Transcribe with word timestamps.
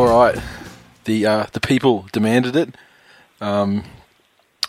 All 0.00 0.08
right, 0.18 0.42
the 1.04 1.26
uh, 1.26 1.46
the 1.52 1.60
people 1.60 2.06
demanded 2.10 2.56
it. 2.56 2.74
Um, 3.42 3.84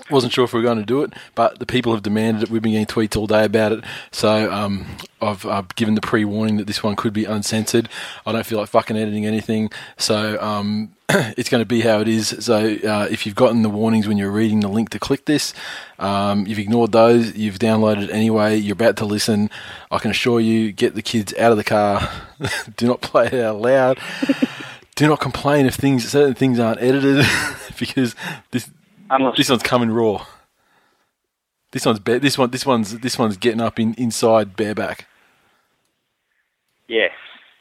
wasn't 0.09 0.34
sure 0.34 0.43
if 0.43 0.52
we 0.52 0.59
were 0.59 0.66
going 0.66 0.80
to 0.80 0.86
do 0.86 1.04
it, 1.04 1.13
but 1.36 1.57
the 1.59 1.66
people 1.66 1.93
have 1.93 2.04
demanded 2.04 2.43
it. 2.43 2.50
We've 2.50 2.61
been 2.61 2.73
getting 2.73 2.86
tweets 2.86 3.16
all 3.16 3.27
day 3.27 3.45
about 3.45 3.71
it. 3.71 3.86
So 4.12 4.52
um, 4.52 4.86
I've 5.21 5.73
given 5.75 5.95
the 5.95 6.02
pre 6.02 6.25
warning 6.25 6.57
that 6.57 6.67
this 6.67 6.84
one 6.84 6.98
could 6.98 7.13
be 7.13 7.23
uncensored. 7.23 7.88
I 8.25 8.34
don't 8.34 8.45
feel 8.45 8.59
like 8.59 8.67
fucking 8.67 8.98
editing 8.98 9.25
anything. 9.25 9.71
So 9.95 10.38
um, 10.41 10.91
it's 11.09 11.48
going 11.48 11.61
to 11.61 11.66
be 11.66 11.80
how 11.80 12.02
it 12.02 12.09
is. 12.09 12.36
So 12.44 12.58
uh, 12.58 13.08
if 13.09 13.25
you've 13.25 13.36
gotten 13.36 13.61
the 13.61 13.70
warnings 13.70 14.09
when 14.09 14.17
you're 14.17 14.31
reading 14.31 14.59
the 14.59 14.67
link 14.67 14.89
to 14.89 15.00
click 15.00 15.27
this, 15.27 15.53
um, 15.98 16.45
you've 16.45 16.59
ignored 16.59 16.91
those, 16.91 17.38
you've 17.38 17.58
downloaded 17.58 18.03
it 18.03 18.09
anyway, 18.09 18.58
you're 18.58 18.73
about 18.73 18.98
to 18.98 19.05
listen. 19.05 19.50
I 19.91 20.00
can 20.00 20.11
assure 20.11 20.41
you, 20.41 20.73
get 20.73 20.94
the 20.94 21.02
kids 21.02 21.34
out 21.36 21.53
of 21.53 21.58
the 21.58 21.63
car. 21.63 22.11
Do 22.75 22.86
not 22.86 23.00
play 23.00 23.27
it 23.27 23.36
out 23.36 23.61
loud. 23.61 23.98
Do 24.95 25.08
not 25.08 25.20
complain 25.20 25.66
if 25.66 25.76
things 25.76 26.08
certain 26.08 26.36
things 26.36 26.59
aren't 26.59 26.81
edited 26.81 27.26
because 27.80 28.16
this 28.52 28.70
Unless, 29.09 29.38
this 29.38 29.50
one's 29.50 29.64
coming 29.64 29.90
raw. 29.91 30.26
This 31.72 31.86
one's 31.86 32.00
ba- 32.00 32.20
this 32.20 32.38
one 32.38 32.52
this 32.52 32.66
one's 32.66 33.00
this 33.00 33.17
one's 33.17 33.38
getting 33.38 33.62
up 33.62 33.80
in 33.80 33.94
inside 33.95 34.55
bareback, 34.55 35.08
yes, 36.88 37.12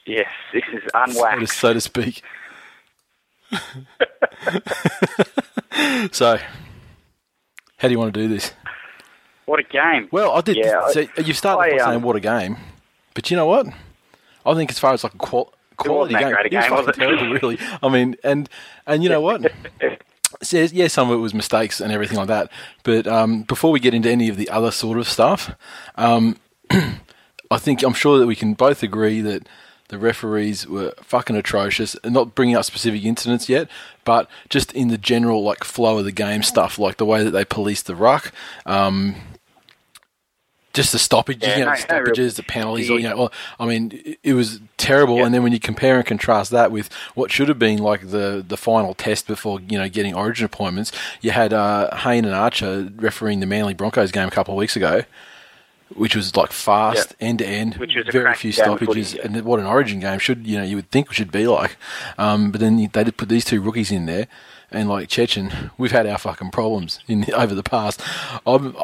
yes, 0.07 0.29
this 0.53 0.63
is 0.73 0.83
so 0.83 0.89
to, 0.91 1.03
unwaxed. 1.05 1.59
so 1.59 1.73
to 1.73 1.81
speak. 1.81 2.23
so, 6.13 6.39
how 7.79 7.89
do 7.89 7.93
you 7.93 7.99
want 7.99 8.15
to 8.15 8.21
do 8.21 8.29
this? 8.29 8.53
What 9.47 9.61
a 9.61 9.65
game! 9.65 10.09
Well, 10.13 10.33
I 10.33 10.41
did. 10.41 10.57
Yeah, 10.57 10.81
I- 10.85 10.93
so 10.93 11.07
you 11.25 11.33
started 11.33 11.73
I, 11.73 11.77
by 11.77 11.83
um, 11.85 11.91
saying 11.91 12.03
what 12.03 12.17
a 12.17 12.21
game, 12.21 12.57
but 13.15 13.31
you 13.31 13.37
know 13.37 13.47
what? 13.47 13.67
I 14.45 14.55
think 14.55 14.71
as 14.71 14.79
far 14.79 14.93
as 14.93 15.05
like 15.05 15.15
a 15.15 15.19
qual- 15.19 15.53
quality 15.81 16.15
game, 16.15 16.33
great 16.33 16.47
it 16.47 16.57
was 16.57 16.65
game, 16.65 16.73
was 16.73 16.87
fucking 16.87 17.03
it? 17.03 17.07
terrible, 17.07 17.33
really. 17.35 17.59
I 17.83 17.89
mean, 17.89 18.17
and 18.23 18.49
and 18.87 19.03
you 19.03 19.09
know 19.09 19.21
what? 19.21 19.53
So, 20.43 20.57
yeah, 20.57 20.89
some 20.89 21.11
of 21.11 21.19
it 21.19 21.21
was 21.21 21.35
mistakes 21.35 21.81
and 21.81 21.93
everything 21.93 22.17
like 22.17 22.29
that. 22.29 22.51
But 22.83 23.07
um, 23.07 23.43
before 23.43 23.73
we 23.73 23.81
get 23.81 23.93
into 23.93 24.09
any 24.09 24.31
of 24.31 24.39
the 24.39 24.49
other 24.49 24.71
sort 24.71 24.97
of 24.97 25.07
stuff, 25.07 25.55
um, 25.97 26.39
I 26.71 27.59
think 27.59 27.83
I'm 27.83 27.93
sure 27.93 28.19
that 28.19 28.27
we 28.27 28.37
can 28.37 28.55
both 28.55 28.83
agree 28.83 29.21
that 29.21 29.47
the 29.89 29.99
referees 29.99 30.67
were 30.67 30.95
fucking 31.03 31.37
atrocious. 31.37 31.95
And 32.03 32.15
not 32.15 32.35
bringing 32.35 32.57
up 32.57 32.65
specific 32.65 33.05
incidents 33.05 33.49
yet, 33.49 33.69
but 34.05 34.31
just 34.49 34.73
in 34.73 34.89
the 34.89 34.97
general 34.97 35.43
like 35.43 35.65
flow 35.65 35.99
of 35.99 36.05
the 36.05 36.13
game 36.13 36.43
stuff, 36.43 36.79
like 36.79 36.97
the 36.97 37.07
way 37.07 37.23
that 37.23 37.33
they 37.33 37.45
police 37.45 37.83
the 37.83 37.97
ruck. 37.97 38.33
Um, 38.65 39.17
just 40.73 40.93
the 40.93 40.99
stoppages, 40.99 41.43
Yeah, 41.43 41.59
you 41.59 41.65
know, 41.65 41.71
no- 41.71 41.77
the 41.77 41.81
no 41.81 41.85
stoppages, 41.85 42.37
the 42.37 42.43
penalties. 42.43 42.89
You 42.89 43.01
know, 43.01 43.17
well, 43.17 43.33
I 43.59 43.67
mean, 43.67 44.17
it, 44.23 44.35
was 44.35 44.61
terrible. 44.77 45.17
Yeah. 45.19 45.27
And 45.27 45.35
then 45.35 45.43
when 45.43 45.53
you 45.53 45.61
compare 45.61 45.97
and 45.97 46.07
contrast 46.07 46.51
that 46.53 46.71
with 46.71 46.93
what 47.15 47.33
should 47.33 47.49
have 47.49 47.59
been 47.59 47.79
like 47.79 48.11
the 48.11 48.45
the 48.47 48.57
final 48.57 48.95
test 48.95 49.27
before 49.27 49.61
you 49.61 49.79
know 49.79 49.89
getting 49.89 50.15
Origin 50.15 50.45
appointments, 50.45 50.93
you 51.21 51.33
had 51.33 51.53
uh, 51.53 51.95
Hayne 51.97 52.25
and 52.25 52.35
Archer 52.35 52.91
refereeing 52.97 53.41
the 53.41 53.47
Manly 53.47 53.75
Broncos 53.75 54.13
game 54.13 54.29
a 54.29 54.31
couple 54.31 54.55
of 54.55 54.59
weeks 54.59 54.77
ago, 54.77 55.03
which 55.95 56.15
was 56.15 56.37
like 56.37 56.53
fast 56.53 57.17
end 57.21 57.41
to 57.41 57.47
end, 57.47 57.75
very 58.11 58.35
few 58.35 58.53
stoppages, 58.53 59.13
footy, 59.13 59.19
yeah. 59.19 59.39
and 59.39 59.45
what 59.45 59.59
an 59.59 59.67
Origin 59.67 59.99
game 59.99 60.19
should 60.19 60.47
you 60.47 60.57
know 60.57 60.65
you 60.65 60.77
would 60.77 60.91
think 60.91 61.13
should 61.13 61.33
be 61.33 61.47
like. 61.49 61.77
Um, 62.17 62.53
but 62.53 62.61
then 62.61 62.77
they 62.77 63.05
did 63.05 63.17
put 63.17 63.29
these 63.29 63.45
two 63.45 63.61
rookies 63.61 63.91
in 63.91 64.07
there. 64.07 64.29
And 64.73 64.89
like 64.89 65.09
Cecchin, 65.09 65.73
we've 65.79 65.91
had 65.91 66.07
our 66.07 66.17
fucking 66.17 66.53
problems 66.53 67.01
in 67.09 67.27
over 67.35 67.57
the 67.57 67.63
past. 67.65 68.01
I'm, 68.47 68.77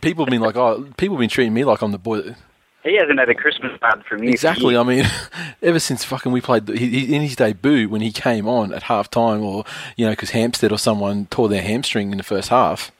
people 0.00 0.24
have 0.24 0.30
been 0.30 0.40
like, 0.40 0.56
oh, 0.56 0.88
people 0.96 1.16
have 1.16 1.20
been 1.20 1.28
treating 1.28 1.54
me 1.54 1.64
like 1.64 1.82
I'm 1.82 1.92
the 1.92 1.98
boy. 1.98 2.22
That, 2.22 2.36
He 2.84 2.96
hasn't 2.96 3.18
had 3.18 3.28
a 3.28 3.34
Christmas 3.34 3.72
card 3.80 4.04
from 4.04 4.22
you. 4.22 4.30
exactly. 4.30 4.76
I 4.76 4.82
mean, 4.82 5.04
ever 5.62 5.78
since 5.78 6.04
fucking 6.04 6.32
we 6.32 6.40
played 6.40 6.66
the, 6.66 6.76
he, 6.76 7.14
in 7.14 7.22
his 7.22 7.36
debut 7.36 7.88
when 7.88 8.00
he 8.00 8.12
came 8.12 8.46
on 8.48 8.72
at 8.72 8.84
half 8.84 9.10
time, 9.10 9.42
or 9.42 9.64
you 9.96 10.04
know, 10.04 10.12
because 10.12 10.30
Hampstead 10.30 10.72
or 10.72 10.78
someone 10.78 11.26
tore 11.26 11.48
their 11.48 11.62
hamstring 11.62 12.10
in 12.12 12.18
the 12.18 12.24
first 12.24 12.48
half, 12.48 12.90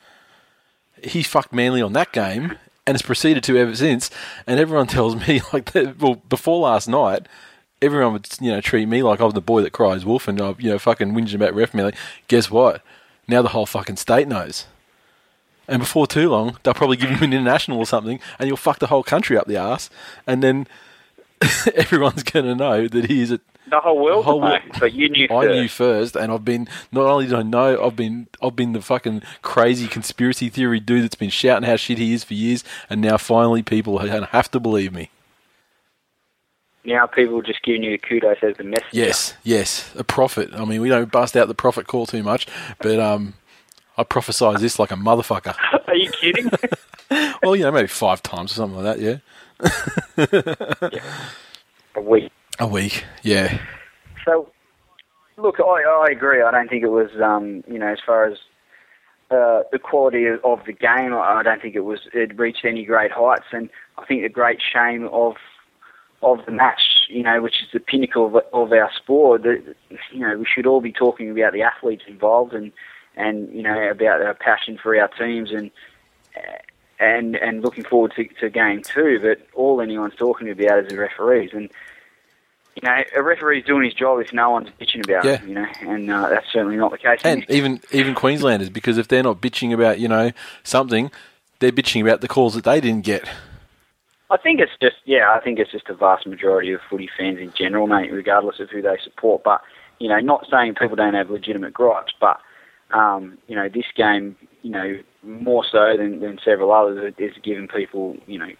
he 1.02 1.22
fucked 1.22 1.52
Manly 1.52 1.82
on 1.82 1.92
that 1.94 2.12
game 2.12 2.56
and 2.86 2.94
has 2.94 3.02
proceeded 3.02 3.42
to 3.44 3.56
ever 3.56 3.74
since. 3.74 4.10
And 4.46 4.58
everyone 4.60 4.86
tells 4.96 5.16
me 5.28 5.40
like, 5.52 5.72
that, 5.72 5.98
well, 6.00 6.16
before 6.28 6.60
last 6.60 6.88
night. 6.88 7.26
Everyone 7.82 8.14
would, 8.14 8.28
you 8.40 8.50
know, 8.50 8.62
treat 8.62 8.86
me 8.86 9.02
like 9.02 9.20
I'm 9.20 9.32
the 9.32 9.42
boy 9.42 9.60
that 9.60 9.72
cries 9.72 10.06
wolf, 10.06 10.26
and 10.26 10.40
I'm, 10.40 10.56
you 10.58 10.70
know, 10.70 10.78
fucking 10.78 11.12
whinging 11.12 11.34
about 11.34 11.54
ref 11.54 11.74
Manly. 11.74 11.92
Guess 12.28 12.50
what? 12.50 12.80
Now 13.28 13.42
the 13.42 13.50
whole 13.50 13.66
fucking 13.66 13.96
state 13.96 14.26
knows. 14.26 14.64
And 15.66 15.80
before 15.80 16.06
too 16.06 16.28
long, 16.28 16.58
they'll 16.62 16.74
probably 16.74 16.96
give 16.96 17.10
him 17.10 17.22
an 17.22 17.32
international 17.32 17.78
or 17.78 17.86
something, 17.86 18.20
and 18.38 18.46
you'll 18.48 18.56
fuck 18.56 18.78
the 18.80 18.88
whole 18.88 19.02
country 19.02 19.36
up 19.38 19.46
the 19.46 19.56
ass. 19.56 19.88
And 20.26 20.42
then 20.42 20.66
everyone's 21.74 22.22
going 22.22 22.46
to 22.46 22.54
know 22.54 22.86
that 22.88 23.06
he 23.06 23.22
is 23.22 23.30
a. 23.30 23.40
the 23.70 23.80
whole 23.80 23.98
world. 24.02 24.20
the 24.20 24.22
whole 24.30 24.40
world- 24.40 24.60
but 24.78 24.92
you 24.92 25.08
knew 25.08 25.24
I 25.30 25.42
first. 25.44 25.48
knew 25.54 25.68
first, 25.68 26.16
and 26.16 26.30
I've 26.32 26.44
been 26.44 26.68
not 26.92 27.06
only 27.06 27.26
did 27.26 27.34
I 27.34 27.42
know, 27.42 27.82
I've 27.84 27.96
been 27.96 28.28
I've 28.42 28.54
been 28.56 28.72
the 28.74 28.82
fucking 28.82 29.22
crazy 29.42 29.86
conspiracy 29.86 30.48
theory 30.50 30.80
dude 30.80 31.04
that's 31.04 31.14
been 31.14 31.30
shouting 31.30 31.68
how 31.68 31.76
shit 31.76 31.98
he 31.98 32.12
is 32.12 32.24
for 32.24 32.34
years, 32.34 32.62
and 32.90 33.00
now 33.00 33.16
finally 33.16 33.62
people 33.62 33.98
have 33.98 34.50
to 34.50 34.60
believe 34.60 34.92
me. 34.92 35.10
Now 36.86 37.06
people 37.06 37.40
just 37.40 37.62
giving 37.62 37.82
you 37.82 37.92
the 37.92 37.98
kudos 37.98 38.36
as 38.42 38.56
the 38.58 38.64
messenger. 38.64 38.88
Yes, 38.92 39.34
yes, 39.42 39.90
a 39.96 40.04
prophet. 40.04 40.50
I 40.52 40.66
mean, 40.66 40.82
we 40.82 40.90
don't 40.90 41.10
bust 41.10 41.34
out 41.34 41.48
the 41.48 41.54
prophet 41.54 41.86
call 41.86 42.04
too 42.04 42.22
much, 42.22 42.46
but 42.78 43.00
um, 43.00 43.32
I 43.96 44.04
prophesize 44.04 44.60
this 44.60 44.78
like 44.78 44.90
a 44.90 44.96
motherfucker. 44.96 45.54
Are 45.88 45.94
you 45.94 46.10
kidding? 46.10 46.50
Well, 47.42 47.54
you 47.54 47.62
know, 47.62 47.70
maybe 47.70 47.86
five 47.86 48.22
times 48.22 48.50
or 48.52 48.54
something 48.54 48.82
like 48.82 48.96
that. 48.96 49.20
Yeah, 50.18 51.00
a 51.94 52.00
week. 52.00 52.32
a 52.58 52.66
week. 52.66 53.04
Yeah, 53.22 53.58
So, 54.24 54.50
look, 55.36 55.60
I, 55.60 55.84
I 55.84 56.06
agree. 56.10 56.42
I 56.42 56.50
don't 56.50 56.68
think 56.68 56.82
it 56.82 56.88
was, 56.88 57.10
um, 57.22 57.62
you 57.68 57.78
know, 57.78 57.88
as 57.88 57.98
far 58.04 58.24
as 58.24 58.38
uh, 59.30 59.62
the 59.70 59.78
quality 59.78 60.26
of, 60.26 60.44
of 60.44 60.60
the 60.66 60.72
game, 60.72 61.14
I 61.14 61.42
don't 61.44 61.60
think 61.60 61.74
it 61.74 61.80
was 61.84 62.00
it 62.12 62.36
reached 62.38 62.64
any 62.64 62.84
great 62.84 63.12
heights. 63.12 63.46
And 63.52 63.68
I 63.98 64.04
think 64.06 64.22
the 64.22 64.28
great 64.28 64.60
shame 64.60 65.08
of 65.12 65.34
of 66.22 66.38
the 66.46 66.52
match, 66.52 66.80
you 67.10 67.22
know, 67.22 67.42
which 67.42 67.62
is 67.62 67.68
the 67.72 67.80
pinnacle 67.80 68.26
of, 68.26 68.36
of 68.52 68.72
our 68.72 68.90
sport, 68.96 69.42
that 69.42 69.74
you 70.10 70.20
know 70.20 70.38
we 70.38 70.46
should 70.52 70.66
all 70.66 70.80
be 70.80 70.92
talking 70.92 71.30
about 71.30 71.52
the 71.52 71.62
athletes 71.62 72.04
involved 72.08 72.54
and 72.54 72.72
and 73.16 73.52
you 73.54 73.62
know 73.62 73.90
about 73.90 74.22
our 74.22 74.34
passion 74.34 74.78
for 74.82 74.98
our 74.98 75.08
teams 75.08 75.50
and. 75.52 75.70
And 77.00 77.34
and 77.36 77.60
looking 77.60 77.82
forward 77.82 78.12
to, 78.16 78.24
to 78.40 78.48
game 78.48 78.80
two, 78.82 79.18
but 79.20 79.44
all 79.54 79.80
anyone's 79.80 80.14
talking 80.14 80.48
about 80.48 80.78
is 80.84 80.88
the 80.88 80.96
referees, 80.96 81.50
and 81.52 81.68
you 82.76 82.82
know, 82.88 83.02
a 83.16 83.22
referee's 83.22 83.64
doing 83.64 83.84
his 83.84 83.94
job 83.94 84.20
if 84.20 84.32
no 84.32 84.50
one's 84.50 84.68
bitching 84.80 85.04
about 85.04 85.24
Yeah. 85.24 85.38
him, 85.38 85.48
you 85.48 85.54
know, 85.54 85.66
and 85.80 86.10
uh, 86.10 86.28
that's 86.28 86.46
certainly 86.52 86.76
not 86.76 86.92
the 86.92 86.98
case. 86.98 87.20
and 87.24 87.44
even 87.48 87.80
even 87.90 88.14
Queenslanders, 88.14 88.70
because 88.70 88.96
if 88.96 89.08
they're 89.08 89.24
not 89.24 89.40
bitching 89.40 89.72
about 89.74 89.98
you 89.98 90.06
know 90.08 90.30
something, 90.62 91.10
they're 91.58 91.72
bitching 91.72 92.00
about 92.00 92.20
the 92.20 92.28
calls 92.28 92.54
that 92.54 92.64
they 92.64 92.80
didn't 92.80 93.04
get. 93.04 93.28
I 94.30 94.36
think 94.36 94.60
it's 94.60 94.72
just, 94.80 94.96
yeah, 95.04 95.32
I 95.32 95.40
think 95.40 95.58
it's 95.58 95.72
just 95.72 95.88
a 95.88 95.94
vast 95.94 96.26
majority 96.26 96.72
of 96.72 96.80
footy 96.88 97.08
fans 97.18 97.38
in 97.38 97.52
general, 97.54 97.86
mate, 97.86 98.12
regardless 98.12 98.60
of 98.60 98.70
who 98.70 98.82
they 98.82 98.96
support. 99.02 99.42
But, 99.44 99.62
you 99.98 100.08
know, 100.08 100.18
not 100.20 100.46
saying 100.50 100.76
people 100.76 100.96
don't 100.96 101.14
have 101.14 101.28
legitimate 101.30 101.72
gripes, 101.74 102.12
but, 102.20 102.40
um, 102.92 103.38
you 103.48 103.56
know, 103.56 103.68
this 103.68 103.86
game, 103.96 104.36
you 104.62 104.70
know, 104.70 104.98
more 105.22 105.64
so 105.64 105.96
than, 105.96 106.20
than 106.20 106.38
several 106.44 106.72
others, 106.72 107.14
is 107.18 107.32
giving 107.42 107.68
people, 107.68 108.16
you 108.26 108.38
know, 108.38 108.50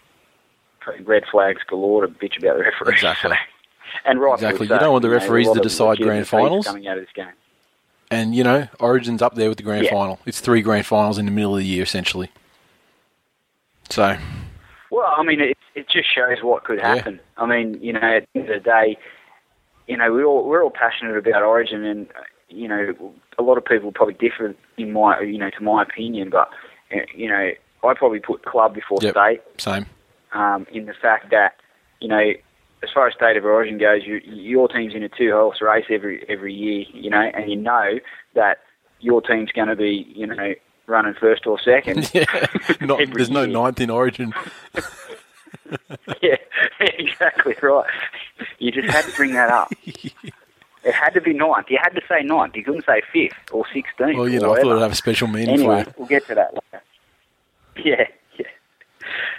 red 1.03 1.23
flags 1.31 1.61
galore 1.67 2.05
to 2.05 2.07
bitch 2.13 2.37
about 2.37 2.57
the 2.57 2.63
referees. 2.63 2.93
Exactly. 2.95 3.37
and 4.05 4.19
right. 4.19 4.33
Exactly. 4.35 4.67
You 4.67 4.77
don't 4.79 4.91
want 4.91 5.01
the 5.03 5.09
referees 5.09 5.51
to 5.51 5.59
decide 5.59 5.97
grand 5.97 6.27
finals. 6.27 6.65
coming 6.67 6.87
out 6.87 6.97
of 6.97 7.03
this 7.03 7.13
game. 7.13 7.33
And 8.11 8.35
you 8.35 8.43
know, 8.43 8.67
Origin's 8.79 9.21
up 9.21 9.35
there 9.35 9.49
with 9.49 9.57
the 9.57 9.63
grand 9.63 9.85
Yeah. 9.85 9.91
final. 9.91 10.19
It's 10.25 10.39
three 10.39 10.61
grand 10.61 10.85
finals 10.85 11.17
in 11.17 11.25
the 11.25 11.31
middle 11.31 11.53
of 11.55 11.59
the 11.59 11.65
year, 11.65 11.83
essentially. 11.83 12.29
So 13.89 14.17
Well, 14.91 15.13
I 15.17 15.23
mean, 15.23 15.41
it, 15.41 15.57
it 15.73 15.89
just 15.89 16.13
shows 16.13 16.41
what 16.43 16.63
could 16.63 16.77
Yeah. 16.77 16.95
happen. 16.95 17.19
I 17.37 17.45
mean, 17.45 17.81
you 17.81 17.93
know, 17.93 17.99
at 17.99 18.27
the 18.33 18.39
end 18.41 18.49
of 18.49 18.63
the 18.63 18.69
day, 18.69 18.97
you 19.87 19.97
know, 19.97 20.11
we're 20.13 20.25
all 20.25 20.43
we're 20.47 20.63
all 20.63 20.71
passionate 20.71 21.17
about 21.17 21.43
Origin, 21.43 21.83
and 21.83 22.07
you 22.49 22.67
know, 22.67 22.93
a 23.37 23.43
lot 23.43 23.57
of 23.57 23.65
people 23.65 23.91
probably 23.91 24.13
differ 24.15 24.55
in 24.77 24.91
my, 24.91 25.19
you 25.21 25.37
know, 25.37 25.49
to 25.49 25.63
my 25.63 25.83
opinion, 25.83 26.29
but 26.29 26.49
uh, 26.93 26.99
you 27.15 27.27
know, 27.29 27.51
I 27.83 27.93
probably 27.93 28.19
put 28.19 28.45
club 28.45 28.73
before 28.73 28.97
Yep. 29.01 29.13
state 29.13 29.41
same. 29.57 29.85
um, 30.33 30.65
in 30.71 30.85
the 30.85 30.93
fact 30.93 31.31
that 31.31 31.55
you 32.01 32.07
know, 32.07 32.33
as 32.83 32.89
far 32.93 33.07
as 33.07 33.13
state 33.15 33.37
of 33.37 33.45
origin 33.45 33.77
goes, 33.77 34.01
you, 34.05 34.21
your 34.25 34.67
team's 34.67 34.93
in 34.93 35.01
a 35.03 35.09
two-horse 35.09 35.61
race 35.61 35.85
every 35.89 36.23
every 36.29 36.53
year, 36.53 36.85
you 36.93 37.09
know, 37.09 37.21
and 37.21 37.49
you 37.49 37.55
know 37.55 37.99
that 38.35 38.59
your 38.99 39.21
team's 39.21 39.51
going 39.51 39.67
to 39.67 39.75
be, 39.75 40.05
you 40.15 40.27
know, 40.27 40.53
running 40.87 41.13
first 41.19 41.47
or 41.47 41.59
second. 41.59 42.11
Yeah. 42.13 42.25
Not, 42.81 42.99
there's 43.13 43.29
no 43.29 43.45
ninth 43.45 43.79
in 43.81 43.89
Origin. 43.89 44.33
yeah, 46.21 46.35
exactly 46.79 47.55
right. 47.61 47.85
You 48.59 48.71
just 48.71 48.89
had 48.89 49.05
to 49.05 49.11
bring 49.15 49.33
that 49.33 49.49
up. 49.49 49.71
It 50.85 50.93
had 50.93 51.09
to 51.15 51.21
be 51.21 51.33
ninth. 51.33 51.65
You 51.69 51.79
had 51.81 51.95
to 51.95 52.01
say 52.07 52.21
ninth. 52.21 52.55
You 52.55 52.63
couldn't 52.63 52.85
say 52.85 53.01
fifth 53.11 53.33
or 53.51 53.65
sixteenth. 53.73 54.17
Well, 54.17 54.29
you 54.29 54.39
know, 54.39 54.53
I 54.53 54.61
thought 54.61 54.71
it'd 54.71 54.81
have 54.83 54.91
a 54.91 54.95
special 54.95 55.27
meaning 55.27 55.49
Anyway, 55.55 55.83
for 55.83 55.89
you. 55.89 55.95
we'll 55.97 56.07
get 56.07 56.27
to 56.27 56.35
that 56.35 56.53
later. 56.53 56.83
Yeah, 57.83 58.05
yeah, 58.39 58.45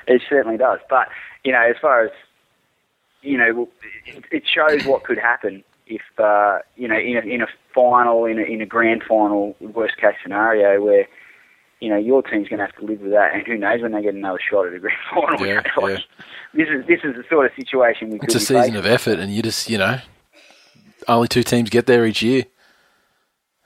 it 0.07 0.21
certainly 0.29 0.59
does. 0.59 0.81
But 0.91 1.09
you 1.45 1.53
know, 1.53 1.63
as 1.63 1.77
far 1.81 2.05
as 2.05 2.11
you 3.23 3.39
know, 3.39 3.69
it, 4.31 4.43
shows 4.47 4.85
what 4.85 5.05
could 5.05 5.17
happen 5.19 5.65
if 5.87 6.03
uh, 6.19 6.59
you 6.77 6.87
know 6.87 6.99
in 6.99 7.17
a, 7.17 7.21
in 7.21 7.41
a 7.43 7.47
final, 7.75 8.25
in 8.27 8.39
a, 8.39 8.43
in 8.43 8.61
a 8.61 8.67
grand 8.67 9.03
final, 9.09 9.57
worst 9.61 9.97
case 9.97 10.17
scenario 10.23 10.85
where 10.85 11.07
you 11.81 11.89
know 11.89 11.97
your 11.97 12.23
team's 12.23 12.49
going 12.49 12.59
to 12.59 12.67
have 12.67 12.77
to 12.77 12.85
live 12.85 13.01
with 13.01 13.13
that, 13.13 13.35
and 13.35 13.47
who 13.47 13.57
knows 13.57 13.81
when 13.81 13.93
they 13.93 14.03
get 14.03 14.15
another 14.15 14.39
shot 14.51 14.67
at 14.67 14.75
a 14.75 14.79
grand 14.81 14.99
final. 15.15 15.47
Yeah, 15.47 15.63
Like, 15.81 15.99
yeah. 15.99 16.05
This 16.53 16.69
is 16.69 16.87
this 16.87 17.01
is 17.05 17.17
the 17.17 17.25
sort 17.31 17.47
of 17.47 17.53
situation 17.57 18.11
we 18.11 18.19
could. 18.19 18.29
It's 18.29 18.35
a 18.35 18.41
season 18.41 18.61
facing. 18.63 18.77
of 18.77 18.85
effort, 18.87 19.19
and 19.19 19.33
you 19.35 19.41
just, 19.43 19.71
you 19.71 19.79
know, 19.79 19.99
only 21.09 21.29
two 21.29 21.43
teams 21.43 21.71
get 21.71 21.87
there 21.87 22.07
each 22.07 22.23
year. 22.23 22.45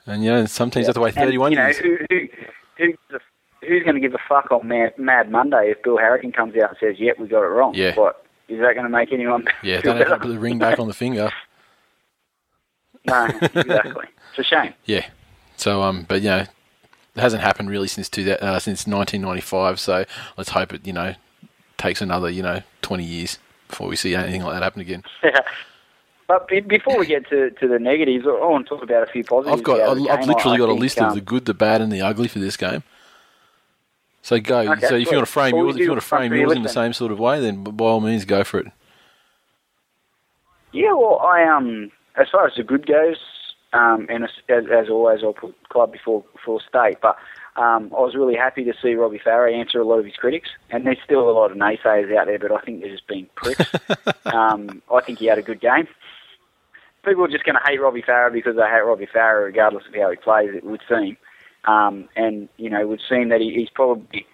And, 0.07 0.25
you 0.25 0.31
know, 0.31 0.47
some 0.47 0.71
teams 0.71 0.87
have 0.87 0.95
to 0.95 1.01
wait 1.01 1.17
And, 1.17 1.25
31 1.27 1.53
you 1.53 1.59
know, 1.59 1.65
years. 1.67 1.79
who, 1.79 1.99
who, 2.11 2.27
who, 2.79 2.93
who's 3.67 3.83
going 3.83 3.95
to 3.95 4.01
give 4.01 4.15
a 4.15 4.19
fuck 4.29 4.51
on 4.51 4.67
Mad, 4.67 4.99
Mad 4.99 5.31
Monday 5.31 5.71
if 5.71 5.83
Bill 5.83 5.99
Harrigan 5.99 6.33
comes 6.33 6.55
out 6.57 6.71
and 6.71 6.79
says, 6.81 6.97
"Yep, 6.99 7.19
we 7.19 7.29
got 7.29 7.43
it 7.43 7.49
wrong"? 7.49 7.75
Yeah. 7.75 7.95
What 7.95 8.25
is 8.49 8.59
that 8.61 8.75
going 8.75 8.85
to 8.85 8.89
make 8.89 9.13
anyone 9.13 9.47
Yeah, 9.63 9.81
don't 9.81 9.97
have 9.99 10.09
to 10.09 10.19
put 10.19 10.29
the 10.29 10.39
ring 10.39 10.59
back 10.59 10.79
on 10.79 10.89
the 10.89 10.95
finger. 10.95 11.31
no, 13.07 13.27
exactly. 13.27 14.07
It's 14.31 14.39
a 14.39 14.43
shame. 14.43 14.75
Yeah. 14.85 15.07
So, 15.57 15.83
um, 15.83 16.05
but, 16.09 16.23
you 16.23 16.31
know, 16.31 16.39
it 16.41 17.21
hasn't 17.21 17.43
happened 17.43 17.71
really 17.71 17.89
since 17.89 18.09
two, 18.09 18.31
uh, 18.33 18.59
since 18.59 18.87
1995. 18.87 19.79
So 19.79 20.05
let's 20.37 20.51
hope 20.51 20.73
it, 20.73 20.87
you 20.87 20.93
know, 20.93 21.15
takes 21.77 22.01
another, 22.01 22.31
you 22.31 22.43
know, 22.43 22.63
20 22.83 23.05
years 23.05 23.39
before 23.69 23.89
we 23.89 23.97
see 23.97 24.15
anything 24.15 24.43
like 24.43 24.55
that 24.55 24.63
happen 24.63 24.81
again. 24.81 25.03
But 26.31 26.47
be, 26.47 26.61
before 26.61 26.97
we 26.97 27.07
get 27.07 27.29
to, 27.31 27.51
to 27.51 27.67
the 27.67 27.81
negatives, 27.81 28.25
I 28.25 28.31
want 28.31 28.69
to 28.69 28.77
talk 28.77 28.85
about 28.85 29.03
a 29.03 29.11
few 29.11 29.25
positives. 29.25 29.59
I've 29.59 29.65
got, 29.65 29.81
out 29.81 29.97
of 29.97 30.05
the 30.05 30.11
I've 30.11 30.25
literally 30.29 30.55
I 30.55 30.59
got 30.59 30.69
a 30.69 30.75
list 30.75 31.01
um, 31.01 31.09
of 31.09 31.15
the 31.17 31.21
good, 31.21 31.45
the 31.45 31.55
bad, 31.55 31.81
and 31.81 31.91
the 31.91 32.03
ugly 32.03 32.29
for 32.29 32.39
this 32.39 32.57
game. 32.57 32.85
So 34.23 34.39
go. 34.39 34.61
Okay, 34.61 34.87
so 34.87 34.95
if 34.95 35.11
you 35.11 35.17
want 35.17 35.27
to 35.27 35.33
frame 35.33 35.57
Well, 35.57 35.65
yours, 35.65 35.75
if 35.75 35.83
you 35.83 35.89
want 35.89 36.01
to 36.01 36.07
frame 36.07 36.21
front 36.21 36.31
for 36.31 36.37
you, 36.37 36.43
yours 36.43 36.53
in 36.53 36.63
the 36.63 36.69
same 36.69 36.93
sort 36.93 37.11
of 37.11 37.19
way, 37.19 37.41
then 37.41 37.65
by 37.65 37.85
all 37.85 38.01
means 38.01 38.25
go 38.25 38.45
for 38.45 38.61
it. 38.61 38.69
Yeah, 40.71 40.93
well, 40.93 41.19
I 41.19 41.43
um, 41.43 41.91
as 42.15 42.29
far 42.31 42.47
as 42.47 42.53
the 42.57 42.63
good 42.63 42.87
goes, 42.87 43.17
um, 43.73 44.07
and 44.09 44.23
as, 44.23 44.31
as, 44.49 44.67
as 44.73 44.89
always, 44.89 45.25
I'll 45.25 45.33
put 45.33 45.57
club 45.69 45.91
before 45.91 46.23
before 46.33 46.61
state. 46.61 46.99
But 47.03 47.17
um, 47.57 47.91
I 47.93 48.03
was 48.03 48.15
really 48.15 48.37
happy 48.37 48.63
to 48.63 48.73
see 48.81 48.95
Robbie 48.95 49.19
Farah 49.19 49.53
answer 49.53 49.81
a 49.81 49.85
lot 49.85 49.99
of 49.99 50.05
his 50.05 50.15
critics, 50.15 50.51
and 50.71 50.87
there's 50.87 50.99
still 51.05 51.29
a 51.29 51.33
lot 51.33 51.51
of 51.51 51.57
naysayers 51.57 52.17
out 52.17 52.29
there, 52.29 52.39
but 52.39 52.53
I 52.53 52.61
think 52.61 52.83
they're 52.83 52.93
just 52.93 53.09
being 53.09 53.27
pricks. 53.35 53.69
um, 54.27 54.81
I 54.95 55.01
think 55.01 55.19
he 55.19 55.27
had 55.27 55.39
a 55.39 55.43
good 55.43 55.61
game. 55.61 55.89
People 57.05 57.25
are 57.25 57.29
just 57.29 57.45
going 57.45 57.57
to 57.57 57.63
hate 57.65 57.81
Robbie 57.81 58.03
Farah 58.03 58.33
because 58.33 58.57
they 58.57 58.63
hate 58.63 58.85
Robbie 58.85 59.07
Farah, 59.07 59.45
regardless 59.45 59.87
of 59.87 59.95
how 59.95 60.11
he 60.11 60.17
plays. 60.17 60.51
It 60.55 60.65
would 60.65 60.83
seem, 60.89 61.17
um, 61.65 62.09
and 62.15 62.49
you 62.57 62.69
know, 62.69 62.81
it 62.81 62.89
would 62.89 63.01
seem 63.09 63.29
that 63.31 63.41
he, 63.41 63.53
he's 63.55 63.71
probably. 63.71 64.27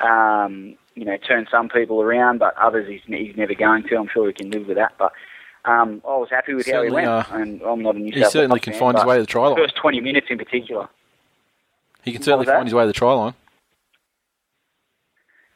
Um, 0.00 0.76
you 0.94 1.04
know, 1.04 1.16
turned 1.16 1.48
some 1.50 1.68
people 1.68 2.02
around, 2.02 2.38
but 2.38 2.56
others 2.58 2.88
he's, 2.88 3.00
he's 3.06 3.36
never 3.36 3.54
going 3.54 3.84
to. 3.84 3.96
I'm 3.96 4.08
sure 4.08 4.26
he 4.26 4.32
can 4.32 4.50
live 4.50 4.66
with 4.66 4.76
that. 4.76 4.92
But 4.98 5.12
um, 5.64 6.02
I 6.04 6.16
was 6.16 6.28
happy 6.30 6.54
with 6.54 6.66
how 6.66 6.82
he 6.82 6.90
went, 6.90 7.06
uh, 7.06 7.24
and 7.32 7.62
I'm 7.62 7.82
not 7.82 7.96
a 7.96 7.98
New 7.98 8.12
He 8.12 8.20
South 8.20 8.32
certainly 8.32 8.54
Wales 8.54 8.64
can 8.64 8.72
fan, 8.74 8.80
find 8.80 8.98
his 8.98 9.06
way 9.06 9.16
to 9.16 9.22
the 9.22 9.26
try 9.26 9.48
line. 9.48 9.56
First 9.56 9.76
20 9.76 10.00
minutes 10.00 10.26
in 10.30 10.38
particular. 10.38 10.88
He 12.02 12.12
can 12.12 12.22
certainly 12.22 12.46
find 12.46 12.64
his 12.64 12.74
way 12.74 12.82
to 12.82 12.86
the 12.86 12.92
try 12.92 13.12
line. 13.12 13.34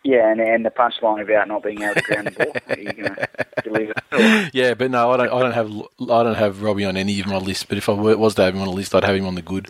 Yeah, 0.05 0.31
and, 0.31 0.41
and 0.41 0.67
the 0.67 0.71
punchline 0.71 1.23
about 1.23 1.49
not 1.49 1.63
being 1.63 1.83
able 1.83 1.95
to 1.95 2.03
ground 2.03 2.27
the 2.27 2.31
ball. 2.33 2.77
You 2.77 2.93
going 2.93 3.15
to 3.15 3.29
deliver? 3.63 4.51
Yeah, 4.53 4.75
but 4.75 4.91
no, 4.91 5.11
I 5.11 5.17
don't. 5.17 5.33
I 5.33 5.41
don't 5.41 5.53
have. 5.53 5.71
I 6.11 6.23
don't 6.23 6.35
have 6.35 6.63
Robbie 6.63 6.85
on 6.85 6.97
any 6.97 7.19
of 7.21 7.27
my 7.27 7.39
lists. 7.39 7.65
But 7.65 7.79
if 7.79 7.89
I 7.89 7.93
was 7.93 8.35
to 8.35 8.43
have 8.43 8.55
him 8.55 8.61
on 8.61 8.69
a 8.69 8.73
list, 8.73 8.95
I'd 8.95 9.05
have 9.05 9.17
him 9.17 9.27
on 9.27 9.35
the 9.35 9.43
good. 9.43 9.69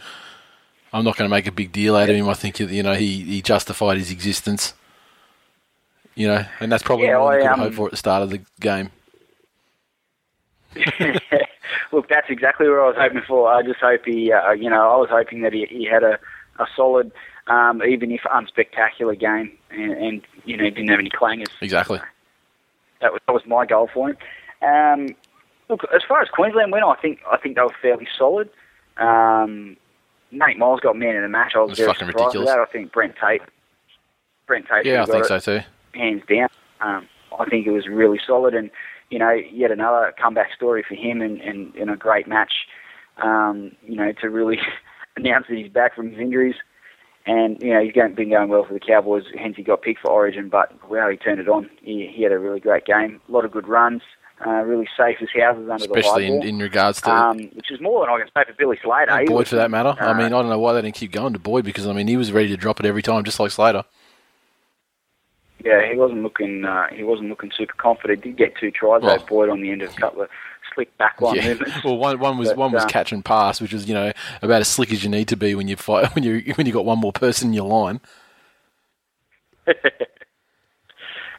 I'm 0.93 1.05
not 1.05 1.17
going 1.17 1.29
to 1.29 1.35
make 1.35 1.47
a 1.47 1.53
big 1.53 1.73
deal 1.73 1.97
out 1.97 2.11
of 2.11 2.17
him. 2.17 2.29
I 2.29 2.35
think 2.35 2.59
you 2.59 2.83
know 2.83 2.95
he, 2.95 3.23
he 3.23 3.43
justified 3.43 3.97
his 3.97 4.11
existence. 4.11 4.75
You 6.17 6.29
know, 6.29 6.45
and 6.61 6.71
that's 6.71 6.83
probably 6.83 7.07
Yeah, 7.07 7.19
than 7.19 7.27
I, 7.29 7.37
could 7.39 7.47
um, 7.47 7.59
hope 7.61 7.75
for 7.75 7.87
at 7.87 7.91
the 7.93 7.97
start 7.97 8.23
of 8.23 8.31
the 8.31 8.41
game. 8.61 8.91
Look, 11.93 12.09
that's 12.09 12.29
exactly 12.29 12.69
what 12.69 12.79
I 12.81 12.87
was 12.87 12.97
hoping 12.99 13.23
for. 13.27 13.53
I 13.53 13.63
just 13.63 13.81
hope 13.81 14.05
he, 14.05 14.33
uh, 14.33 14.53
you 14.53 14.71
know, 14.71 14.91
I 14.91 14.97
was 14.97 15.09
hoping 15.11 15.43
that 15.43 15.53
he, 15.53 15.67
he 15.69 15.85
had 15.85 16.03
a, 16.03 16.19
a 16.59 16.67
solid, 16.77 17.13
um, 17.47 17.83
even 17.83 18.11
if 18.11 18.23
unspectacular 18.23 19.19
game, 19.19 19.53
and, 19.71 19.93
and 19.93 20.23
you 20.45 20.57
know, 20.57 20.65
didn't 20.65 20.89
have 20.89 20.99
any 21.01 21.11
clangers. 21.11 21.49
Exactly. 21.61 22.01
That 23.01 23.13
was, 23.13 23.21
that 23.27 23.33
was 23.33 23.43
my 23.47 23.67
goal 23.67 23.89
for 23.93 24.11
him. 24.11 24.17
Um, 24.63 25.15
look, 25.69 25.81
as 25.95 26.03
far 26.09 26.23
as 26.23 26.29
Queensland 26.31 26.73
went, 26.73 26.85
I 26.85 26.95
think 26.95 27.21
I 27.31 27.37
think 27.37 27.57
they 27.57 27.63
were 27.63 27.75
fairly 27.83 28.09
solid. 28.17 28.49
Um, 28.97 29.77
Nate 30.31 30.59
Myles 30.59 30.81
got 30.81 30.97
man 30.97 31.17
of 31.17 31.23
the 31.23 31.29
match. 31.29 31.53
I 31.55 31.61
was 31.61 31.71
That's 31.71 31.81
very 31.81 31.89
fucking 31.93 32.09
surprised 32.09 32.35
ridiculous. 32.35 32.49
that. 32.51 32.59
I 32.59 32.65
think 32.67 32.93
Brent 32.93 33.15
Tate, 33.21 33.43
Brent 34.47 34.67
Tate, 34.69 34.87
Yeah, 34.87 35.03
I 35.03 35.07
think 35.07 35.25
so 35.27 35.39
too. 35.39 35.61
hands 35.93 36.23
down. 36.29 36.49
Um, 36.81 37.09
I 37.39 37.45
think 37.49 37.67
it 37.67 37.71
was 37.73 37.87
really 37.89 38.21
solid, 38.27 38.55
and 38.55 38.71
you 39.11 39.19
know, 39.19 39.31
yet 39.33 39.71
another 39.71 40.13
comeback 40.21 40.53
story 40.55 40.85
for 40.87 40.95
him, 40.95 41.21
and, 41.21 41.41
and, 41.41 41.75
and 41.75 41.91
a 41.91 41.97
great 41.97 42.27
match. 42.27 42.53
Um, 43.23 43.73
you 43.87 43.97
know, 43.97 44.13
to 44.23 44.31
really 44.31 44.59
announce 45.17 45.47
that 45.49 45.57
he's 45.57 45.71
back 45.71 45.95
from 45.95 46.11
his 46.11 46.19
injuries, 46.19 46.57
and 47.27 47.61
you 47.63 47.73
know, 47.73 47.83
he's 47.83 47.93
going, 47.93 48.15
been 48.15 48.31
going 48.31 48.49
well 48.49 48.65
for 48.65 48.75
the 48.75 48.81
Cowboys. 48.81 49.25
Hence, 49.39 49.57
he 49.57 49.63
got 49.63 49.83
picked 49.83 50.01
for 50.01 50.11
Origin, 50.11 50.49
but 50.49 50.73
wow, 50.91 51.09
he 51.09 51.17
turned 51.17 51.41
it 51.41 51.49
on. 51.49 51.71
He, 51.83 52.11
he 52.15 52.23
had 52.23 52.33
a 52.33 52.39
really 52.39 52.61
great 52.61 52.85
game, 52.85 53.21
a 53.29 53.33
lot 53.33 53.45
of 53.45 53.53
good 53.53 53.67
runs, 53.67 54.03
uh, 54.47 54.51
really 54.63 54.89
safe 54.97 55.17
as 55.23 55.29
houses 55.35 55.69
under 55.71 55.85
Especially 55.85 56.27
the 56.27 56.31
high 56.33 56.43
in, 56.43 56.49
in 56.49 56.59
regards 56.59 57.01
to 57.03 57.11
um, 57.11 57.39
which 57.55 57.71
is 57.71 57.81
more 57.81 58.05
than 58.05 58.15
I 58.15 58.19
can 58.19 58.29
say 58.37 58.51
for 58.51 58.57
Billy 58.59 58.79
Slater. 58.83 59.11
and 59.11 59.27
Boyd 59.27 59.39
was- 59.39 59.49
for 59.49 59.57
that 59.57 59.71
matter. 59.71 59.95
I 59.99 60.11
uh, 60.11 60.15
mean, 60.15 60.27
I 60.27 60.29
don't 60.29 60.49
know 60.49 60.59
why 60.59 60.75
they 60.75 60.83
didn't 60.83 60.97
keep 60.97 61.13
going 61.13 61.33
to 61.33 61.39
Boyd 61.39 61.65
because 61.65 61.87
I 61.87 61.93
mean 61.93 62.09
he 62.09 62.17
was 62.17 62.33
ready 62.33 62.49
to 62.49 62.57
drop 62.57 62.81
it 62.81 62.87
every 62.87 63.03
time, 63.03 63.25
just 63.25 63.41
like 63.41 63.51
Slater. 63.51 63.85
Yeah, 65.65 65.91
he 65.91 65.97
wasn't 65.97 66.23
looking. 66.23 66.65
Uh, 66.65 66.89
he 66.93 67.05
wasn't 67.05 67.31
looking 67.31 67.51
super 67.57 67.73
confident. 67.79 68.23
Did 68.23 68.37
get 68.37 68.55
two 68.57 68.71
tries 68.71 69.03
Well- 69.03 69.19
though, 69.19 69.25
Boyd 69.25 69.49
on 69.49 69.63
the 69.63 69.71
end 69.71 69.83
of 69.83 69.93
a 69.93 70.01
couple 70.01 70.23
of 70.23 70.29
slick 70.75 70.97
backline 70.99 71.37
Yeah. 71.37 71.49
movements. 71.49 71.85
Well, 71.85 71.97
one 71.97 72.19
one 72.19 72.39
was 72.39 72.49
But, 72.49 72.57
one 72.59 72.73
was 72.73 72.85
uh, 72.85 72.89
catch 72.89 73.13
and 73.13 73.25
pass, 73.25 73.61
which 73.61 73.73
was 73.73 73.89
you 73.89 73.95
know 73.95 74.13
about 74.43 74.61
as 74.61 74.69
slick 74.69 74.93
as 74.93 75.03
you 75.05 75.11
need 75.11 75.29
to 75.29 75.37
be 75.37 75.55
when 75.55 75.69
you 75.69 75.77
fight 75.77 76.15
when 76.15 76.25
you 76.25 76.53
when 76.57 76.67
you 76.67 76.73
got 76.73 76.85
one 76.85 76.99
more 76.99 77.13
person 77.13 77.49
in 77.49 77.55
your 77.55 77.69
line. 77.69 78.01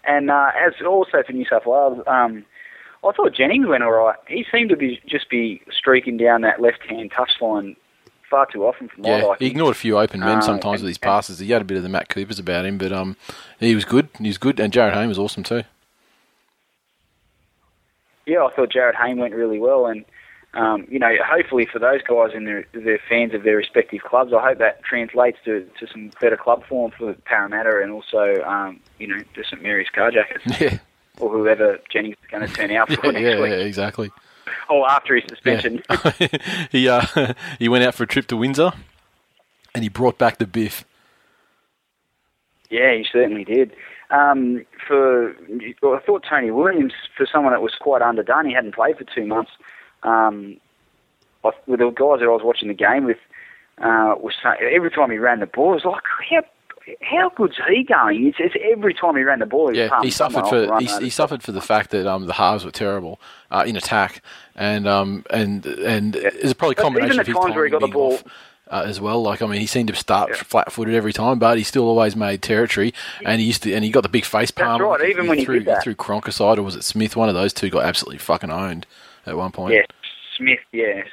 And 0.07 0.29
uh, 0.29 0.51
as 0.55 0.73
also 0.85 1.23
for 1.25 1.33
New 1.33 1.45
South 1.49 1.65
Wales, 1.65 2.03
um, 2.05 2.45
I 3.03 3.11
thought 3.11 3.33
Jennings 3.33 3.65
went 3.67 3.81
all 3.83 3.91
right. 3.91 4.15
He 4.27 4.45
seemed 4.51 4.69
to 4.69 4.75
be 4.77 5.01
just 5.07 5.29
be 5.31 5.61
streaking 5.71 6.17
down 6.17 6.41
that 6.41 6.61
left-hand 6.61 7.11
touchline 7.11 7.75
far 8.29 8.45
too 8.45 8.65
often 8.67 8.87
for 8.87 9.01
my 9.01 9.09
Yeah, 9.09 9.17
he 9.21 9.25
liking. 9.27 9.47
ignored 9.47 9.71
a 9.75 9.79
few 9.79 9.97
open 9.97 10.19
men 10.19 10.37
Uh, 10.37 10.41
sometimes 10.41 10.81
and- 10.81 10.83
with 10.83 10.89
his 10.89 10.97
passes. 10.99 11.39
He 11.39 11.49
had 11.51 11.61
a 11.61 11.65
bit 11.65 11.77
of 11.77 11.83
the 11.83 11.89
Matt 11.89 12.09
Coopers 12.09 12.37
about 12.37 12.65
him, 12.65 12.77
but 12.77 12.91
um, 12.91 13.17
he 13.59 13.73
was 13.73 13.83
good. 13.85 14.09
He 14.19 14.27
was 14.27 14.37
good, 14.37 14.59
and 14.59 14.71
Jarryd 14.71 14.93
Hayne 14.93 15.07
was 15.07 15.17
awesome 15.17 15.41
too. 15.41 15.63
Yeah, 18.25 18.43
I 18.45 18.51
thought 18.55 18.71
Jarryd 18.71 18.95
Hayne 18.95 19.17
went 19.17 19.33
really 19.33 19.59
well, 19.59 19.85
and 19.85 20.05
um, 20.55 20.87
you 20.89 20.99
know, 20.99 21.11
hopefully 21.23 21.67
for 21.71 21.79
those 21.79 22.01
guys 22.01 22.31
and 22.33 22.47
their 22.47 22.65
their 22.73 22.99
fans 23.09 23.33
of 23.33 23.43
their 23.43 23.57
respective 23.57 24.01
clubs, 24.03 24.31
I 24.33 24.41
hope 24.41 24.57
that 24.59 24.83
translates 24.83 25.37
to, 25.45 25.67
to 25.79 25.87
some 25.91 26.11
better 26.21 26.37
club 26.37 26.63
form 26.65 26.91
for 26.97 27.13
Parramatta 27.25 27.81
and 27.83 27.91
also 27.91 28.41
um, 28.43 28.79
you 28.97 29.07
know 29.07 29.21
the 29.35 29.43
St 29.43 29.61
Mary's 29.61 29.87
Carjackers 29.93 30.41
Yeah, 30.61 30.77
or 31.19 31.29
whoever 31.29 31.79
Jennings 31.91 32.15
is 32.23 32.31
going 32.31 32.47
to 32.47 32.53
turn 32.53 32.71
out 32.71 32.87
for 32.91 33.05
yeah, 33.07 33.11
next 33.11 33.25
yeah, 33.25 33.41
week. 33.41 33.51
exactly. 33.67 34.11
or 34.69 34.89
after 34.89 35.15
his 35.15 35.25
suspension. 35.27 35.81
Yeah. 35.89 36.37
he 36.71 36.87
uh, 36.87 37.33
he 37.59 37.67
went 37.67 37.83
out 37.83 37.93
for 37.95 38.03
a 38.03 38.07
trip 38.07 38.27
to 38.27 38.37
Windsor, 38.37 38.71
and 39.73 39.83
he 39.83 39.89
brought 39.89 40.17
back 40.17 40.37
the 40.37 40.47
biff. 40.47 40.85
Yeah, 42.69 42.93
he 42.95 43.05
certainly 43.11 43.43
did. 43.43 43.73
Um, 44.11 44.65
for 44.87 45.35
well, 45.81 45.95
I 45.95 45.99
thought 46.05 46.23
Tony 46.29 46.51
Williams, 46.51 46.93
for 47.17 47.25
someone 47.31 47.53
that 47.53 47.61
was 47.61 47.73
quite 47.79 48.01
underdone, 48.01 48.45
he 48.45 48.53
hadn't 48.53 48.75
played 48.75 48.97
for 48.97 49.03
two 49.03 49.25
months. 49.25 49.51
Um, 50.03 50.57
I, 51.43 51.51
with 51.67 51.79
the 51.79 51.89
guys 51.89 52.19
that 52.19 52.25
I 52.25 52.29
was 52.29 52.41
watching 52.43 52.67
the 52.67 52.73
game 52.73 53.05
with, 53.05 53.17
uh, 53.79 54.15
was 54.19 54.33
saying, 54.41 54.57
every 54.73 54.91
time 54.91 55.11
he 55.11 55.17
ran 55.17 55.39
the 55.39 55.47
ball, 55.47 55.71
it 55.71 55.83
was 55.83 55.85
like, 55.85 56.03
how 56.29 56.43
how 57.01 57.29
good's 57.29 57.55
he 57.67 57.83
going? 57.83 58.27
It's, 58.27 58.37
it's 58.39 58.55
every 58.71 58.93
time 58.93 59.15
he 59.15 59.23
ran 59.23 59.39
the 59.39 59.45
ball, 59.45 59.71
he, 59.71 59.79
Yeah, 59.79 60.01
he 60.01 60.11
suffered 60.11 60.45
someone 60.45 60.69
off 60.69 60.81
the 60.81 60.89
for 60.89 60.99
he, 60.99 61.05
he 61.05 61.09
suffered 61.09 61.41
for 61.41 61.51
the 61.51 61.61
fact 61.61 61.91
that 61.91 62.05
um, 62.05 62.27
the 62.27 62.33
halves 62.33 62.63
were 62.63 62.71
terrible 62.71 63.19
uh, 63.49 63.63
in 63.65 63.75
attack, 63.75 64.21
and 64.55 64.87
um, 64.87 65.25
and 65.31 65.65
and 65.65 66.15
it's 66.15 66.53
probably 66.53 66.75
a 66.77 66.81
combination 66.83 67.15
even 67.15 67.19
of 67.21 67.25
the 67.25 67.31
his 67.31 67.39
times 67.41 67.55
where 67.55 67.65
he 67.65 67.71
got 67.71 67.81
the 67.81 67.87
ball- 67.87 68.13
off, 68.13 68.23
uh, 68.71 68.83
as 68.85 68.99
well. 68.99 69.21
Like 69.21 69.41
I 69.41 69.47
mean, 69.47 69.59
he 69.61 69.67
seemed 69.67 69.87
to 69.89 69.95
start 69.95 70.29
Yeah. 70.29 70.35
flat-footed 70.43 70.93
every 70.93 71.13
time, 71.13 71.39
but 71.39 71.57
he 71.57 71.63
still 71.63 71.83
always 71.87 72.15
made 72.15 72.41
territory, 72.41 72.93
and 73.25 73.39
he 73.41 73.47
used 73.47 73.63
to 73.63 73.73
and 73.73 73.83
he 73.83 73.91
got 73.91 74.03
the 74.03 74.09
big 74.09 74.25
face 74.25 74.51
palm. 74.51 74.79
That's 74.81 75.01
right, 75.01 75.09
even 75.09 75.27
when 75.27 75.37
he 75.39 75.45
threw, 75.45 75.59
did 75.59 75.67
that. 75.67 75.83
threw 75.83 75.95
Cronk 75.95 76.27
aside, 76.27 76.57
or 76.59 76.63
was 76.63 76.75
it 76.75 76.83
Smith? 76.83 77.15
One 77.15 77.29
of 77.29 77.35
those 77.35 77.53
two 77.53 77.69
got 77.69 77.83
absolutely 77.85 78.19
fucking 78.19 78.49
owned 78.51 78.85
at 79.25 79.37
one 79.37 79.51
point. 79.51 79.73
Yeah, 79.75 79.85
Smith. 80.37 80.59
Yes, 80.71 81.07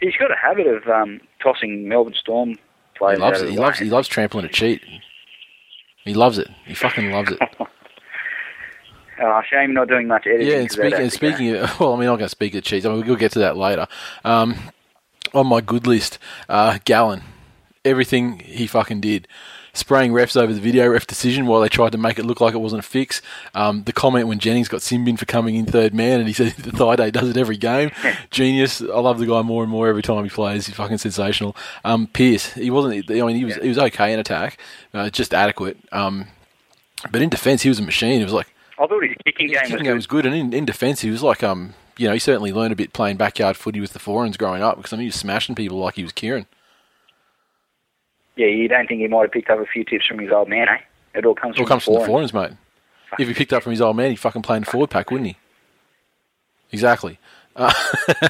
he's 0.00 0.16
got 0.18 0.30
a 0.30 0.36
habit 0.36 0.66
of 0.66 0.86
um, 0.88 1.20
tossing 1.42 1.88
Melbourne 1.88 2.14
Storm 2.18 2.56
players. 2.96 3.18
he 3.18 3.22
loves 3.22 3.40
it. 3.42 3.48
He 3.50 3.56
the 3.56 3.60
loves 3.62 3.80
way. 3.80 3.86
he 3.86 3.90
loves 3.90 4.08
trampling 4.08 4.44
a 4.44 4.48
cheat. 4.48 4.82
He 6.04 6.14
loves 6.14 6.36
it. 6.38 6.48
He 6.66 6.74
fucking 6.74 7.10
loves 7.12 7.30
it. 7.32 7.38
Oh, 9.20 9.40
shame 9.48 9.72
not 9.74 9.88
doing 9.88 10.08
much 10.08 10.26
editing. 10.26 10.48
Yeah, 10.48 10.54
and 10.56 10.68
'cause 10.68 10.76
they'd 10.76 10.84
speaking, 10.88 11.02
and 11.02 11.12
speaking 11.12 11.54
of, 11.54 11.80
well, 11.80 11.92
I 11.94 11.96
mean, 12.00 12.08
I'm 12.08 12.16
going 12.16 12.20
to 12.24 12.28
speak 12.28 12.54
of 12.54 12.64
cheats. 12.64 12.84
I 12.86 12.88
mean, 12.88 13.06
we'll 13.06 13.14
get 13.16 13.30
to 13.32 13.38
that 13.40 13.56
later. 13.56 13.86
Um, 14.24 14.56
on 15.34 15.46
my 15.46 15.60
good 15.60 15.86
list, 15.86 16.18
uh, 16.48 16.78
Gallen, 16.84 17.22
everything 17.84 18.38
he 18.40 18.66
fucking 18.66 19.00
did. 19.00 19.26
spraying 19.74 20.12
refs 20.12 20.36
over 20.36 20.52
the 20.52 20.60
video 20.60 20.86
ref 20.86 21.06
decision 21.06 21.46
while 21.46 21.60
they 21.62 21.68
tried 21.68 21.92
to 21.92 21.96
make 21.96 22.18
it 22.18 22.26
look 22.26 22.42
like 22.42 22.52
it 22.52 22.58
wasn't 22.58 22.78
a 22.78 22.86
fix. 22.86 23.22
Um, 23.54 23.84
the 23.84 23.92
comment 23.94 24.28
when 24.28 24.38
Jennings 24.38 24.68
got 24.68 24.82
sin 24.82 25.02
binned 25.02 25.18
for 25.18 25.24
coming 25.24 25.54
in 25.54 25.64
third 25.64 25.94
man 25.94 26.18
and 26.20 26.28
he 26.28 26.32
said 26.40 26.52
the 26.52 26.72
thigh 26.72 26.96
day 26.96 27.10
does 27.10 27.30
it 27.30 27.38
every 27.38 27.56
game. 27.56 27.90
Genius. 28.30 28.82
I 28.82 28.98
love 29.00 29.18
the 29.18 29.24
guy 29.26 29.40
more 29.40 29.62
and 29.62 29.70
more 29.72 29.88
every 29.88 30.02
time 30.02 30.24
he 30.24 30.28
plays. 30.30 30.66
He's 30.66 30.76
fucking 30.76 30.98
sensational. 30.98 31.56
Um, 31.84 32.06
Pearce, 32.06 32.52
he 32.52 32.70
wasn't. 32.70 33.10
I 33.10 33.14
mean, 33.14 33.36
he 33.36 33.46
was 33.46 33.56
he 33.56 33.68
was 33.68 33.78
okay 33.78 34.12
in 34.12 34.18
attack, 34.18 34.58
uh, 34.92 35.08
just 35.08 35.32
adequate. 35.32 35.78
Um, 35.90 36.26
but 37.10 37.22
in 37.22 37.30
defence, 37.30 37.62
he 37.62 37.70
was 37.70 37.78
a 37.78 37.82
machine. 37.82 38.20
It 38.20 38.24
was 38.24 38.34
like 38.34 38.48
I 38.78 38.86
thought 38.86 39.02
his 39.02 39.16
kicking 39.24 39.48
his 39.48 39.56
game 39.56 39.62
kicking 39.62 39.72
was 39.72 39.82
game 39.82 39.86
good. 39.86 39.94
was 39.94 40.06
good, 40.06 40.26
and 40.26 40.34
in, 40.34 40.52
in 40.52 40.64
defence, 40.66 41.00
he 41.00 41.10
was 41.10 41.22
like 41.22 41.42
um. 41.42 41.72
You 41.96 42.08
know, 42.08 42.14
he 42.14 42.18
certainly 42.18 42.52
learned 42.52 42.72
a 42.72 42.76
bit 42.76 42.92
playing 42.92 43.16
backyard 43.18 43.56
footy 43.56 43.80
with 43.80 43.92
the 43.92 43.98
foreigns 43.98 44.36
growing 44.36 44.62
up 44.62 44.76
because 44.76 44.92
I 44.92 44.96
mean, 44.96 45.02
he 45.02 45.08
was 45.08 45.14
smashing 45.16 45.54
people 45.54 45.78
like 45.78 45.94
he 45.96 46.02
was 46.02 46.12
Kieran. 46.12 46.46
Yeah, 48.36 48.46
you 48.46 48.66
don't 48.68 48.86
think 48.86 49.00
he 49.00 49.08
might 49.08 49.22
have 49.22 49.32
picked 49.32 49.50
up 49.50 49.58
a 49.58 49.66
few 49.66 49.84
tips 49.84 50.06
from 50.06 50.18
his 50.18 50.32
old 50.32 50.48
man, 50.48 50.68
eh? 50.68 50.78
It 51.14 51.26
all 51.26 51.34
comes 51.34 51.56
It 51.56 51.60
all 51.60 51.66
from 51.66 51.68
comes 51.68 51.84
from 51.84 51.94
the 51.94 51.98
foreign. 52.00 52.10
foreigners, 52.28 52.32
mate. 52.34 52.52
If 53.18 53.28
he 53.28 53.34
picked 53.34 53.52
up 53.52 53.62
from 53.62 53.72
his 53.72 53.82
old 53.82 53.94
man, 53.96 54.08
he'd 54.10 54.16
fucking 54.16 54.40
play 54.40 54.56
in 54.56 54.62
the 54.64 54.70
forward 54.70 54.88
pack, 54.88 55.10
wouldn't 55.10 55.28
he? 55.28 55.36
Exactly. 56.72 57.18
Uh, 57.54 57.70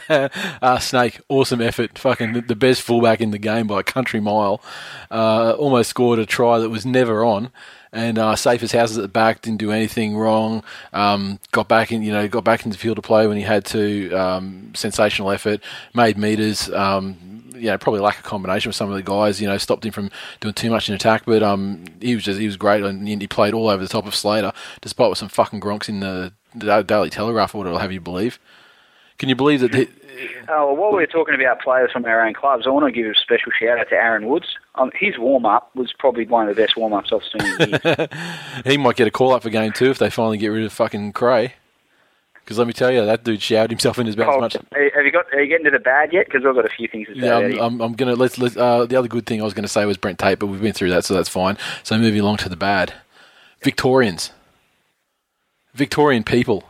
uh, 0.61 0.79
Snake, 0.81 1.21
awesome 1.29 1.61
effort. 1.61 1.97
Fucking 1.97 2.33
the, 2.33 2.41
the 2.41 2.57
best 2.57 2.83
fullback 2.83 3.21
in 3.21 3.31
the 3.31 3.39
game 3.39 3.69
by 3.69 3.79
a 3.79 3.85
country 3.85 4.19
mile. 4.19 4.61
Uh, 5.09 5.53
almost 5.53 5.91
scored 5.91 6.19
a 6.19 6.27
try 6.27 6.59
that 6.59 6.71
was 6.71 6.85
never 6.85 7.25
on. 7.25 7.53
And 7.95 8.19
uh, 8.19 8.37
safe 8.37 8.63
as 8.63 8.73
houses 8.73 8.97
at 8.97 9.03
the 9.03 9.09
back, 9.09 9.43
didn't 9.43 9.59
do 9.59 9.71
anything 9.71 10.17
wrong. 10.17 10.65
Um, 10.95 11.39
got 11.51 11.69
back 11.69 11.93
in, 11.93 12.03
you 12.03 12.11
know, 12.11 12.27
got 12.27 12.43
back 12.43 12.65
into 12.65 12.79
field 12.79 12.97
to 12.97 13.03
play 13.03 13.27
when 13.27 13.37
he 13.37 13.43
had 13.43 13.67
to. 13.67 14.11
Um, 14.15 14.73
sensational 14.75 15.31
effort, 15.31 15.61
made 15.95 16.17
meters. 16.17 16.71
Um, 16.71 17.43
you 17.55 17.67
know, 17.67 17.77
probably 17.77 18.01
lack 18.01 18.17
of 18.17 18.25
combination 18.25 18.71
with 18.71 18.77
some 18.77 18.89
of 18.89 18.97
the 18.97 19.03
guys. 19.03 19.43
You 19.43 19.47
know, 19.47 19.59
stopped 19.59 19.85
him 19.85 19.93
from 19.93 20.11
doing 20.41 20.55
too 20.55 20.71
much 20.71 20.89
in 20.89 20.95
attack. 20.95 21.25
But 21.27 21.43
um, 21.43 21.85
he 22.01 22.15
was 22.15 22.25
just 22.25 22.41
he 22.41 22.47
was 22.47 22.57
great, 22.57 22.83
and 22.83 23.07
he 23.07 23.27
played 23.27 23.53
all 23.53 23.69
over 23.69 23.83
the 23.83 23.89
top 23.89 24.07
of 24.07 24.15
Slater, 24.15 24.53
despite 24.81 25.11
with 25.11 25.19
some 25.19 25.29
fucking 25.29 25.61
gronks 25.61 25.89
in 25.89 26.01
the, 26.01 26.33
the 26.55 26.83
Daily 26.83 27.11
Telegraph 27.11 27.55
or 27.55 27.59
whatever. 27.59 27.79
Have 27.79 27.93
you 27.93 28.01
believe? 28.01 28.39
Can 29.19 29.29
you 29.29 29.37
believe 29.37 29.61
that? 29.61 29.75
He, 29.75 29.89
Oh, 30.49 30.67
well, 30.67 30.77
while 30.77 30.93
we're 30.93 31.07
talking 31.07 31.35
about 31.35 31.61
players 31.61 31.91
from 31.93 32.05
our 32.05 32.27
own 32.27 32.35
clubs, 32.35 32.67
I 32.67 32.71
want 32.71 32.87
to 32.87 32.93
give 32.93 33.11
a 33.11 33.15
special 33.15 33.53
shout 33.59 33.79
out 33.79 33.89
to 33.91 33.95
Aaron 33.95 34.27
Woods. 34.29 34.47
Um, 34.75 34.91
his 34.95 35.19
warm 35.19 35.47
up 35.47 35.75
was 35.75 35.93
probably 35.99 36.27
one 36.27 36.49
of 36.49 36.55
the 36.57 36.63
best 36.63 36.77
warm 36.77 36.93
ups 36.93 37.13
I've 37.13 37.23
seen 37.23 38.09
he 38.65 38.77
might 38.79 38.97
get 38.97 39.07
a 39.07 39.11
call 39.11 39.33
up 39.33 39.43
for 39.43 39.51
game 39.51 39.73
two 39.73 39.91
if 39.91 39.99
they 39.99 40.11
finally 40.11 40.39
get 40.39 40.49
rid 40.49 40.65
of 40.65 40.73
fucking 40.73 41.13
Creagh. 41.13 41.53
Because 42.35 42.59
let 42.59 42.67
me 42.67 42.73
tell 42.73 42.91
you, 42.91 43.05
that 43.07 43.23
dude 43.23 43.41
showered 43.41 43.71
himself 43.71 43.99
in 44.01 44.07
his 44.07 44.17
as 44.17 44.25
Oh, 44.27 44.41
much. 44.41 44.55
have 44.95 45.05
you 45.05 45.13
got? 45.13 45.33
Are 45.33 45.41
you 45.41 45.49
getting 45.49 45.65
to 45.65 45.71
the 45.71 45.79
bad 45.79 46.13
yet? 46.13 46.27
Because 46.27 46.45
I've 46.45 46.57
got 46.57 46.65
a 46.67 46.71
few 46.71 46.89
things 46.89 47.07
to 47.07 47.15
say. 47.15 47.21
Yeah, 47.21 47.37
I'm. 47.37 47.59
I'm, 47.61 47.81
I'm 47.81 47.93
gonna 47.93 48.17
let's 48.17 48.37
let's. 48.37 48.57
Uh, 48.57 48.85
the 48.85 48.97
other 48.97 49.07
good 49.07 49.27
thing 49.27 49.41
I 49.41 49.45
was 49.45 49.55
gonna 49.55 49.69
say 49.69 49.85
was 49.87 49.97
Brent 49.97 50.19
Tate, 50.19 50.41
but 50.41 50.49
we've 50.49 50.61
been 50.61 50.73
through 50.73 50.91
that, 50.91 51.05
so 51.05 51.15
that's 51.15 51.29
fine. 51.29 51.57
So 51.85 51.97
moving 51.97 52.21
along 52.21 52.39
to 52.39 52.49
the 52.49 52.57
bad. 52.57 52.95
Victorians, 53.63 54.33
Victorian 55.73 56.25
people. 56.25 56.65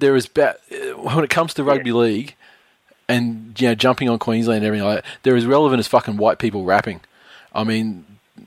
There 0.00 0.16
is 0.16 0.26
ba- 0.26 0.56
when 0.96 1.22
it 1.24 1.30
comes 1.30 1.54
to 1.54 1.64
rugby 1.64 1.92
league, 1.92 2.34
and 3.08 3.58
you 3.60 3.68
know 3.68 3.74
jumping 3.74 4.08
on 4.08 4.18
Queensland 4.18 4.58
and 4.58 4.66
everything 4.66 4.86
like 4.86 5.02
that. 5.04 5.10
They're 5.22 5.36
as 5.36 5.46
relevant 5.46 5.78
as 5.80 5.86
fucking 5.88 6.16
white 6.16 6.38
people 6.38 6.64
rapping. 6.64 7.00
I 7.54 7.64
mean, 7.64 8.04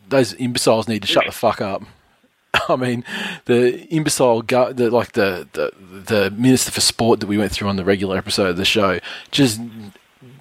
those 0.10 0.33
imbeciles 0.33 0.88
need 0.88 1.01
to 1.01 1.07
shut 1.07 1.25
the 1.25 1.31
fuck 1.31 1.62
up. 1.62 1.83
I 2.69 2.75
mean, 2.75 3.03
the 3.45 3.81
imbecile, 3.88 4.41
gu- 4.41 4.74
the, 4.74 4.89
like 4.89 5.13
the, 5.13 5.48
the 5.53 5.72
the 6.05 6.31
minister 6.31 6.72
for 6.72 6.81
sport 6.81 7.19
that 7.19 7.27
we 7.27 7.38
went 7.38 7.51
through 7.51 7.67
on 7.69 7.75
the 7.77 7.83
regular 7.86 8.17
episode 8.17 8.50
of 8.50 8.57
the 8.57 8.65
show, 8.65 9.00
just 9.31 9.60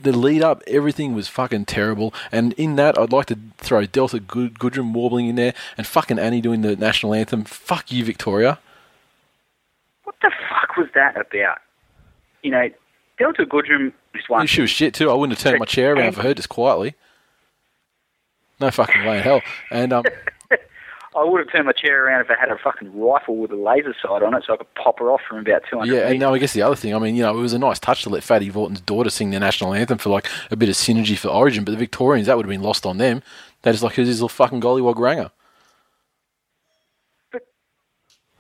the 0.03 0.13
lead 0.17 0.43
up, 0.43 0.63
everything 0.67 1.15
was 1.15 1.29
fucking 1.29 1.65
terrible. 1.65 2.13
And 2.31 2.53
in 2.55 2.77
that, 2.77 2.99
I'd 2.99 3.13
like 3.13 3.27
to 3.27 3.39
throw 3.59 3.85
Delta 3.87 4.21
Good- 4.21 4.59
Goodrem 4.59 4.93
warbling 4.93 5.27
in 5.29 5.37
there 5.37 5.55
and 5.79 5.87
fucking 5.87 6.19
Annie 6.19 6.41
doing 6.41 6.63
the 6.63 6.77
national 6.77 7.15
anthem. 7.15 7.45
Fuck 7.45 7.91
you, 7.91 8.05
Victoria. 8.05 8.59
what 10.05 10.17
the 10.21 10.31
fuck 10.51 10.62
was 10.77 10.89
that 10.95 11.17
about? 11.17 11.59
You 12.43 12.51
know, 12.51 12.69
Delta 13.19 13.45
Goodrem 13.45 13.93
is 14.15 14.29
one. 14.29 14.47
She 14.47 14.61
was 14.61 14.71
shit 14.71 14.95
too. 14.95 15.11
I 15.11 15.15
wouldn't 15.15 15.39
have 15.39 15.43
turned 15.43 15.59
my 15.61 15.65
chair 15.65 15.95
around 15.95 16.13
for 16.13 16.23
her 16.23 16.35
just 16.35 16.49
quietly. 16.49 16.95
No 18.61 18.71
fucking 18.71 19.05
way 19.05 19.19
in 19.19 19.23
hell. 19.23 19.43
And 19.71 19.93
um, 19.93 20.05
I 21.15 21.25
would 21.25 21.41
have 21.41 21.53
turned 21.53 21.67
my 21.67 21.73
chair 21.73 22.07
around 22.07 22.23
if 22.23 22.31
I 22.31 22.37
had 22.39 22.49
a 22.51 22.57
fucking 22.57 22.99
rifle 22.99 23.37
with 23.37 23.51
a 23.51 23.57
laser 23.57 23.95
sight 24.01 24.23
on 24.23 24.35
it, 24.35 24.45
so 24.47 24.55
I 24.55 24.57
could 24.57 24.75
pop 24.75 24.99
her 25.01 25.11
off 25.11 25.21
from 25.29 25.39
about 25.39 25.63
200 25.69 25.93
Yeah, 25.93 26.09
and 26.09 26.19
now 26.19 26.33
I 26.33 26.39
guess 26.39 26.55
the 26.55 26.63
other 26.63 26.77
thing, 26.77 26.95
I 26.95 26.99
mean, 26.99 27.17
you 27.17 27.23
know, 27.23 27.37
it 27.37 27.41
was 27.41 27.53
a 27.53 27.59
nice 27.59 27.79
touch 27.79 28.03
to 28.05 28.09
let 28.09 28.23
Fatty 28.23 28.49
Vautin's 28.51 28.81
daughter 28.81 29.11
sing 29.11 29.31
the 29.31 29.39
national 29.39 29.75
anthem 29.75 29.99
for 29.99 30.09
like 30.11 30.29
a 30.51 30.57
bit 30.57 30.69
of 30.71 30.75
synergy 30.75 31.19
for 31.19 31.29
Origin, 31.29 31.65
but 31.65 31.73
the 31.73 31.77
Victorians, 31.77 32.29
that 32.29 32.37
would 32.37 32.47
have 32.47 32.51
been 32.51 32.63
lost 32.63 32.87
on 32.87 32.97
them. 32.99 33.23
They're 33.61 33.73
just 33.73 33.83
like, 33.83 33.95
who's 33.95 34.09
this 34.09 34.17
little 34.17 34.29
fucking 34.31 34.61
gollywog 34.61 34.99
ranger? 34.99 35.31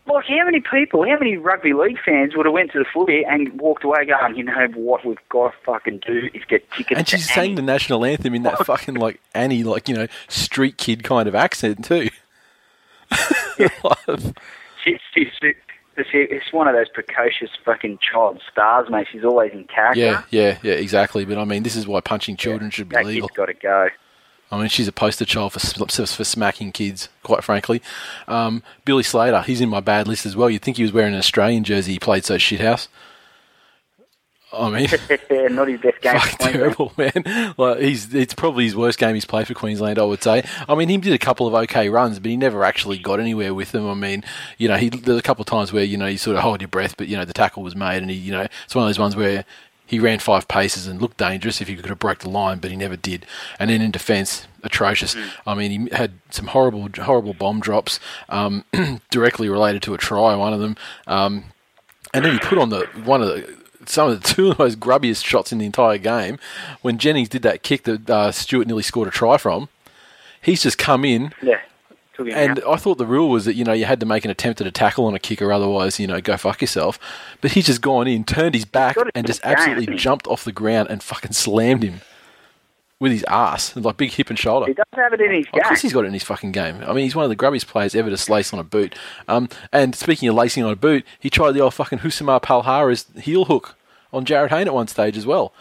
Like, 0.04 0.25
how 0.26 0.44
many 0.44 0.61
people, 0.61 1.04
how 1.04 1.16
many 1.18 1.37
rugby 1.37 1.73
league 1.75 1.99
fans 2.04 2.35
would 2.37 2.44
have 2.44 2.52
went 2.52 2.73
to 2.73 2.78
the 2.80 2.85
footy 2.92 3.25
and 3.25 3.61
walked 3.61 3.85
away 3.85 4.04
going, 4.04 4.37
you 4.37 4.42
know, 4.42 4.66
what 4.75 5.04
we've 5.06 5.16
got 5.28 5.52
to 5.52 5.59
fucking 5.64 6.00
do 6.04 6.28
is 6.35 6.42
get 6.49 6.68
tickets 6.73 6.99
And 6.99 7.09
she 7.09 7.18
sang 7.18 7.44
Annie." 7.44 7.54
the 7.54 7.62
national 7.62 8.04
anthem 8.04 8.35
in 8.35 8.42
that 8.42 8.66
fucking 8.66 8.97
like 8.97 9.21
Annie, 9.35 9.62
like, 9.62 9.88
you 9.88 9.94
know, 9.94 10.09
street 10.28 10.76
kid 10.76 11.04
kind 11.04 11.28
of 11.28 11.35
accent 11.37 11.85
too. 11.85 12.09
She, 14.82 14.99
she's, 15.14 15.28
it's, 15.97 16.09
it's 16.12 16.52
one 16.52 16.66
of 16.66 16.75
those 16.75 16.88
precocious 16.88 17.50
fucking 17.64 17.99
child 17.99 18.40
stars, 18.50 18.88
mate. 18.90 19.06
She's 19.12 19.25
always 19.25 19.52
in 19.52 19.64
character. 19.64 20.00
yeah, 20.00 20.23
yeah, 20.30 20.59
yeah, 20.62 20.75
exactly. 20.75 21.25
But 21.25 21.38
I 21.38 21.44
mean, 21.44 21.62
this 21.62 21.76
is 21.76 21.87
why 21.87 22.00
punching 22.00 22.37
children 22.37 22.71
should 22.71 22.88
be 22.88 22.97
that 22.97 23.06
legal. 23.06 23.28
kid's 23.28 23.37
got 23.37 23.47
to 23.47 23.54
go. 23.54 23.88
I 24.52 24.59
mean, 24.59 24.68
she's 24.68 24.87
a 24.87 24.92
poster 24.92 25.25
child 25.25 25.54
for 25.54 25.61
for 25.61 26.25
smacking 26.25 26.73
kids, 26.73 27.09
quite 27.23 27.42
frankly. 27.42 27.80
Um, 28.28 28.62
Billy 28.85 29.02
Slater, 29.02 29.40
he's 29.40 29.62
in 29.62 29.71
my 29.71 29.80
bad 29.80 30.06
list 30.06 30.26
as 30.26 30.37
well. 30.37 30.50
You'd 30.50 30.61
think 30.61 30.76
he 30.76 30.82
was 30.82 30.92
wearing 30.92 31.14
an 31.14 31.18
Australian 31.18 31.64
jersey. 31.64 31.92
He 31.92 31.99
played 31.99 32.26
so 32.26 32.37
shithouse. 32.37 32.88
I 34.52 34.68
mean, 34.68 34.88
Not 35.54 35.68
his 35.68 35.80
best 35.80 36.02
game. 36.02 36.18
for 36.21 36.26
fucking 36.28 36.37
Queensland. 36.37 36.52
terrible, 36.52 36.92
man. 36.99 37.54
Like 37.56 37.78
he's 37.78 38.14
it's 38.14 38.35
probably 38.35 38.64
his 38.64 38.76
worst 38.76 38.99
game 38.99 39.14
he's 39.14 39.25
played 39.25 39.47
for 39.47 39.54
Queensland, 39.54 39.99
I 39.99 40.04
would 40.04 40.23
say. 40.23 40.44
I 40.68 40.75
mean, 40.75 40.90
he 40.90 40.99
did 40.99 41.14
a 41.14 41.18
couple 41.18 41.47
of 41.47 41.54
okay 41.54 41.88
runs, 41.88 42.18
but 42.18 42.30
he 42.30 42.37
never 42.37 42.62
actually 42.62 42.99
got 42.99 43.21
anywhere 43.21 43.54
with 43.54 43.73
them. 43.73 43.88
I 43.88 43.94
mean, 43.94 44.23
you 44.59 44.68
know, 44.68 44.76
he 44.76 44.90
there's 44.90 45.18
a 45.18 45.23
couple 45.23 45.42
of 45.42 45.47
times 45.47 45.73
where 45.73 45.85
you 45.85 45.97
know 45.97 46.06
you 46.06 46.18
sort 46.18 46.37
of 46.37 46.42
hold 46.42 46.61
your 46.61 46.68
breath, 46.68 46.97
but 46.99 47.09
you 47.09 47.16
know 47.16 47.25
the 47.25 47.32
tackle 47.32 47.62
was 47.62 47.75
made, 47.75 48.02
and 48.02 48.11
he, 48.11 48.16
you 48.18 48.32
know, 48.32 48.47
it's 48.64 48.75
one 48.75 48.85
of 48.85 48.88
those 48.90 48.99
ones 48.99 49.16
where 49.16 49.47
he 49.92 50.00
ran 50.00 50.18
five 50.18 50.49
paces 50.49 50.87
and 50.87 51.02
looked 51.02 51.18
dangerous 51.18 51.61
if 51.61 51.68
he 51.68 51.76
could 51.76 51.84
have 51.84 51.99
broke 51.99 52.20
the 52.20 52.30
line, 52.30 52.61
but 52.61 52.70
he 52.70 52.78
never 52.78 52.96
did. 52.96 53.26
And 53.58 53.68
then 53.68 53.82
in 53.82 53.90
defence, 53.90 54.46
atrocious. 54.62 55.14
I 55.46 55.54
mean, 55.54 55.70
he 55.70 55.94
had 55.94 56.12
some 56.30 56.46
horrible, 56.46 56.88
horrible 57.02 57.34
bomb 57.34 57.61
drops, 57.61 58.00
um, 58.30 58.64
directly 59.11 59.50
related 59.50 59.82
to 59.82 59.92
a 59.92 59.99
try, 59.99 60.34
one 60.34 60.54
of 60.54 60.61
them. 60.61 60.78
Um, 61.06 61.44
and 62.14 62.25
then 62.25 62.32
he 62.32 62.38
put 62.38 62.56
on 62.56 62.70
the 62.70 62.87
one 63.04 63.20
of 63.20 63.28
the 63.28 63.62
some 63.84 64.08
of 64.08 64.22
the 64.22 64.26
two 64.34 64.49
of 64.49 64.56
the 64.56 64.64
most 64.64 64.80
grubbiest 64.80 65.26
shots 65.26 65.52
in 65.52 65.58
the 65.58 65.66
entire 65.66 65.99
game. 65.99 66.38
When 66.80 66.96
Jennings 66.96 67.28
did 67.28 67.42
that 67.42 67.62
kick 67.62 67.82
that 67.82 68.08
uh, 68.08 68.32
Stewart 68.32 68.66
nearly 68.66 68.82
scored 68.82 69.08
a 69.08 69.11
try 69.11 69.37
from, 69.37 69.68
he's 70.40 70.62
just 70.62 70.78
come 70.78 71.04
in. 71.04 71.34
Yeah. 71.42 71.61
And 72.19 72.59
out. 72.61 72.69
I 72.69 72.76
thought 72.76 72.99
the 72.99 73.07
rule 73.07 73.28
was 73.31 73.45
that 73.47 73.54
you 73.54 73.64
know 73.64 73.73
you 73.73 73.85
had 73.85 74.00
to 74.00 74.07
make 74.07 74.25
an 74.25 74.31
attempt 74.31 74.61
at 74.61 74.66
a 74.66 74.71
tackle 74.71 75.07
on 75.07 75.14
a 75.14 75.19
kicker, 75.19 75.52
otherwise 75.52 75.99
you 75.99 76.07
know 76.07 76.21
go 76.21 76.37
fuck 76.37 76.61
yourself. 76.61 76.99
But 77.40 77.52
he's 77.52 77.66
just 77.66 77.81
gone 77.81 78.07
in, 78.07 78.25
turned 78.25 78.54
his 78.54 78.64
back, 78.64 78.97
and 79.14 79.26
just 79.26 79.42
game, 79.42 79.52
absolutely 79.52 79.97
jumped 79.97 80.26
off 80.26 80.45
the 80.45 80.52
ground 80.52 80.88
and 80.90 81.02
fucking 81.02 81.33
slammed 81.33 81.83
him 81.83 82.00
with 83.02 83.11
his 83.11 83.25
ass, 83.25 83.75
like 83.75 83.97
big 83.97 84.12
hip 84.12 84.31
and 84.31 84.38
shoulder. 84.38 84.66
He 84.66 84.75
doesn't 84.75 84.95
have 84.95 85.12
it 85.12 85.21
in 85.21 85.33
his 85.35 85.47
Of 85.52 85.62
course, 85.64 85.83
he's 85.83 85.92
got 85.92 86.04
it 86.04 86.09
in 86.09 86.12
his 86.12 86.23
fucking 86.23 86.52
game. 86.52 86.85
I 86.87 86.92
mean, 86.92 87.02
he's 87.02 87.16
one 87.16 87.25
of 87.25 87.31
the 87.31 87.37
grubbiest 87.37 87.66
players 87.66 87.97
ever 87.97 88.14
to 88.14 88.33
lace 88.33 88.52
on 88.52 88.61
a 88.61 88.64
boot. 88.64 88.95
Um, 89.26 89.49
and 89.73 89.95
speaking 89.97 90.28
of 90.28 90.37
lacing 90.37 90.62
on 90.62 90.71
a 90.71 90.76
boot, 90.76 91.04
he 91.19 91.28
tried 91.28 91.50
the 91.50 91.61
old 91.61 91.75
fucking 91.75 91.99
Rousimar 91.99 92.40
Palhares' 92.40 93.19
heel 93.19 93.47
hook 93.47 93.75
on 94.12 94.25
Jarryd 94.25 94.50
Hayne 94.50 94.69
at 94.69 94.75
one 94.75 94.87
stage 94.87 95.16
as 95.16 95.26
well. 95.26 95.52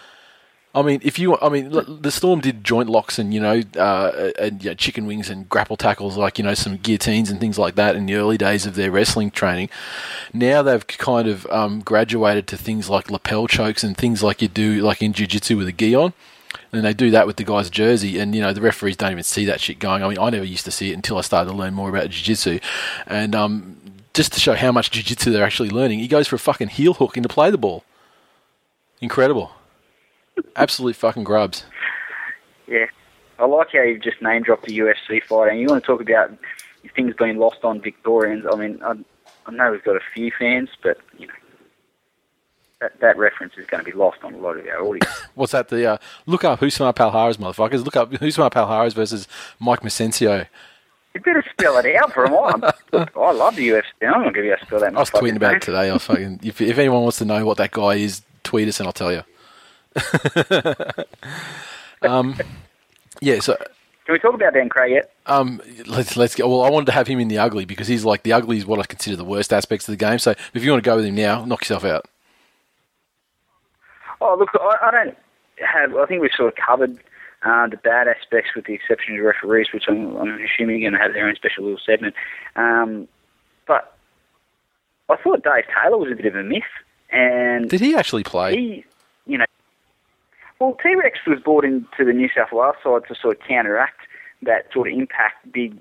I 0.73 0.81
mean, 0.83 1.01
if 1.03 1.19
you, 1.19 1.37
I 1.41 1.49
mean, 1.49 1.69
the 1.69 2.11
Storm 2.11 2.39
did 2.39 2.63
joint 2.63 2.89
locks 2.89 3.19
and 3.19 3.33
you 3.33 3.41
know, 3.41 3.61
uh, 3.75 4.31
and 4.39 4.77
chicken 4.77 5.05
wings 5.05 5.29
and 5.29 5.49
grapple 5.49 5.75
tackles, 5.75 6.15
like 6.15 6.37
you 6.37 6.45
know, 6.45 6.53
some 6.53 6.77
guillotines 6.77 7.29
and 7.29 7.39
things 7.41 7.59
like 7.59 7.75
that 7.75 7.95
in 7.95 8.05
the 8.05 8.15
early 8.15 8.37
days 8.37 8.65
of 8.65 8.75
their 8.75 8.89
wrestling 8.89 9.31
training. 9.31 9.69
Now 10.33 10.61
they've 10.61 10.85
kind 10.87 11.27
of 11.27 11.45
um, 11.47 11.81
graduated 11.81 12.47
to 12.47 12.57
things 12.57 12.89
like 12.89 13.11
lapel 13.11 13.47
chokes 13.47 13.83
and 13.83 13.97
things 13.97 14.23
like 14.23 14.41
you 14.41 14.47
do, 14.47 14.81
like 14.81 15.01
in 15.01 15.11
jiu-jitsu 15.11 15.57
with 15.57 15.67
a 15.67 15.73
gi 15.73 15.93
on. 15.93 16.13
And 16.73 16.85
they 16.85 16.93
do 16.93 17.11
that 17.11 17.27
with 17.27 17.35
the 17.35 17.43
guy's 17.43 17.69
jersey, 17.69 18.17
and 18.17 18.33
you 18.33 18.41
know 18.41 18.53
the 18.53 18.61
referees 18.61 18.95
don't 18.95 19.11
even 19.11 19.23
see 19.23 19.43
that 19.45 19.59
shit 19.59 19.79
going. 19.79 20.03
I 20.03 20.07
mean, 20.07 20.19
I 20.19 20.29
never 20.29 20.45
used 20.45 20.63
to 20.65 20.71
see 20.71 20.91
it 20.91 20.93
until 20.93 21.17
I 21.17 21.21
started 21.21 21.51
to 21.51 21.57
learn 21.57 21.73
more 21.73 21.89
about 21.89 22.09
jiu-jitsu, 22.09 22.59
and 23.07 23.35
um, 23.35 23.77
just 24.13 24.31
to 24.33 24.39
show 24.39 24.53
how 24.53 24.71
much 24.71 24.91
jiu-jitsu 24.91 25.31
they're 25.31 25.43
actually 25.43 25.69
learning, 25.69 25.99
he 25.99 26.07
goes 26.07 26.29
for 26.29 26.37
a 26.37 26.39
fucking 26.39 26.69
heel 26.69 26.93
hook 26.93 27.17
in 27.17 27.23
to 27.23 27.29
play 27.29 27.51
the 27.51 27.57
ball. 27.57 27.83
Incredible, 29.01 29.51
absolute 30.55 30.95
fucking 30.95 31.23
grubs. 31.23 31.65
Yeah. 32.67 32.85
I 33.39 33.45
like 33.45 33.71
how 33.73 33.81
you've 33.81 34.03
just 34.03 34.21
name 34.21 34.43
dropped 34.43 34.65
the 34.65 34.77
UFC 34.77 35.23
fight, 35.23 35.49
and 35.49 35.59
you 35.59 35.67
want 35.67 35.83
to 35.83 35.87
talk 35.87 36.01
about 36.01 36.31
things 36.95 37.15
being 37.17 37.37
lost 37.37 37.63
on 37.63 37.81
Victorians. 37.81 38.45
I 38.51 38.55
mean, 38.55 38.79
I, 38.83 38.93
I 39.47 39.51
know 39.51 39.71
we've 39.71 39.83
got 39.83 39.95
a 39.95 40.01
few 40.13 40.31
fans, 40.37 40.69
but 40.83 40.97
you 41.17 41.27
know, 41.27 41.33
that, 42.81 42.99
that 42.99 43.17
reference 43.17 43.53
is 43.57 43.65
going 43.65 43.83
to 43.83 43.91
be 43.91 43.97
lost 43.97 44.19
on 44.23 44.33
a 44.33 44.37
lot 44.37 44.57
of 44.57 44.65
our 44.67 44.81
audience. 44.81 45.11
What's 45.35 45.53
that? 45.53 45.69
The 45.69 45.93
uh, 45.93 45.97
look 46.25 46.43
up 46.43 46.59
Rousimar 46.59 46.93
Palhares, 46.93 47.37
motherfuckers. 47.37 47.83
Look 47.83 47.95
up 47.95 48.11
Rousimar 48.11 48.51
Palhares 48.51 48.93
versus 48.93 49.27
Mike 49.59 49.81
Massenzio. 49.81 50.47
You 51.13 51.21
better 51.21 51.43
spell 51.51 51.77
it 51.77 51.95
out 51.95 52.13
for 52.13 52.25
him. 52.25 52.63
I, 52.63 53.07
I 53.19 53.31
love 53.31 53.55
the 53.55 53.67
UFC. 53.67 53.83
I'm 54.03 54.13
going 54.13 54.25
to 54.25 54.31
give 54.31 54.45
you 54.45 54.53
a 54.53 54.65
spell 54.65 54.79
that. 54.79 54.95
I 54.95 54.99
was 54.99 55.09
tweeting 55.09 55.35
about 55.35 55.55
it 55.55 55.61
today. 55.61 55.91
I 55.91 55.97
fucking 55.97 56.39
if, 56.43 56.61
if 56.61 56.77
anyone 56.77 57.01
wants 57.01 57.17
to 57.17 57.25
know 57.25 57.45
what 57.45 57.57
that 57.57 57.71
guy 57.71 57.95
is, 57.95 58.21
tweet 58.43 58.67
us 58.67 58.79
and 58.79 58.87
I'll 58.87 58.93
tell 58.93 59.11
you. 59.11 59.23
um, 62.01 62.35
yeah. 63.19 63.39
So 63.39 63.55
Can 64.05 64.13
we 64.13 64.19
talk 64.19 64.33
about 64.33 64.53
Dan 64.53 64.69
Craig 64.69 64.91
yet? 64.91 65.13
um, 65.25 65.61
let's 65.85 66.17
let's 66.17 66.35
go. 66.35 66.47
Well, 66.47 66.61
I 66.63 66.69
wanted 66.69 66.85
to 66.87 66.91
have 66.93 67.07
him 67.07 67.19
in 67.19 67.27
the 67.27 67.37
ugly 67.37 67.65
because 67.65 67.87
he's 67.87 68.05
like 68.05 68.23
the 68.23 68.33
ugly 68.33 68.57
is 68.57 68.65
what 68.65 68.79
I 68.79 68.83
consider 68.83 69.15
the 69.15 69.25
worst 69.25 69.53
aspects 69.53 69.87
of 69.87 69.93
the 69.93 69.97
game. 69.97 70.19
So 70.19 70.33
if 70.53 70.63
you 70.63 70.71
want 70.71 70.83
to 70.83 70.89
go 70.89 70.95
with 70.95 71.05
him 71.05 71.15
now, 71.15 71.45
knock 71.45 71.61
yourself 71.61 71.85
out. 71.85 72.05
Oh, 74.21 74.35
look, 74.37 74.49
I, 74.53 74.87
I 74.87 74.91
don't 74.91 75.17
have. 75.65 75.95
I 75.95 76.05
think 76.05 76.21
we've 76.21 76.31
sort 76.35 76.53
of 76.53 76.55
covered 76.55 76.97
uh, 77.43 77.67
the 77.67 77.77
bad 77.77 78.07
aspects, 78.07 78.51
with 78.55 78.65
the 78.65 78.73
exception 78.73 79.15
of 79.15 79.19
the 79.21 79.25
referees, 79.27 79.67
which 79.73 79.85
I'm, 79.87 80.15
I'm 80.17 80.39
assuming 80.45 80.77
are 80.77 80.89
going 80.89 80.93
to 80.93 80.99
have 80.99 81.13
their 81.13 81.27
own 81.27 81.35
special 81.35 81.63
little 81.63 81.79
segment. 81.83 82.13
Um, 82.55 83.07
but 83.67 83.95
I 85.09 85.15
thought 85.17 85.43
Dave 85.43 85.65
Taylor 85.75 85.97
was 85.97 86.11
a 86.11 86.15
bit 86.15 86.27
of 86.27 86.35
a 86.35 86.43
myth, 86.43 86.61
and 87.11 87.67
Did 87.69 87.81
he 87.81 87.95
actually 87.95 88.23
play? 88.23 88.55
he, 88.55 88.85
you 89.25 89.37
know, 89.39 89.45
well, 90.61 90.77
T 90.81 90.93
Rex 90.95 91.19
was 91.25 91.39
brought 91.39 91.65
into 91.65 92.05
the 92.05 92.13
New 92.13 92.29
South 92.35 92.51
Wales 92.51 92.75
side 92.83 93.01
to 93.07 93.15
sort 93.19 93.39
of 93.41 93.47
counteract 93.47 93.99
that 94.43 94.71
sort 94.71 94.87
of 94.87 94.93
impact, 94.97 95.51
big, 95.51 95.75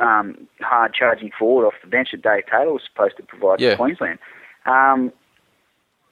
um, 0.00 0.48
hard 0.60 0.94
charging 0.94 1.30
forward 1.38 1.66
off 1.66 1.74
the 1.82 1.88
bench 1.88 2.08
that 2.12 2.22
Dave 2.22 2.44
Taylor 2.50 2.72
was 2.72 2.82
supposed 2.82 3.16
to 3.18 3.22
provide 3.22 3.60
Yeah. 3.60 3.72
for 3.72 3.84
Queensland. 3.84 4.18
Um, 4.64 5.12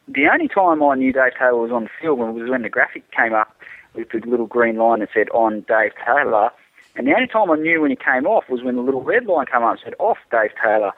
the 0.06 0.28
only 0.28 0.48
time 0.48 0.82
I 0.82 0.94
knew 0.96 1.12
Dave 1.12 1.32
Taylor 1.38 1.56
was 1.56 1.72
on 1.72 1.84
the 1.84 1.90
field 2.00 2.18
was 2.18 2.50
when 2.50 2.62
the 2.62 2.68
graphic 2.68 3.10
came 3.10 3.32
up 3.32 3.56
with 3.94 4.10
the 4.10 4.18
little 4.20 4.46
green 4.46 4.76
line 4.76 5.00
that 5.00 5.08
said 5.14 5.30
on 5.30 5.60
Dave 5.62 5.92
Taylor. 6.04 6.50
And 6.96 7.06
the 7.06 7.14
only 7.14 7.26
time 7.26 7.50
I 7.50 7.56
knew 7.56 7.80
when 7.80 7.90
he 7.90 7.96
came 7.96 8.26
off 8.26 8.48
was 8.50 8.62
when 8.62 8.76
the 8.76 8.82
little 8.82 9.02
red 9.02 9.26
line 9.26 9.46
came 9.46 9.62
up 9.62 9.70
and 9.72 9.80
said 9.82 9.94
off 9.98 10.18
Dave 10.30 10.50
Taylor. 10.62 10.92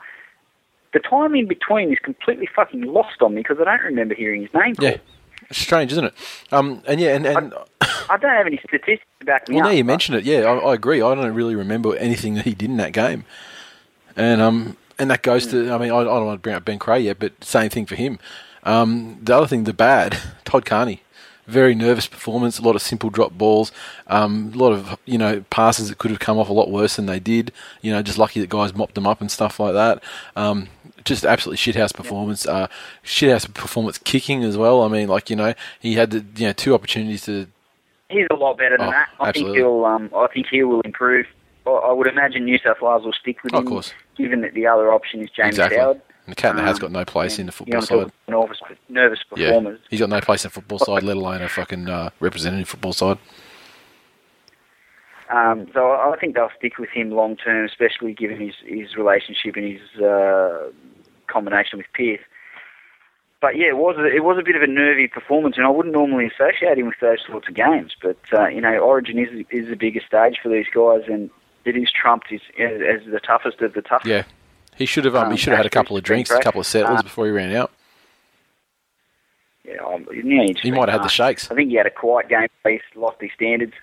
The 0.91 0.99
time 0.99 1.35
in 1.35 1.47
between 1.47 1.91
is 1.91 1.99
completely 1.99 2.47
fucking 2.53 2.81
lost 2.81 3.21
on 3.21 3.35
me 3.35 3.41
because 3.41 3.57
I 3.61 3.63
don't 3.63 3.81
remember 3.85 4.13
hearing 4.13 4.41
his 4.41 4.53
name 4.53 4.75
called. 4.75 4.91
It's 5.49 5.59
strange, 5.59 5.91
isn't 5.91 6.05
it? 6.05 6.13
Um, 6.51 6.81
and 6.87 6.99
yeah, 6.99 7.15
and, 7.15 7.25
and 7.25 7.53
I 8.09 8.17
don't 8.17 8.31
have 8.31 8.47
any 8.47 8.57
statistics 8.57 9.03
back 9.25 9.47
me 9.47 9.55
well, 9.55 9.65
now 9.65 9.71
you 9.71 9.83
but- 9.83 9.87
mention 9.87 10.15
it, 10.15 10.23
yeah, 10.23 10.39
I, 10.41 10.57
I 10.57 10.73
agree. 10.73 11.01
I 11.01 11.15
don't 11.15 11.33
really 11.33 11.55
remember 11.55 11.95
anything 11.97 12.35
that 12.35 12.45
he 12.45 12.53
did 12.53 12.69
in 12.69 12.77
that 12.77 12.93
game, 12.93 13.25
and 14.15 14.41
um, 14.41 14.77
and 14.99 15.09
that 15.11 15.21
goes 15.23 15.47
to. 15.47 15.71
I 15.71 15.77
mean, 15.77 15.91
I, 15.91 15.97
I 15.97 16.03
don't 16.03 16.25
want 16.25 16.39
to 16.39 16.41
bring 16.41 16.55
up 16.55 16.65
Ben 16.65 16.79
Creagh 16.79 17.03
yet, 17.03 17.19
but 17.19 17.43
same 17.43 17.69
thing 17.69 17.85
for 17.85 17.95
him. 17.95 18.19
Um, 18.63 19.19
the 19.21 19.35
other 19.35 19.47
thing, 19.47 19.65
the 19.65 19.73
bad, 19.73 20.17
Todd 20.45 20.65
Carney, 20.65 21.01
very 21.47 21.75
nervous 21.75 22.07
performance, 22.07 22.59
a 22.59 22.61
lot 22.61 22.75
of 22.75 22.81
simple 22.81 23.09
drop 23.09 23.33
balls, 23.33 23.71
um, 24.07 24.51
a 24.53 24.57
lot 24.57 24.71
of 24.71 24.97
you 25.05 25.17
know 25.17 25.41
passes 25.49 25.89
that 25.89 25.97
could 25.97 26.11
have 26.11 26.19
come 26.19 26.37
off 26.37 26.49
a 26.49 26.53
lot 26.53 26.69
worse 26.69 26.95
than 26.95 27.05
they 27.05 27.19
did. 27.19 27.51
You 27.81 27.91
know, 27.91 28.01
just 28.01 28.17
lucky 28.17 28.39
that 28.39 28.49
guys 28.49 28.73
mopped 28.75 28.95
them 28.95 29.07
up 29.07 29.21
and 29.21 29.29
stuff 29.31 29.59
like 29.59 29.73
that. 29.73 30.03
Um, 30.35 30.69
just 31.05 31.25
absolutely 31.25 31.57
shithouse 31.57 31.93
performance. 31.93 32.45
Uh, 32.45 32.67
shithouse 33.03 33.51
performance 33.53 33.97
kicking 33.97 34.43
as 34.43 34.57
well. 34.57 34.81
I 34.83 34.87
mean, 34.87 35.07
like 35.07 35.29
you 35.29 35.35
know, 35.35 35.53
he 35.79 35.95
had 35.95 36.11
the, 36.11 36.25
you 36.39 36.47
know 36.47 36.53
two 36.53 36.73
opportunities 36.73 37.25
to 37.25 37.47
He's 38.09 38.27
a 38.29 38.35
lot 38.35 38.57
better 38.57 38.77
than 38.77 38.87
Oh, 38.87 38.91
that. 38.91 39.09
I 39.19 39.29
absolutely. 39.29 39.57
think 39.57 39.65
he'll. 39.65 39.85
Um, 39.85 40.11
I 40.15 40.27
think 40.27 40.47
he 40.49 40.63
will 40.63 40.81
improve. 40.81 41.25
I, 41.65 41.91
would 41.93 42.07
imagine 42.07 42.43
New 42.43 42.57
South 42.59 42.81
Wales 42.81 43.05
will 43.05 43.13
stick 43.13 43.41
with 43.41 43.53
him, 43.53 43.59
of 43.59 43.65
course. 43.65 43.93
given 44.17 44.41
that 44.41 44.53
the 44.53 44.67
other 44.67 44.91
option 44.93 45.21
is 45.21 45.29
James 45.29 45.55
exactly. 45.57 45.77
Soward. 45.77 46.01
And 46.25 46.31
the 46.31 46.35
cat 46.41 46.55
that 46.55 46.63
has 46.63 46.77
Um, 46.77 46.81
got 46.81 46.91
no 46.91 47.05
place 47.05 47.37
in 47.37 47.47
the 47.47 47.51
football 47.51 47.79
want 47.79 47.87
to 47.87 47.93
talk 47.95 48.07
side. 48.07 48.13
nervous, 48.29 48.61
nervous 48.89 49.19
Yeah, 49.35 49.75
he's 49.89 49.99
got 49.99 50.09
no 50.09 50.21
place 50.21 50.45
in 50.45 50.49
the 50.49 50.53
football 50.53 50.79
side, 50.79 51.03
let 51.03 51.17
alone 51.17 51.41
a 51.41 51.49
fucking 51.49 51.89
uh, 51.89 52.09
representative 52.19 52.69
football 52.69 52.93
side. 52.93 53.17
Um, 55.29 55.67
so 55.73 55.91
I 55.91 56.15
think 56.19 56.35
they'll 56.35 56.51
stick 56.57 56.77
with 56.77 56.89
him 56.89 57.11
long 57.11 57.35
term, 57.35 57.65
especially 57.65 58.13
given 58.13 58.39
his, 58.39 58.53
his 58.65 58.95
relationship 58.95 59.55
and 59.55 59.65
his 59.65 60.01
uh, 60.01 60.69
combination 61.27 61.77
with 61.77 61.87
Pearce. 61.93 62.19
But 63.41 63.57
yeah, 63.57 63.67
it 63.67 63.77
was 63.77 63.97
a, 63.97 64.05
it 64.05 64.23
was 64.23 64.37
a 64.37 64.43
bit 64.43 64.55
of 64.55 64.61
a 64.61 64.67
nervy 64.67 65.07
performance, 65.07 65.57
and 65.57 65.65
I 65.65 65.69
wouldn't 65.69 65.93
normally 65.93 66.27
associate 66.27 66.77
him 66.77 66.85
with 66.85 66.99
those 67.01 67.19
sorts 67.27 67.47
of 67.49 67.55
games. 67.55 67.93
But 68.01 68.17
uh, 68.31 68.47
you 68.47 68.61
know, 68.61 68.77
Origin 68.77 69.17
is 69.19 69.45
is 69.49 69.67
the 69.69 69.75
bigger 69.75 70.01
stage 70.07 70.37
for 70.41 70.47
these 70.49 70.67
guys, 70.73 71.01
and 71.11 71.29
it 71.65 71.75
is 71.75 71.91
trumped 71.91 72.31
as, 72.31 72.39
as 72.57 73.01
the 73.11 73.19
toughest 73.19 73.59
of 73.61 73.73
the 73.73 73.81
toughest. 73.81 74.07
Yeah, 74.07 74.23
he 74.77 74.85
should 74.85 75.05
have. 75.05 75.15
Um, 75.15 75.27
he 75.27 75.31
Um, 75.31 75.37
should 75.37 75.49
have 75.51 75.57
had 75.57 75.65
a 75.65 75.69
couple 75.69 75.95
of 75.97 76.03
drinks, 76.03 76.31
a 76.31 76.39
couple 76.39 76.59
of 76.61 76.67
settlers 76.67 76.99
Uh, 76.99 77.03
before 77.03 77.25
he 77.25 77.31
ran 77.31 77.53
out. 77.55 77.71
Yeah, 79.65 79.77
um, 79.85 80.05
yeah, 80.13 80.51
He 80.61 80.71
might 80.71 80.89
have 80.89 81.01
had 81.01 81.01
the 81.01 81.05
uh, 81.05 81.07
shakes. 81.07 81.49
I 81.49 81.55
think 81.55 81.69
he 81.69 81.75
had 81.77 81.85
a 81.85 81.89
quiet 81.91 82.27
game, 82.27 82.47
he 82.65 82.79
lost 82.95 83.17
his 83.21 83.31
standards, 83.33 83.73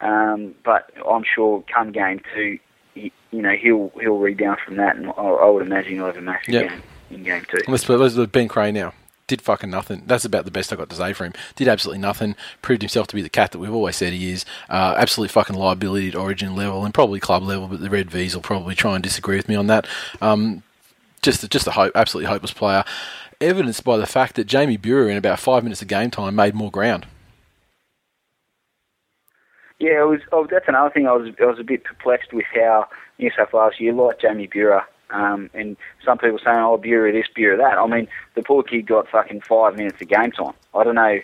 um, 0.00 0.54
but 0.64 0.90
I'm 1.08 1.22
sure 1.22 1.62
come 1.72 1.92
game 1.92 2.20
two, 2.34 2.58
he, 2.94 3.12
you 3.30 3.42
know, 3.42 3.52
he'll 3.54 3.92
he'll 4.00 4.18
rebound 4.18 4.58
from 4.64 4.76
that, 4.76 4.96
and 4.96 5.06
I, 5.10 5.12
I 5.12 5.48
would 5.48 5.64
imagine 5.64 5.92
he'll 5.94 6.06
have 6.06 6.16
a 6.16 6.20
massive 6.20 6.54
Yeah. 6.54 6.62
game 6.68 6.82
in 7.10 7.22
game 7.22 7.44
two. 7.48 7.58
Let's 7.68 7.88
let's 7.88 8.16
look 8.16 8.32
Ben 8.32 8.48
Creagh 8.48 8.74
now. 8.74 8.92
Did 9.28 9.42
fucking 9.42 9.70
nothing. 9.70 10.02
That's 10.06 10.24
about 10.24 10.46
the 10.46 10.50
best 10.50 10.72
I 10.72 10.76
got 10.76 10.88
to 10.88 10.96
say 10.96 11.12
for 11.12 11.24
him. 11.24 11.34
Did 11.54 11.68
absolutely 11.68 12.00
nothing. 12.00 12.34
Proved 12.62 12.82
himself 12.82 13.06
to 13.08 13.14
be 13.14 13.22
the 13.22 13.28
cat 13.28 13.52
that 13.52 13.58
we've 13.58 13.72
always 13.72 13.94
said 13.94 14.12
he 14.12 14.32
is. 14.32 14.44
Uh, 14.70 14.94
absolute 14.98 15.30
fucking 15.30 15.54
liability 15.54 16.08
at 16.08 16.16
Origin 16.16 16.56
level 16.56 16.84
and 16.84 16.94
probably 16.94 17.20
club 17.20 17.42
level, 17.42 17.68
but 17.68 17.80
the 17.80 17.90
Red 17.90 18.10
V's 18.10 18.34
will 18.34 18.42
probably 18.42 18.74
try 18.74 18.94
and 18.94 19.04
disagree 19.04 19.36
with 19.36 19.48
me 19.48 19.54
on 19.54 19.66
that. 19.68 19.86
Um, 20.22 20.62
just 21.22 21.48
just 21.50 21.66
a 21.66 21.72
hope, 21.72 21.92
absolutely 21.94 22.30
hopeless 22.30 22.52
player. 22.52 22.84
Evidenced 23.40 23.84
by 23.84 23.96
the 23.98 24.06
fact 24.06 24.34
that 24.36 24.46
Jamie 24.46 24.78
Buhrer 24.78 25.10
in 25.10 25.16
about 25.16 25.38
five 25.38 25.62
minutes 25.62 25.82
of 25.82 25.88
game 25.88 26.10
time 26.10 26.34
made 26.34 26.54
more 26.54 26.70
ground. 26.70 27.06
Yeah, 29.78 30.02
it 30.02 30.08
was. 30.08 30.20
Oh, 30.32 30.46
that's 30.50 30.66
another 30.66 30.90
thing. 30.90 31.06
I 31.06 31.12
was 31.12 31.32
I 31.40 31.44
was 31.44 31.58
a 31.60 31.64
bit 31.64 31.84
perplexed 31.84 32.32
with 32.32 32.46
how 32.54 32.88
New 33.18 33.30
South 33.36 33.52
Wales. 33.52 33.74
You 33.78 33.92
like 33.92 34.20
Jamie 34.20 34.48
Buhrer, 34.48 34.82
um, 35.10 35.50
and 35.54 35.76
some 36.04 36.18
people 36.18 36.38
saying, 36.44 36.58
"Oh, 36.58 36.78
Buhrer 36.78 37.12
this, 37.12 37.26
Buhrer 37.36 37.56
that." 37.58 37.78
I 37.78 37.86
mean, 37.86 38.08
the 38.34 38.42
poor 38.42 38.62
kid 38.62 38.86
got 38.86 39.08
fucking 39.08 39.40
five 39.42 39.76
minutes 39.76 40.00
of 40.02 40.08
game 40.08 40.32
time. 40.32 40.54
I 40.74 40.84
don't 40.84 40.94
know. 40.94 41.20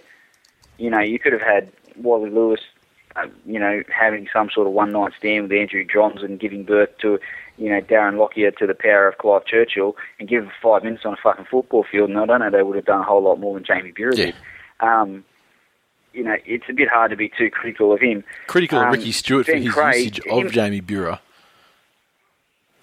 You 0.79 0.90
know, 0.90 1.01
you 1.01 1.18
could 1.18 1.33
have 1.33 1.42
had 1.42 1.70
Wally 1.97 2.31
Lewis, 2.31 2.61
uh, 3.16 3.27
you 3.47 3.61
know, 3.61 3.83
having 3.94 4.29
some 4.33 4.51
sort 4.51 4.66
of 4.66 4.73
one 4.73 4.90
night 4.90 5.12
stand 5.18 5.44
with 5.44 5.53
Andrew 5.53 5.85
Johns 5.85 6.23
and 6.23 6.40
giving 6.40 6.64
birth 6.64 6.90
to, 6.99 7.20
you 7.59 7.70
know, 7.70 7.81
Darren 7.81 8.18
Lockyer 8.18 8.51
to 8.53 8.66
the 8.66 8.75
power 8.75 9.07
of 9.07 9.18
Clive 9.18 9.44
Churchill, 9.47 9.97
and 10.18 10.29
give 10.29 10.42
him 10.44 10.51
five 10.62 10.83
minutes 10.83 11.05
on 11.05 11.12
a 11.12 11.16
fucking 11.16 11.44
football 11.51 11.85
field, 11.85 12.11
and 12.11 12.18
I 12.18 12.27
don't 12.27 12.40
know 12.40 12.51
they 12.51 12.62
would 12.62 12.77
have 12.77 12.87
done 12.87 13.01
a 13.01 13.05
whole 13.05 13.23
lot 13.23 13.38
more 13.38 13.55
than 13.55 13.64
Jamie 13.64 13.92
Buhrer 13.92 14.16
Yeah. 14.18 14.25
did. 14.27 14.35
Um, 14.81 15.25
you 16.12 16.23
know, 16.25 16.37
it's 16.44 16.64
a 16.68 16.73
bit 16.73 16.88
hard 16.88 17.11
to 17.11 17.16
be 17.16 17.29
too 17.29 17.51
critical 17.51 17.92
of 17.92 18.01
him. 18.01 18.25
Critical 18.47 18.79
of 18.79 18.87
Um, 18.87 18.92
Ricky 18.92 19.12
Stuart 19.12 19.47
for 19.47 19.55
his 19.57 19.73
Craig, 19.73 19.97
usage 19.97 20.20
of 20.27 20.38
him- 20.47 20.51
Jamie 20.51 20.81
Buhrer. 20.81 21.18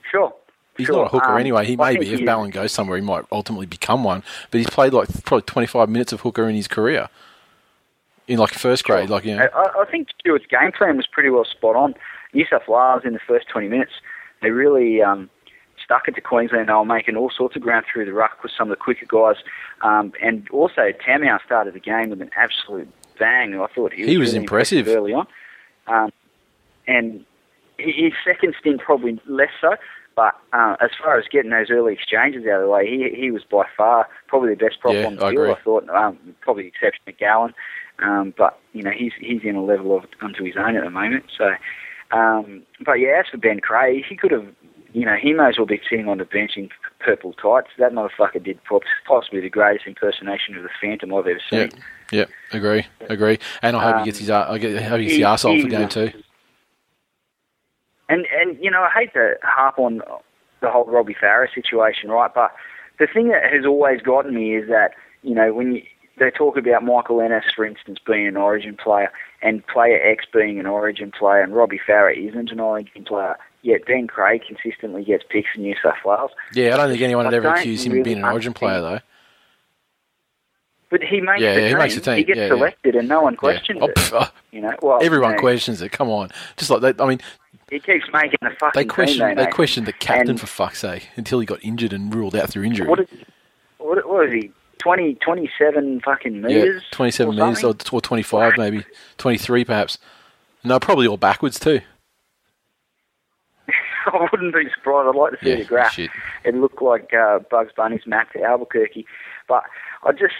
Sure. 0.09 0.33
He's 0.77 0.87
sure. 0.87 0.95
not 0.97 1.05
a 1.07 1.09
hooker 1.09 1.31
Um, 1.33 1.39
anyway. 1.39 1.65
He 1.65 1.75
may 1.75 1.97
be. 1.97 2.13
If 2.13 2.25
Ballin 2.25 2.49
goes 2.49 2.71
somewhere, 2.71 2.97
he 2.97 3.03
might 3.03 3.25
ultimately 3.31 3.65
become 3.65 4.03
one. 4.03 4.23
But 4.49 4.59
he's 4.59 4.69
played 4.69 4.93
like 4.93 5.09
probably 5.25 5.43
25 5.43 5.89
minutes 5.89 6.13
of 6.13 6.21
hooker 6.21 6.47
in 6.47 6.55
his 6.55 6.67
career. 6.67 7.09
In 8.27 8.37
like 8.39 8.51
first 8.53 8.85
grade, 8.85 9.09
like 9.09 9.25
you 9.25 9.35
know. 9.35 9.49
I, 9.53 9.81
I 9.81 9.85
think 9.91 10.07
Stuart's 10.19 10.45
game 10.45 10.71
plan 10.71 10.95
was 10.95 11.05
pretty 11.07 11.29
well 11.29 11.43
spot 11.43 11.75
on. 11.75 11.93
New 12.33 12.45
South 12.49 12.67
Wales 12.67 13.01
in 13.03 13.11
the 13.13 13.19
first 13.27 13.49
20 13.49 13.67
minutes, 13.67 13.91
they 14.41 14.51
really 14.51 15.01
um, 15.01 15.29
stuck 15.83 16.07
it 16.07 16.15
to 16.15 16.21
Queensland. 16.21 16.69
They 16.69 16.73
were 16.73 16.85
making 16.85 17.17
all 17.17 17.29
sorts 17.29 17.57
of 17.57 17.61
ground 17.61 17.85
through 17.91 18.05
the 18.05 18.13
ruck 18.13 18.41
with 18.41 18.53
some 18.57 18.71
of 18.71 18.77
the 18.77 18.81
quicker 18.81 19.05
guys. 19.05 19.43
Um, 19.81 20.13
and 20.23 20.47
also, 20.51 20.93
Tamou 21.05 21.37
started 21.45 21.73
the 21.73 21.79
game 21.81 22.09
with 22.11 22.21
an 22.21 22.29
absolute 22.37 22.87
bang. 23.19 23.53
I 23.59 23.67
thought 23.67 23.91
he 23.91 24.03
was, 24.03 24.09
He 24.09 24.17
was 24.17 24.29
really 24.29 24.37
impressive. 24.43 24.87
early 24.87 25.13
on. 25.13 25.27
Um, 25.87 26.11
and 26.87 27.25
hi- 27.79 27.91
his 27.97 28.13
second 28.23 28.55
stint 28.59 28.79
probably 28.79 29.19
less 29.27 29.49
so. 29.59 29.75
But 30.15 30.35
uh, 30.53 30.75
as 30.81 30.89
far 31.01 31.17
as 31.17 31.25
getting 31.31 31.51
those 31.51 31.69
early 31.69 31.93
exchanges 31.93 32.45
out 32.45 32.59
of 32.59 32.63
the 32.63 32.69
way, 32.69 32.85
he 32.87 33.09
he 33.15 33.31
was 33.31 33.43
by 33.49 33.63
far 33.77 34.07
probably 34.27 34.49
the 34.55 34.65
best 34.65 34.79
prop 34.81 34.93
Yeah, 34.93 35.05
on 35.07 35.15
the 35.15 35.25
I 35.25 35.31
field. 35.31 35.43
agree. 35.43 35.51
I 35.53 35.61
thought, 35.63 35.89
um, 35.89 36.17
probably 36.41 36.63
the 36.63 36.69
exception 36.69 37.01
of 37.07 37.17
Gallen. 37.17 37.53
Um, 37.99 38.33
but 38.37 38.59
you 38.73 38.83
know 38.83 38.91
he's 38.91 39.13
he's 39.19 39.41
in 39.43 39.55
a 39.55 39.63
level 39.63 39.95
of 39.95 40.05
unto 40.21 40.43
his 40.43 40.55
own 40.57 40.75
at 40.75 40.83
the 40.83 40.89
moment. 40.89 41.25
So, 41.37 41.51
um, 42.11 42.63
but 42.85 42.93
yeah, 42.93 43.19
as 43.19 43.27
for 43.31 43.37
Ben 43.37 43.59
Creagh, 43.61 44.03
he 44.07 44.15
could 44.17 44.31
have, 44.31 44.45
you 44.93 45.05
know, 45.05 45.15
he 45.15 45.33
may 45.33 45.49
as 45.49 45.57
well 45.57 45.65
be 45.67 45.79
sitting 45.89 46.09
on 46.09 46.17
the 46.17 46.25
bench 46.25 46.51
in 46.57 46.69
purple 46.99 47.33
tights. 47.33 47.67
That 47.77 47.93
motherfucker 47.93 48.43
did 48.43 48.59
possibly 49.07 49.39
the 49.39 49.49
greatest 49.49 49.87
impersonation 49.87 50.55
of 50.57 50.63
the 50.63 50.69
Phantom 50.81 51.13
I've 51.13 51.27
ever 51.27 51.39
seen. 51.49 51.69
yeah, 52.11 52.25
agree, 52.51 52.85
agree. 53.01 53.39
And 53.61 53.75
I 53.77 53.83
hope 53.83 53.95
Um, 53.95 53.99
he 53.99 54.05
gets 54.05 54.19
his. 54.19 54.29
I 54.29 54.57
get- 54.57 54.77
I 54.77 54.81
hope 54.83 54.99
he 54.99 55.05
gets 55.05 55.15
he- 55.17 55.21
the 55.23 55.27
arsehole 55.29 55.61
for 55.61 55.67
he- 55.67 55.75
game 55.75 55.87
two. 55.89 56.11
And 58.11 58.25
and 58.39 58.57
you 58.63 58.69
know, 58.69 58.81
I 58.81 58.89
hate 58.89 59.13
to 59.13 59.35
harp 59.43 59.79
on 59.79 60.01
the 60.61 60.69
whole 60.69 60.85
Robbie 60.85 61.15
Farah 61.19 61.47
situation, 61.53 62.09
right? 62.11 62.33
But 62.33 62.51
the 62.99 63.07
thing 63.07 63.29
that 63.29 63.43
has 63.51 63.65
always 63.65 64.01
gotten 64.01 64.33
me 64.35 64.55
is 64.55 64.67
that 64.69 64.91
you 65.23 65.33
know 65.33 65.53
when 65.53 65.75
you, 65.75 65.83
they 66.17 66.29
talk 66.29 66.57
about 66.57 66.83
Michael 66.83 67.21
Ennis, 67.21 67.45
for 67.55 67.65
instance, 67.65 67.99
being 68.05 68.27
an 68.27 68.37
Origin 68.37 68.75
player, 68.75 69.11
and 69.41 69.65
player 69.67 69.99
X 70.03 70.25
being 70.31 70.59
an 70.59 70.65
Origin 70.65 71.11
player, 71.17 71.41
and 71.41 71.55
Robbie 71.55 71.79
Farah 71.87 72.15
isn't 72.15 72.51
an 72.51 72.59
Origin 72.59 73.03
player. 73.05 73.37
Yet 73.63 73.85
Ben 73.85 74.07
Creagh 74.07 74.41
consistently 74.45 75.03
gets 75.03 75.23
picks 75.29 75.49
in 75.55 75.61
New 75.61 75.75
South 75.83 76.03
Wales. 76.03 76.31
Yeah, 76.53 76.73
I 76.73 76.77
don't 76.77 76.89
think 76.89 77.01
anyone 77.01 77.25
would 77.25 77.33
ever 77.33 77.49
accuse 77.49 77.85
him 77.85 77.97
of 77.97 78.03
being 78.03 78.17
an 78.17 78.25
Origin 78.25 78.53
player 78.53 78.81
though. 78.81 78.99
But 80.89 81.01
he 81.03 81.21
makes 81.21 81.39
Yeah, 81.41 81.53
the 81.53 81.61
yeah, 81.61 81.67
he 81.69 81.75
makes 81.75 81.95
the 81.95 82.01
team. 82.01 82.17
He 82.17 82.23
gets 82.25 82.37
Yeah, 82.37 82.43
yeah. 82.45 82.49
selected, 82.49 82.95
and 82.95 83.07
no 83.07 83.21
one 83.21 83.33
Yeah. 83.33 83.37
questions 83.39 83.79
Oh, 83.81 83.87
it. 83.87 84.13
uh, 84.13 84.27
You 84.51 84.59
know, 84.61 84.75
well, 84.81 84.99
everyone 85.01 85.29
you 85.31 85.35
know, 85.37 85.41
questions 85.41 85.81
it. 85.81 85.93
Come 85.93 86.09
on, 86.09 86.29
just 86.57 86.69
like 86.69 86.81
they. 86.81 87.01
I 87.01 87.07
mean, 87.07 87.21
He 87.71 87.79
keeps 87.79 88.05
making 88.13 88.37
the 88.41 88.51
fucking 88.59 88.79
they 88.79 88.85
questioned 88.85 89.29
team. 89.29 89.35
they 89.37 89.45
know. 89.45 89.51
questioned 89.51 89.87
the 89.87 89.93
captain 89.93 90.31
And 90.31 90.39
for 90.39 90.45
fuck's 90.45 90.79
sake 90.79 91.07
until 91.15 91.39
he 91.39 91.45
got 91.47 91.63
injured 91.63 91.93
and 91.93 92.13
ruled 92.13 92.35
out 92.35 92.49
through 92.49 92.63
injury. 92.65 92.87
What 92.87 92.99
is, 92.99 93.07
what, 93.79 94.07
what 94.07 94.27
is 94.27 94.33
he? 94.33 94.51
20, 94.79 95.15
27 95.15 96.01
fucking 96.01 96.35
yeah, 96.35 96.41
meters. 96.41 96.83
twenty-seven 96.91 97.39
or 97.39 97.47
meters 97.47 97.63
or, 97.63 97.75
or 97.91 98.01
twenty-five, 98.01 98.53
maybe 98.57 98.83
twenty-three, 99.17 99.63
perhaps. 99.63 99.97
No, 100.63 100.79
probably 100.79 101.07
all 101.07 101.17
backwards 101.17 101.59
too. 101.59 101.81
I 104.07 104.27
wouldn't 104.31 104.53
be 104.53 104.63
surprised. 104.75 105.09
I'd 105.09 105.15
like 105.15 105.39
to 105.39 105.45
see 105.45 105.49
Yeah, 105.51 105.55
the 105.57 105.65
graph. 105.65 105.93
shit. 105.93 106.09
It 106.43 106.55
looked 106.55 106.81
like 106.81 107.13
uh, 107.13 107.39
Bugs 107.51 107.71
Bunny's 107.77 108.05
map 108.07 108.33
to 108.33 108.41
Albuquerque, 108.43 109.05
but 109.47 109.63
I 110.03 110.11
just 110.11 110.33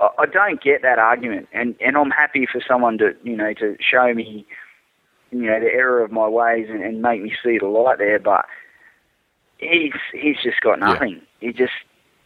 I, 0.00 0.08
I 0.20 0.26
don't 0.26 0.62
get 0.62 0.82
that 0.82 0.98
argument, 0.98 1.48
and 1.52 1.74
and 1.80 1.96
I'm 1.96 2.10
happy 2.10 2.46
for 2.50 2.60
someone 2.66 2.98
to 2.98 3.14
you 3.22 3.36
know 3.36 3.52
to 3.54 3.76
show 3.80 4.12
me 4.14 4.46
you 5.40 5.46
know 5.46 5.60
the 5.60 5.72
error 5.72 6.02
of 6.02 6.12
my 6.12 6.28
ways 6.28 6.66
and, 6.70 6.82
and 6.82 7.02
make 7.02 7.22
me 7.22 7.32
see 7.42 7.58
the 7.58 7.66
light 7.66 7.98
there, 7.98 8.18
but 8.18 8.46
he's 9.58 9.92
he's 10.12 10.36
just 10.42 10.60
got 10.60 10.78
Yeah. 10.78 10.92
nothing. 10.92 11.22
He 11.40 11.52
just 11.52 11.72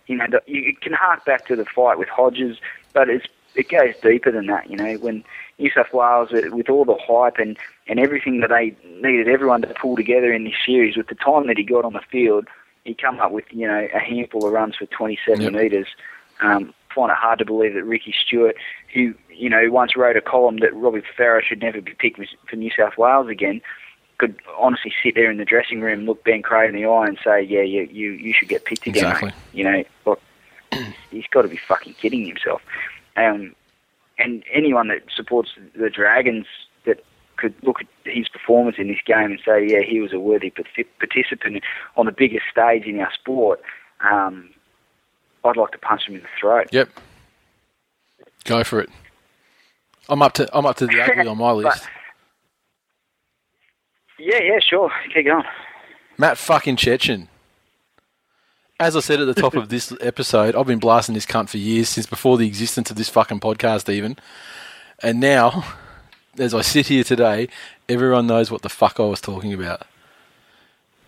you 0.06 0.16
know 0.16 0.26
the, 0.30 0.40
you 0.46 0.74
can 0.80 0.92
hark 0.92 1.24
back 1.24 1.46
to 1.46 1.56
the 1.56 1.64
fight 1.64 1.98
with 1.98 2.08
Hodges, 2.08 2.58
but 2.92 3.08
it's 3.08 3.26
it 3.54 3.68
goes 3.70 3.94
deeper 4.02 4.30
than 4.30 4.46
that. 4.46 4.70
You 4.70 4.76
know 4.76 4.94
when 5.00 5.24
New 5.58 5.70
South 5.74 5.92
Wales 5.92 6.28
with, 6.32 6.52
with 6.52 6.68
all 6.68 6.84
the 6.84 6.98
hype 7.00 7.38
and 7.38 7.56
and 7.86 7.98
everything 7.98 8.40
that 8.40 8.50
they 8.50 8.76
needed 9.00 9.28
everyone 9.28 9.62
to 9.62 9.74
pull 9.80 9.96
together 9.96 10.32
in 10.32 10.44
this 10.44 10.54
series 10.64 10.96
with 10.96 11.08
the 11.08 11.14
time 11.14 11.46
that 11.46 11.56
he 11.56 11.64
got 11.64 11.84
on 11.84 11.94
the 11.94 12.00
field, 12.10 12.46
he 12.84 12.94
come 12.94 13.18
up 13.20 13.32
with 13.32 13.44
you 13.50 13.66
know 13.66 13.86
a 13.94 13.98
handful 13.98 14.46
of 14.46 14.52
runs 14.52 14.76
for 14.76 14.86
27 14.86 15.40
Yep. 15.40 15.52
metres. 15.52 15.88
Um, 16.40 16.72
find 16.98 17.12
it 17.12 17.16
hard 17.16 17.38
to 17.38 17.44
believe 17.44 17.74
that 17.74 17.84
Ricky 17.84 18.14
Stuart, 18.26 18.56
who 18.92 19.14
you 19.30 19.48
know 19.48 19.70
once 19.70 19.96
wrote 19.96 20.16
a 20.16 20.20
column 20.20 20.58
that 20.58 20.74
Robbie 20.74 21.02
Farah 21.16 21.42
should 21.42 21.62
never 21.62 21.80
be 21.80 21.94
picked 21.94 22.20
for 22.48 22.56
New 22.56 22.70
South 22.76 22.98
Wales 22.98 23.28
again, 23.28 23.60
could 24.18 24.36
honestly 24.58 24.92
sit 25.02 25.14
there 25.14 25.30
in 25.30 25.38
the 25.38 25.44
dressing 25.44 25.80
room, 25.80 26.04
look 26.04 26.24
Ben 26.24 26.42
Creagh 26.42 26.68
in 26.68 26.74
the 26.74 26.86
eye, 26.86 27.06
and 27.06 27.18
say, 27.24 27.42
"Yeah, 27.42 27.62
you 27.62 27.82
you, 27.90 28.12
you 28.12 28.34
should 28.34 28.48
get 28.48 28.64
picked 28.64 28.86
again." 28.86 29.04
Exactly. 29.04 29.32
You 29.52 29.64
know, 29.64 29.84
look, 30.06 30.20
he's 31.10 31.26
got 31.30 31.42
to 31.42 31.48
be 31.48 31.56
fucking 31.56 31.94
kidding 31.94 32.26
himself. 32.26 32.62
Um, 33.16 33.54
and 34.18 34.42
anyone 34.52 34.88
that 34.88 35.02
supports 35.14 35.50
the 35.76 35.90
Dragons 35.90 36.46
that 36.84 37.04
could 37.36 37.54
look 37.62 37.80
at 37.80 37.86
his 38.04 38.28
performance 38.28 38.76
in 38.78 38.88
this 38.88 38.98
game 39.06 39.30
and 39.30 39.40
say, 39.44 39.64
"Yeah, 39.64 39.82
he 39.82 40.00
was 40.00 40.12
a 40.12 40.18
worthy 40.18 40.50
parti- 40.50 40.84
participant 40.98 41.62
on 41.96 42.06
the 42.06 42.12
biggest 42.12 42.46
stage 42.50 42.86
in 42.86 42.98
our 42.98 43.12
sport," 43.12 43.62
um, 44.00 44.50
I'd 45.44 45.56
like 45.56 45.70
to 45.72 45.78
punch 45.78 46.08
him 46.08 46.16
in 46.16 46.22
the 46.22 46.28
throat. 46.40 46.68
Yep. 46.72 46.88
Go 48.44 48.64
for 48.64 48.80
it. 48.80 48.90
I'm 50.08 50.22
up 50.22 50.32
to 50.34 50.48
I'm 50.56 50.66
up 50.66 50.76
to 50.76 50.86
the 50.86 51.00
ugly 51.00 51.26
on 51.26 51.38
my 51.38 51.52
list. 51.52 51.86
Yeah, 54.18 54.42
yeah, 54.42 54.58
sure. 54.60 54.90
Keep 55.14 55.26
going. 55.26 55.44
Matt 56.16 56.38
fucking 56.38 56.76
Cecchin. 56.76 57.28
As 58.80 58.96
I 58.96 59.00
said 59.00 59.20
at 59.20 59.26
the 59.26 59.40
top 59.40 59.54
of 59.54 59.68
this 59.68 59.92
episode, 60.00 60.54
I've 60.56 60.66
been 60.66 60.78
blasting 60.78 61.14
this 61.14 61.26
cunt 61.26 61.48
for 61.48 61.58
years, 61.58 61.88
since 61.88 62.06
before 62.06 62.38
the 62.38 62.46
existence 62.46 62.90
of 62.90 62.96
this 62.96 63.08
fucking 63.08 63.40
podcast, 63.40 63.92
even. 63.92 64.16
And 65.02 65.20
now, 65.20 65.64
as 66.38 66.54
I 66.54 66.60
sit 66.60 66.86
here 66.86 67.04
today, 67.04 67.48
everyone 67.88 68.26
knows 68.26 68.50
what 68.50 68.62
the 68.62 68.68
fuck 68.68 68.98
I 69.00 69.04
was 69.04 69.20
talking 69.20 69.52
about. 69.52 69.82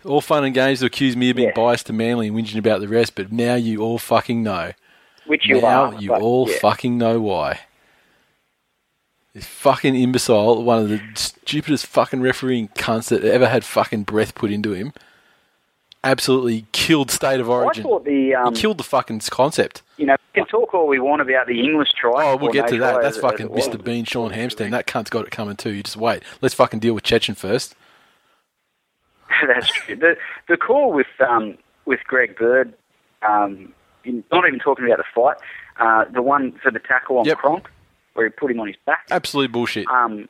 All 0.05 0.21
fun 0.21 0.43
and 0.43 0.53
games 0.53 0.79
to 0.79 0.85
accuse 0.87 1.15
me 1.15 1.29
of 1.29 1.35
being 1.35 1.49
Yeah. 1.49 1.55
biased 1.55 1.85
to 1.87 1.93
Manly 1.93 2.27
and 2.27 2.35
whinging 2.35 2.57
about 2.57 2.81
the 2.81 2.87
rest, 2.87 3.15
but 3.15 3.31
now 3.31 3.55
you 3.55 3.81
all 3.81 3.99
fucking 3.99 4.41
know. 4.43 4.71
Which 5.27 5.47
you 5.47 5.61
now 5.61 5.93
are. 5.93 6.01
you 6.01 6.09
but, 6.09 6.21
all 6.21 6.49
yeah. 6.49 6.57
fucking 6.59 6.97
know 6.97 7.21
why. 7.21 7.59
This 9.33 9.45
fucking 9.45 9.95
imbecile, 9.95 10.61
one 10.63 10.79
of 10.79 10.89
the 10.89 11.01
stupidest 11.15 11.85
fucking 11.85 12.21
refereeing 12.21 12.67
cunts 12.69 13.09
that 13.09 13.23
ever 13.23 13.47
had 13.47 13.63
fucking 13.63 14.03
breath 14.03 14.35
put 14.35 14.51
into 14.51 14.73
him, 14.73 14.91
absolutely 16.03 16.65
killed 16.73 17.09
State 17.11 17.39
of 17.39 17.47
Origin. 17.49 17.85
I 17.85 17.87
thought 17.89 18.03
the 18.03 18.35
um, 18.35 18.53
he 18.53 18.59
killed 18.59 18.77
the 18.77 18.83
fucking 18.83 19.21
concept. 19.29 19.83
you 19.95 20.05
know 20.05 20.17
we 20.35 20.41
can 20.41 20.47
talk 20.49 20.73
all 20.73 20.87
we 20.87 20.99
want 20.99 21.21
about 21.21 21.47
the 21.47 21.59
Inglis 21.61 21.93
try. 21.97 22.25
Oh, 22.29 22.35
we'll 22.35 22.51
get 22.51 22.67
to 22.69 22.77
that. 22.79 22.95
That's 23.01 23.17
as- 23.17 23.17
as 23.17 23.21
fucking 23.21 23.49
was. 23.49 23.67
Mr. 23.67 23.81
Bean, 23.81 24.03
Sean 24.03 24.31
Hampstead. 24.31 24.71
That 24.71 24.87
cunt's 24.87 25.09
got 25.09 25.25
it 25.25 25.31
coming 25.31 25.55
too. 25.55 25.71
You 25.73 25.83
just 25.83 25.95
wait. 25.97 26.23
Let's 26.41 26.55
fucking 26.55 26.79
deal 26.79 26.93
with 26.93 27.03
Cecchin 27.05 27.37
first. 27.37 27.75
That's 29.47 29.67
true. 29.71 29.95
The 29.95 30.17
the 30.47 30.57
call 30.57 30.93
with 30.93 31.07
um 31.27 31.57
with 31.85 31.99
Greg 32.05 32.37
Bird, 32.37 32.73
um, 33.27 33.73
in, 34.03 34.23
not 34.31 34.47
even 34.47 34.59
talking 34.59 34.85
about 34.85 34.97
the 34.97 35.03
fight, 35.15 35.37
uh, 35.79 36.05
the 36.11 36.21
one 36.21 36.53
for 36.61 36.71
the 36.71 36.79
tackle 36.79 37.17
on 37.19 37.25
Yep. 37.25 37.37
Cronk, 37.37 37.69
where 38.13 38.25
he 38.27 38.31
put 38.31 38.51
him 38.51 38.59
on 38.59 38.67
his 38.67 38.75
back. 38.85 39.07
Absolute 39.09 39.51
bullshit. 39.51 39.87
Um, 39.87 40.27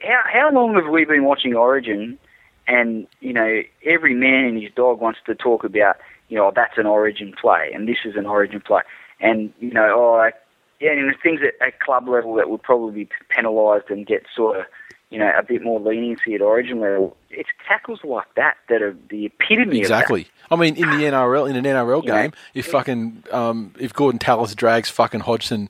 how 0.00 0.22
how 0.24 0.50
long 0.52 0.74
have 0.74 0.90
we 0.90 1.04
been 1.04 1.24
watching 1.24 1.54
Origin, 1.54 2.18
and 2.66 3.06
you 3.20 3.32
know 3.32 3.62
every 3.84 4.14
man 4.14 4.44
and 4.44 4.62
his 4.62 4.72
dog 4.74 5.00
wants 5.00 5.20
to 5.26 5.34
talk 5.34 5.64
about 5.64 5.96
you 6.28 6.36
know 6.36 6.52
that's 6.54 6.78
an 6.78 6.86
Origin 6.86 7.34
play 7.40 7.70
and 7.74 7.88
this 7.88 7.98
is 8.04 8.16
an 8.16 8.26
Origin 8.26 8.60
play, 8.60 8.82
and 9.20 9.52
you 9.60 9.72
know 9.72 9.88
oh 9.94 10.14
I, 10.16 10.32
yeah, 10.80 10.92
and 10.92 11.08
the 11.08 11.14
things 11.22 11.40
at, 11.42 11.66
at 11.66 11.80
club 11.80 12.08
level 12.08 12.34
that 12.34 12.50
would 12.50 12.62
probably 12.62 13.04
be 13.04 13.10
penalised 13.30 13.90
and 13.90 14.06
get 14.06 14.24
sort 14.34 14.58
of 14.60 14.66
you 15.10 15.18
know 15.18 15.30
a 15.36 15.42
bit 15.42 15.62
more 15.62 15.78
leniency 15.80 16.34
at 16.34 16.40
Origin 16.42 16.80
level. 16.80 17.16
It's 17.30 17.48
tackles 17.66 18.00
like 18.04 18.26
that 18.36 18.56
that 18.68 18.82
are 18.82 18.96
the 19.10 19.26
epitome 19.26 19.62
of 19.62 19.74
it. 19.74 19.78
Exactly. 19.80 20.28
I 20.50 20.56
mean, 20.56 20.76
in 20.76 20.88
the 20.90 21.04
NRL, 21.04 21.48
in 21.50 21.56
an 21.56 21.64
NRL 21.64 22.02
You 22.02 22.08
know, 22.08 22.22
game, 22.22 22.32
if 22.54 22.66
fucking 22.66 23.24
um, 23.32 23.72
if 23.78 23.92
Gordon 23.92 24.18
Tallis 24.18 24.54
drags 24.54 24.88
fucking 24.88 25.20
Hodgson 25.20 25.68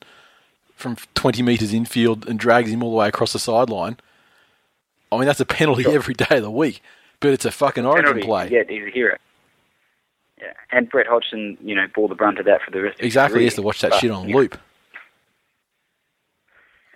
from 0.75 0.96
20 1.14 1.42
metres 1.42 1.72
infield 1.72 2.29
and 2.29 2.38
drags 2.38 2.70
him 2.70 2.83
all 2.83 2.90
the 2.90 2.96
way 2.96 3.09
across 3.09 3.33
the 3.33 3.38
sideline, 3.38 3.96
I 5.11 5.16
mean 5.16 5.27
that's 5.27 5.40
a 5.40 5.46
penalty 5.46 5.85
Sure. 5.85 5.94
every 5.94 6.14
day 6.14 6.37
of 6.37 6.42
the 6.42 6.51
week. 6.51 6.83
But 7.20 7.31
it's 7.31 7.44
a 7.46 7.51
fucking 7.51 7.85
of 7.87 7.92
origin 7.92 8.20
play. 8.20 8.51
Yeah, 8.51 8.62
he's 8.68 8.85
a 8.87 8.90
hero. 8.90 9.16
Yeah, 10.38 10.53
and 10.70 10.88
Brett 10.90 11.07
Hodgson, 11.07 11.57
you 11.62 11.75
know, 11.75 11.87
bore 11.94 12.09
the 12.09 12.14
brunt 12.14 12.38
of 12.38 12.44
that 12.44 12.61
for 12.62 12.70
the 12.70 12.83
rest 12.83 12.96
of 12.96 13.01
his 13.01 13.07
Exactly. 13.07 13.38
He 13.40 13.44
has 13.46 13.55
to 13.55 13.62
watch 13.62 13.81
that 13.81 13.92
But, 13.92 14.01
shit 14.01 14.11
on 14.11 14.29
know, 14.29 14.37
loop. 14.37 14.59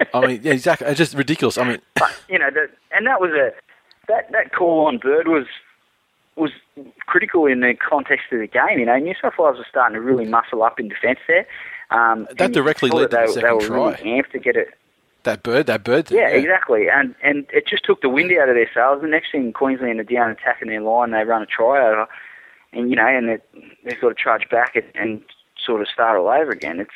I 0.14 0.26
mean, 0.26 0.40
yeah, 0.42 0.52
exactly. 0.52 0.86
It's 0.86 0.98
just 0.98 1.14
ridiculous. 1.14 1.58
I 1.58 1.64
mean, 1.68 1.78
But 1.94 2.10
you 2.28 2.38
know, 2.38 2.50
the, 2.50 2.68
and 2.92 3.06
that 3.06 3.20
was 3.20 3.30
a 3.32 3.52
that 4.08 4.30
that 4.32 4.52
call 4.54 4.86
on 4.86 4.98
Bird 4.98 5.28
was 5.28 5.46
was 6.36 6.50
critical 7.06 7.46
in 7.46 7.60
the 7.60 7.74
context 7.74 8.26
of 8.32 8.40
the 8.40 8.46
game. 8.46 8.78
You 8.78 8.86
know, 8.86 8.96
New 8.96 9.14
South 9.20 9.34
Wales 9.38 9.58
was 9.58 9.66
starting 9.68 9.94
to 9.94 10.00
really 10.00 10.24
muscle 10.26 10.62
up 10.62 10.80
in 10.80 10.88
defence 10.88 11.18
there. 11.28 11.46
Um, 11.90 12.28
That 12.38 12.52
directly 12.52 12.88
led 12.90 13.10
to 13.10 13.16
the 13.16 13.16
they, 13.16 13.26
they 13.26 13.32
second 13.32 13.70
were 13.70 13.74
really 13.90 13.96
amped 14.22 14.30
to 14.30 14.38
get 14.38 14.56
it. 14.56 14.68
that 15.24 15.42
bird, 15.42 15.66
that 15.66 15.82
bird. 15.84 16.06
Thing, 16.06 16.18
Yeah, 16.18 16.28
exactly. 16.28 16.88
And 16.88 17.14
and 17.22 17.46
it 17.52 17.66
just 17.66 17.84
took 17.84 18.00
the 18.00 18.08
wind 18.08 18.30
out 18.32 18.48
of 18.48 18.54
their 18.54 18.70
sails. 18.72 19.02
The 19.02 19.08
next 19.08 19.32
thing, 19.32 19.52
Queensland 19.52 20.00
are 20.00 20.04
down 20.04 20.30
attacking 20.30 20.68
their 20.68 20.80
line. 20.80 21.10
They 21.10 21.24
run 21.24 21.42
a 21.42 21.46
try 21.46 21.84
over, 21.84 22.06
and 22.72 22.88
you 22.90 22.96
know, 22.96 23.06
and 23.06 23.28
they- 23.28 23.70
they've 23.84 24.00
got 24.00 24.08
to 24.10 24.14
charge 24.14 24.48
back 24.48 24.76
and, 24.76 24.84
and 24.94 25.22
sort 25.62 25.82
of 25.82 25.88
start 25.88 26.16
all 26.18 26.28
over 26.28 26.50
again. 26.52 26.80
It's 26.80 26.90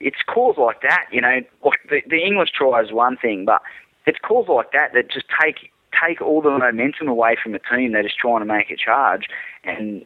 it's 0.00 0.22
calls 0.26 0.56
like 0.58 0.80
that, 0.82 1.06
you 1.12 1.20
know. 1.20 1.40
Like 1.62 1.75
the, 1.88 2.02
the 2.08 2.22
Inglis 2.24 2.50
try 2.50 2.82
is 2.82 2.92
one 2.92 3.16
thing, 3.16 3.44
but 3.44 3.62
it's 4.06 4.18
calls 4.18 4.48
like 4.48 4.72
that 4.72 4.92
that 4.94 5.10
just 5.10 5.26
take 5.42 5.72
take 6.00 6.20
all 6.20 6.42
the 6.42 6.50
momentum 6.50 7.08
away 7.08 7.36
from 7.42 7.54
a 7.54 7.58
team 7.58 7.92
that 7.92 8.04
is 8.04 8.12
trying 8.14 8.40
to 8.40 8.44
make 8.44 8.70
a 8.70 8.76
charge. 8.76 9.28
And 9.64 10.04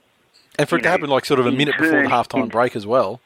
And 0.59 0.69
for 0.69 0.77
it 0.77 0.81
you 0.81 0.83
to 0.85 0.89
happen 0.91 1.11
like 1.11 1.25
sort 1.25 1.41
of 1.41 1.47
a 1.47 1.49
in 1.51 1.57
minute 1.57 1.77
before 1.77 1.97
the 1.97 2.03
turn- 2.03 2.11
halftime 2.11 2.43
in- 2.45 2.49
break 2.49 2.77
as 2.77 2.87
well. 2.87 3.21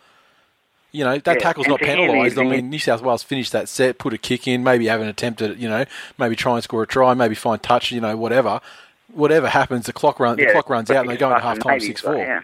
You 0.93 1.03
know, 1.05 1.19
that 1.19 1.27
Yeah, 1.39 1.43
tackle's 1.43 1.67
not 1.67 1.81
penalised. 1.81 2.39
I 2.39 2.45
mean, 2.45 2.71
New 2.71 2.79
South 2.79 3.03
Wales 3.03 3.25
finished 3.25 3.51
that 3.51 3.69
set, 3.69 3.99
put 3.99 4.15
a 4.15 4.19
kick 4.19 4.47
in, 4.47 4.63
maybe 4.63 4.87
have 4.87 5.01
an 5.01 5.09
attempt 5.09 5.43
at, 5.43 5.57
you 5.59 5.69
know, 5.69 5.85
maybe 6.19 6.37
try 6.37 6.55
and 6.55 6.63
score 6.63 6.85
a 6.85 6.87
try, 6.87 7.13
maybe 7.15 7.35
find 7.35 7.61
touch, 7.61 7.91
you 7.91 8.01
know, 8.01 8.17
whatever. 8.17 8.61
Whatever 9.13 9.49
happens, 9.49 9.87
the 9.87 9.93
clock 9.93 10.21
run, 10.21 10.37
the 10.37 10.47
clock 10.47 10.71
runs 10.71 10.91
out, 10.91 11.03
and 11.03 11.11
they 11.11 11.17
go 11.17 11.31
into 11.31 11.43
half 11.43 11.59
time 11.59 11.81
six 11.81 12.01
four. 12.01 12.17
yeah. 12.17 12.41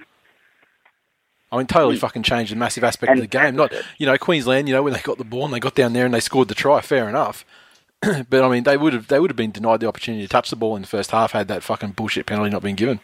I 1.53 1.59
mean, 1.59 1.67
totally 1.67 1.97
mm. 1.97 2.01
fucking 2.01 2.23
changed 2.23 2.53
a 2.53 2.57
massive 2.57 2.85
aspect 2.85 3.11
And 3.11 3.19
of 3.19 3.25
the 3.25 3.29
game. 3.29 3.57
Not, 3.57 3.73
you 3.99 4.07
know, 4.07 4.17
Queensland. 4.17 4.69
You 4.69 4.75
know, 4.75 4.83
when 4.83 4.93
they 4.93 5.01
got 5.01 5.19
the 5.19 5.25
ball 5.25 5.45
and 5.45 5.53
they 5.53 5.61
got 5.61 5.75
down 5.75 5.93
there 5.93 6.05
and 6.05 6.15
they 6.15 6.21
scored 6.21 6.49
the 6.49 6.55
try, 6.55 6.81
fair 6.81 7.09
enough. 7.09 7.45
but 8.01 8.45
I 8.45 8.49
mean, 8.49 8.63
they 8.63 8.77
would 8.77 8.93
have 8.93 9.09
they 9.09 9.21
would 9.21 9.31
have 9.31 9.37
been 9.37 9.51
denied 9.51 9.81
the 9.81 9.89
opportunity 9.89 10.23
to 10.25 10.29
touch 10.29 10.51
the 10.51 10.57
ball 10.57 10.77
in 10.77 10.83
the 10.83 10.89
first 10.89 11.11
half 11.11 11.33
had 11.33 11.49
that 11.49 11.63
fucking 11.63 11.91
bullshit 11.91 12.27
penalty 12.27 12.51
not 12.51 12.63
been 12.63 12.77
given. 12.77 13.01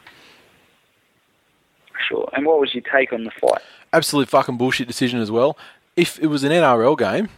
Sure. 2.08 2.28
And 2.32 2.46
what 2.46 2.60
was 2.60 2.74
your 2.74 2.84
take 2.92 3.12
on 3.12 3.24
the 3.24 3.30
fight? 3.30 3.62
Absolute 3.92 4.28
fucking 4.28 4.56
bullshit 4.56 4.86
decision 4.86 5.20
as 5.20 5.30
well. 5.30 5.58
If 5.96 6.18
it 6.20 6.26
was 6.26 6.44
an 6.44 6.52
NRL 6.52 6.96
game, 6.98 7.28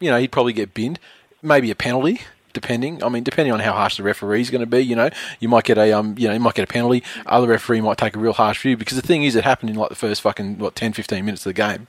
you 0.00 0.10
know, 0.10 0.18
he'd 0.18 0.32
probably 0.32 0.52
get 0.52 0.74
binned. 0.74 0.98
Maybe 1.42 1.70
a 1.70 1.74
penalty, 1.74 2.22
depending. 2.52 3.02
I 3.02 3.08
mean, 3.08 3.22
depending 3.22 3.52
on 3.52 3.60
how 3.60 3.72
harsh 3.72 3.96
the 3.96 4.02
referee 4.02 4.40
is 4.42 4.50
going 4.50 4.60
to 4.60 4.66
be, 4.66 4.80
you 4.80 4.96
know, 4.96 5.10
you 5.40 5.48
might 5.48 5.64
get 5.64 5.78
a 5.78 5.92
um, 5.92 6.14
you 6.18 6.28
know, 6.28 6.34
you 6.34 6.40
might 6.40 6.54
get 6.54 6.64
a 6.64 6.72
penalty. 6.72 7.02
Other 7.26 7.48
referee 7.48 7.80
might 7.80 7.98
take 7.98 8.16
a 8.16 8.18
real 8.18 8.32
harsh 8.32 8.60
view 8.62 8.76
because 8.76 8.96
the 8.96 9.06
thing 9.06 9.24
is, 9.24 9.34
it 9.36 9.44
happened 9.44 9.70
in 9.70 9.76
like 9.76 9.88
the 9.88 9.94
first 9.94 10.20
fucking 10.22 10.58
what 10.58 10.74
10, 10.74 10.92
15 10.92 11.24
minutes 11.24 11.46
of 11.46 11.50
the 11.50 11.54
game. 11.54 11.86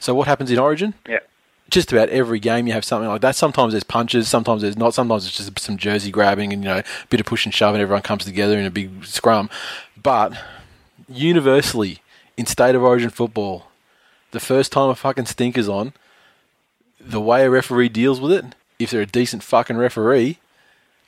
So 0.00 0.14
what 0.14 0.26
happens 0.26 0.50
in 0.50 0.58
Origin? 0.58 0.94
Yeah. 1.08 1.20
just 1.70 1.92
about 1.92 2.08
every 2.10 2.38
game 2.38 2.66
you 2.66 2.72
have 2.72 2.84
something 2.84 3.08
like 3.08 3.20
that. 3.22 3.36
Sometimes 3.36 3.72
there's 3.72 3.84
punches, 3.84 4.28
sometimes 4.28 4.62
there's 4.62 4.76
not. 4.76 4.94
Sometimes 4.94 5.26
it's 5.26 5.36
just 5.36 5.58
some 5.58 5.76
jersey 5.76 6.10
grabbing 6.10 6.52
and 6.52 6.62
you 6.62 6.68
know, 6.68 6.78
a 6.78 6.84
bit 7.10 7.20
of 7.20 7.26
push 7.26 7.44
and 7.44 7.54
shove, 7.54 7.74
and 7.74 7.82
everyone 7.82 8.02
comes 8.02 8.24
together 8.24 8.58
in 8.58 8.66
a 8.66 8.70
big 8.70 9.04
scrum. 9.04 9.50
But 10.00 10.32
universally, 11.08 12.00
in 12.36 12.46
state 12.46 12.74
of 12.74 12.82
origin 12.82 13.10
football, 13.10 13.66
the 14.30 14.40
first 14.40 14.72
time 14.72 14.90
a 14.90 14.94
fucking 14.94 15.26
stinker's 15.26 15.68
on, 15.68 15.92
the 17.00 17.20
way 17.20 17.44
a 17.44 17.50
referee 17.50 17.88
deals 17.88 18.20
with 18.20 18.32
it, 18.32 18.54
if 18.78 18.90
they're 18.90 19.02
a 19.02 19.06
decent 19.06 19.42
fucking 19.42 19.76
referee, 19.76 20.38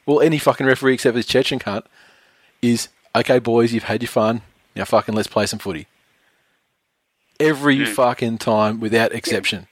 well, 0.07 0.20
any 0.20 0.38
fucking 0.38 0.66
referee 0.66 0.94
except 0.94 1.14
this 1.14 1.26
Cecchin 1.26 1.61
cunt, 1.61 1.85
is 2.62 2.88
okay, 3.14 3.38
boys, 3.38 3.72
you've 3.72 3.85
had 3.85 4.02
your 4.02 4.09
fun. 4.09 4.42
Now 4.74 4.85
fucking 4.85 5.14
let's 5.14 5.28
play 5.28 5.46
some 5.46 5.59
footy. 5.59 5.87
Every 7.40 7.85
fucking 7.85 8.38
time, 8.38 8.81
without 8.81 9.12
exception. 9.12 9.68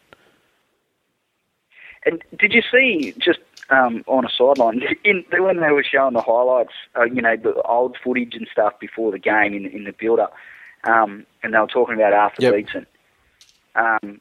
And 2.04 2.22
did 2.38 2.52
you 2.52 2.62
see 2.70 3.12
just 3.18 3.40
um, 3.70 4.04
on 4.06 4.24
a 4.24 4.28
sideline 4.28 4.82
in, 5.04 5.24
when 5.32 5.60
they 5.60 5.70
were 5.70 5.84
showing 5.84 6.14
the 6.14 6.22
highlights, 6.22 6.72
uh, 6.96 7.04
you 7.04 7.20
know, 7.20 7.36
the 7.36 7.60
old 7.62 7.96
footage 8.02 8.34
and 8.34 8.46
stuff 8.50 8.78
before 8.78 9.10
the 9.10 9.18
game 9.18 9.54
in, 9.54 9.66
in 9.66 9.84
the 9.84 9.92
build-up, 9.92 10.32
um, 10.84 11.26
and 11.42 11.52
they 11.54 11.58
were 11.58 11.66
talking 11.66 11.96
about 11.96 12.12
Arthur 12.12 12.42
Yep. 12.42 12.54
Beetson. 12.54 12.86
Um, 13.74 14.20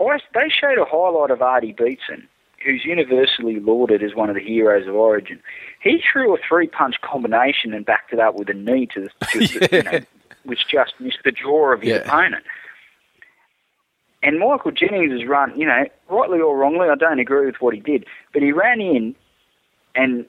I, 0.00 0.18
they 0.32 0.48
showed 0.48 0.78
a 0.78 0.84
highlight 0.84 1.30
of 1.30 1.42
Artie 1.42 1.72
Beetson, 1.72 2.28
who's 2.64 2.84
universally 2.84 3.60
lauded 3.60 4.02
as 4.02 4.14
one 4.14 4.28
of 4.30 4.34
the 4.36 4.42
heroes 4.42 4.86
of 4.88 4.94
Origin. 4.94 5.40
He 5.82 6.00
threw 6.10 6.34
a 6.34 6.38
three-punch 6.48 6.96
combination 7.02 7.74
and 7.74 7.84
backed 7.84 8.12
it 8.12 8.18
up 8.18 8.34
with 8.36 8.48
a 8.48 8.54
knee 8.54 8.86
to 8.94 9.02
the, 9.02 9.26
to 9.26 9.38
the 9.38 9.68
you 9.76 9.82
know, 9.82 10.00
which 10.44 10.60
just 10.68 10.94
missed 10.98 11.18
the 11.24 11.32
jaw 11.32 11.72
of 11.72 11.82
his 11.82 11.90
Yeah. 11.90 11.96
opponent. 11.98 12.44
And 14.22 14.38
Michael 14.38 14.70
Jennings 14.70 15.12
has 15.12 15.28
run, 15.28 15.52
you 15.58 15.66
know, 15.66 15.84
rightly 16.08 16.40
or 16.40 16.56
wrongly, 16.56 16.88
I 16.88 16.94
don't 16.94 17.18
agree 17.18 17.44
with 17.44 17.56
what 17.60 17.74
he 17.74 17.80
did, 17.80 18.06
but 18.32 18.40
he 18.42 18.52
ran 18.52 18.80
in 18.80 19.14
and 19.94 20.24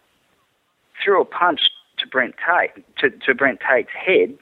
threw 1.02 1.22
a 1.22 1.26
punch 1.26 1.62
to 2.00 2.08
Brent 2.08 2.36
Tate, 2.46 2.84
to, 2.98 3.10
to 3.10 3.34
Brent 3.34 3.62
Tate's 3.62 3.90
head, 3.94 4.38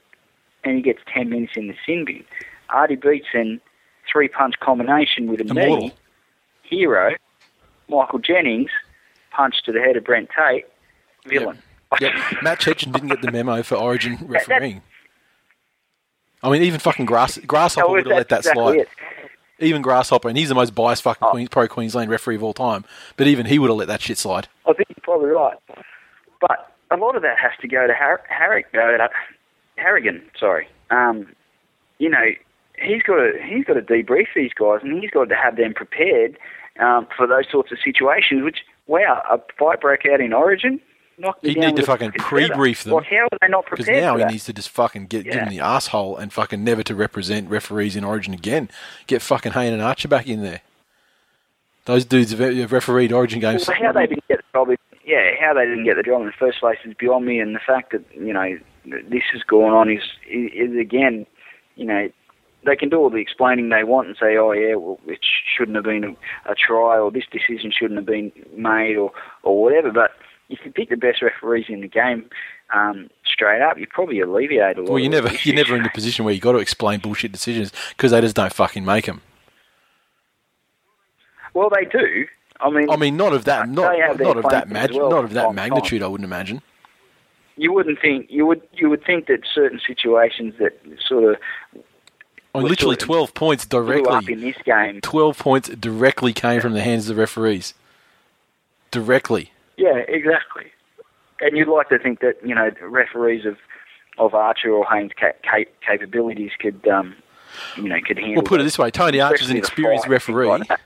and 0.63 0.75
he 0.75 0.81
gets 0.81 0.99
10 1.13 1.29
minutes 1.29 1.53
in 1.55 1.67
the 1.67 1.75
sin 1.85 2.03
bin. 2.05 2.23
Artie 2.69 2.95
Beetson, 2.95 3.61
three 4.11 4.27
punch 4.27 4.55
combination 4.59 5.27
with 5.27 5.39
a 5.41 5.43
knee, 5.43 5.93
hero, 6.63 7.11
Michael 7.93 8.19
Jennings, 8.19 8.71
punch 9.31 9.63
to 9.65 9.71
the 9.71 9.79
head 9.79 9.95
of 9.97 10.03
Brent 10.03 10.29
Tate, 10.37 10.65
villain. 11.25 11.59
Yep. 12.01 12.13
Matt 12.41 12.59
Cecchin 12.59 12.91
didn't 12.91 13.09
get 13.09 13.21
the 13.21 13.31
memo 13.31 13.61
for 13.61 13.75
Origin 13.75 14.17
refereeing. 14.27 14.81
I 16.41 16.49
mean, 16.49 16.63
even 16.63 16.79
fucking 16.79 17.05
Grass 17.05 17.37
Grasshopper 17.37 17.87
would 17.89 18.05
have 18.07 18.17
let 18.17 18.29
that 18.29 18.39
exactly 18.39 18.63
slide. 18.63 18.77
it. 18.79 18.89
Even 19.59 19.81
Grasshopper, 19.81 20.27
and 20.27 20.37
he's 20.37 20.49
the 20.49 20.55
most 20.55 20.73
biased 20.75 21.03
fucking 21.03 21.25
Oh. 21.27 21.31
Queen, 21.31 21.47
pro 21.47 21.67
Queensland 21.67 22.09
referee 22.09 22.35
of 22.35 22.43
all 22.43 22.53
time. 22.53 22.83
But 23.15 23.27
even 23.27 23.45
he 23.45 23.59
would 23.59 23.69
have 23.69 23.77
let 23.77 23.87
that 23.87 24.01
shit 24.01 24.17
slide. 24.17 24.47
I 24.65 24.73
think 24.73 24.89
you're 24.89 24.95
probably 25.03 25.29
right. 25.29 25.57
But 26.41 26.71
a 26.91 26.97
lot 26.97 27.15
of 27.15 27.21
that 27.21 27.37
has 27.39 27.51
to 27.61 27.67
go 27.67 27.87
to 27.87 27.93
Har- 27.93 28.23
Harrick, 28.29 28.65
uh, 28.75 29.07
Harrigan. 29.77 30.21
Sorry. 30.37 30.67
Um, 30.89 31.27
you 31.99 32.09
know, 32.09 32.25
he's 32.81 33.03
got 33.03 33.15
to 33.17 33.33
he's 33.47 33.63
got 33.63 33.75
to 33.75 33.81
debrief 33.81 34.27
these 34.35 34.51
guys, 34.53 34.79
and 34.81 34.99
he's 35.01 35.11
got 35.11 35.29
to 35.29 35.35
have 35.35 35.55
them 35.55 35.73
prepared 35.73 36.37
um, 36.79 37.07
for 37.15 37.27
those 37.27 37.45
sorts 37.51 37.71
of 37.71 37.77
situations. 37.83 38.43
Which 38.43 38.59
wow, 38.87 39.21
a 39.31 39.39
fight 39.57 39.81
broke 39.81 40.05
out 40.05 40.21
in 40.21 40.33
Origin. 40.33 40.79
He'd 41.43 41.57
need 41.57 41.75
to 41.75 41.83
fucking 41.83 42.13
pre-brief 42.13 42.83
them. 42.83 42.93
Like, 42.93 43.05
how 43.05 43.27
are 43.31 43.37
they 43.39 43.47
not 43.47 43.65
Because 43.69 43.85
prepared 43.85 44.03
now 44.03 44.13
for 44.15 44.19
he 44.25 44.31
needs 44.31 44.45
to 44.45 44.53
just 44.53 44.69
fucking 44.69 45.05
get 45.05 45.25
give 45.25 45.35
Yeah. 45.35 45.43
him 45.43 45.49
the 45.49 45.59
asshole 45.59 46.17
and 46.17 46.33
fucking 46.33 46.63
never 46.63 46.81
to 46.83 46.95
represent 46.95 47.49
referees 47.49 47.95
in 47.95 48.03
Origin 48.03 48.33
again. 48.33 48.67
Get 49.05 49.21
fucking 49.21 49.51
Hayne 49.51 49.73
and 49.73 49.81
Archer 49.81 50.07
back 50.07 50.27
in 50.27 50.41
there. 50.41 50.61
Those 51.85 52.03
dudes 52.05 52.31
have 52.31 52.39
have 52.39 52.71
refereed 52.71 53.11
Origin 53.11 53.39
games. 53.39 53.67
Well, 53.67 53.77
how 53.79 53.91
they 53.91 54.07
didn't 54.07 54.27
get 54.27 54.39
the 54.39 54.43
job, 54.57 54.69
yeah, 55.05 55.31
how 55.39 55.53
they 55.53 55.65
didn't 55.65 55.83
get 55.83 55.97
the 55.97 56.03
job 56.03 56.21
in 56.21 56.27
the 56.27 56.33
first 56.33 56.59
place 56.59 56.79
is 56.83 56.93
beyond 56.95 57.25
me, 57.25 57.39
and 57.39 57.55
the 57.55 57.59
fact 57.59 57.91
that 57.91 58.03
you 58.15 58.33
know 58.33 58.57
this 58.85 59.23
is 59.35 59.43
going 59.43 59.73
on 59.73 59.89
is, 59.89 60.01
is, 60.29 60.51
is 60.71 60.77
again, 60.77 61.25
you 61.75 61.85
know, 61.85 62.09
they 62.65 62.75
can 62.75 62.89
do 62.89 62.97
all 62.97 63.09
the 63.09 63.17
explaining 63.17 63.69
they 63.69 63.83
want 63.83 64.07
and 64.07 64.17
say, 64.19 64.37
oh 64.37 64.51
yeah, 64.51 64.75
well 64.75 64.99
it 65.07 65.19
shouldn't 65.57 65.75
have 65.75 65.85
been 65.85 66.03
a, 66.03 66.51
a 66.51 66.55
try, 66.55 66.97
or 66.97 67.11
this 67.11 67.25
decision 67.31 67.71
shouldn't 67.71 67.97
have 67.97 68.05
been 68.05 68.31
made, 68.55 68.95
or 68.97 69.11
or 69.43 69.61
whatever. 69.63 69.91
But 69.91 70.11
if 70.49 70.59
you 70.65 70.71
pick 70.71 70.89
the 70.89 70.97
best 70.97 71.21
referees 71.21 71.65
in 71.69 71.81
the 71.81 71.87
game 71.87 72.29
um, 72.73 73.09
straight 73.25 73.61
up, 73.61 73.77
you 73.77 73.87
probably 73.87 74.19
alleviate 74.19 74.77
a 74.77 74.81
lot. 74.81 74.89
Well, 74.91 74.99
you 74.99 75.09
never 75.09 75.29
you're 75.43 75.55
never 75.55 75.75
in 75.75 75.83
the 75.83 75.89
position 75.89 76.25
where 76.25 76.33
you 76.33 76.37
have 76.39 76.43
got 76.43 76.51
to 76.53 76.57
explain 76.59 76.99
bullshit 76.99 77.31
decisions 77.31 77.71
because 77.89 78.11
they 78.11 78.21
just 78.21 78.35
don't 78.35 78.53
fucking 78.53 78.85
make 78.85 79.05
them. 79.05 79.21
Well, 81.53 81.69
they 81.69 81.85
do. 81.85 82.25
I 82.59 82.69
mean, 82.69 82.89
I 82.89 82.95
mean, 82.95 83.17
not 83.17 83.33
of 83.33 83.45
that, 83.45 83.67
not 83.69 83.91
They 83.91 83.99
have 83.99 84.17
their 84.17 84.27
not 84.27 84.37
of 84.37 84.45
that 84.49 84.69
mag- 84.69 84.91
well 84.93 85.09
not 85.09 85.25
of 85.25 85.33
that 85.33 85.41
to 85.41 85.47
time. 85.47 85.55
magnitude. 85.55 86.01
I 86.01 86.07
wouldn't 86.07 86.25
imagine. 86.25 86.61
you 87.57 87.71
wouldn't 87.73 87.99
think 87.99 88.27
you 88.29 88.45
would 88.45 88.61
you 88.73 88.89
would 88.89 89.03
think 89.05 89.27
that 89.27 89.41
certain 89.53 89.79
situations 89.85 90.55
that 90.59 90.79
sort 91.05 91.23
of 91.33 91.83
Well, 92.53 92.63
literally 92.63 92.95
sort 92.95 93.01
of 93.01 93.07
twelve 93.07 93.33
points 93.33 93.65
blew 93.65 94.03
up 94.03 94.25
directly. 94.25 94.33
in 94.33 94.41
this 94.41 94.55
game. 94.63 95.01
Twelve 95.01 95.37
points 95.37 95.69
directly 95.69 96.33
came 96.33 96.61
from 96.61 96.73
the 96.73 96.81
hands 96.81 97.09
of 97.09 97.15
the 97.15 97.21
referees. 97.21 97.73
Directly. 98.91 99.51
Yeah, 99.77 99.97
exactly. 100.07 100.71
And 101.41 101.57
you'd 101.57 101.67
like 101.67 101.89
to 101.89 101.97
think 101.97 102.19
that 102.19 102.37
you 102.45 102.53
know 102.53 102.69
the 102.69 102.87
referees 102.87 103.45
of 103.45 103.57
of 104.19 104.35
Archer 104.35 104.71
or 104.71 104.85
Haynes' 104.85 105.11
ca- 105.19 105.33
ca- 105.43 105.65
capabilities 105.85 106.51
could 106.59 106.87
um, 106.87 107.15
you 107.75 107.89
know 107.89 107.99
could 108.05 108.17
handle. 108.19 108.35
Well, 108.35 108.43
put 108.43 108.61
it 108.61 108.65
this 108.65 108.77
way: 108.77 108.91
Tony 108.91 109.19
Archer's 109.19 109.49
an 109.49 109.57
experienced 109.57 110.05
fight, 110.05 110.11
referee. 110.11 110.47
like 110.47 110.79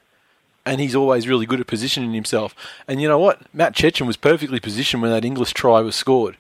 and 0.68 0.82
he's 0.82 0.96
always 0.96 1.28
really 1.28 1.46
good 1.46 1.62
at 1.62 1.68
positioning 1.68 2.14
himself. 2.14 2.54
And 2.88 3.02
you 3.02 3.08
know 3.08 3.18
what? 3.18 3.42
Matt 3.54 3.74
Cecchin 3.74 4.06
was 4.06 4.18
perfectly 4.18 4.60
positioned 4.60 5.02
when 5.02 5.12
that 5.12 5.24
Inglis 5.24 5.52
try 5.52 5.80
was 5.80 5.96
scored. 5.96 6.38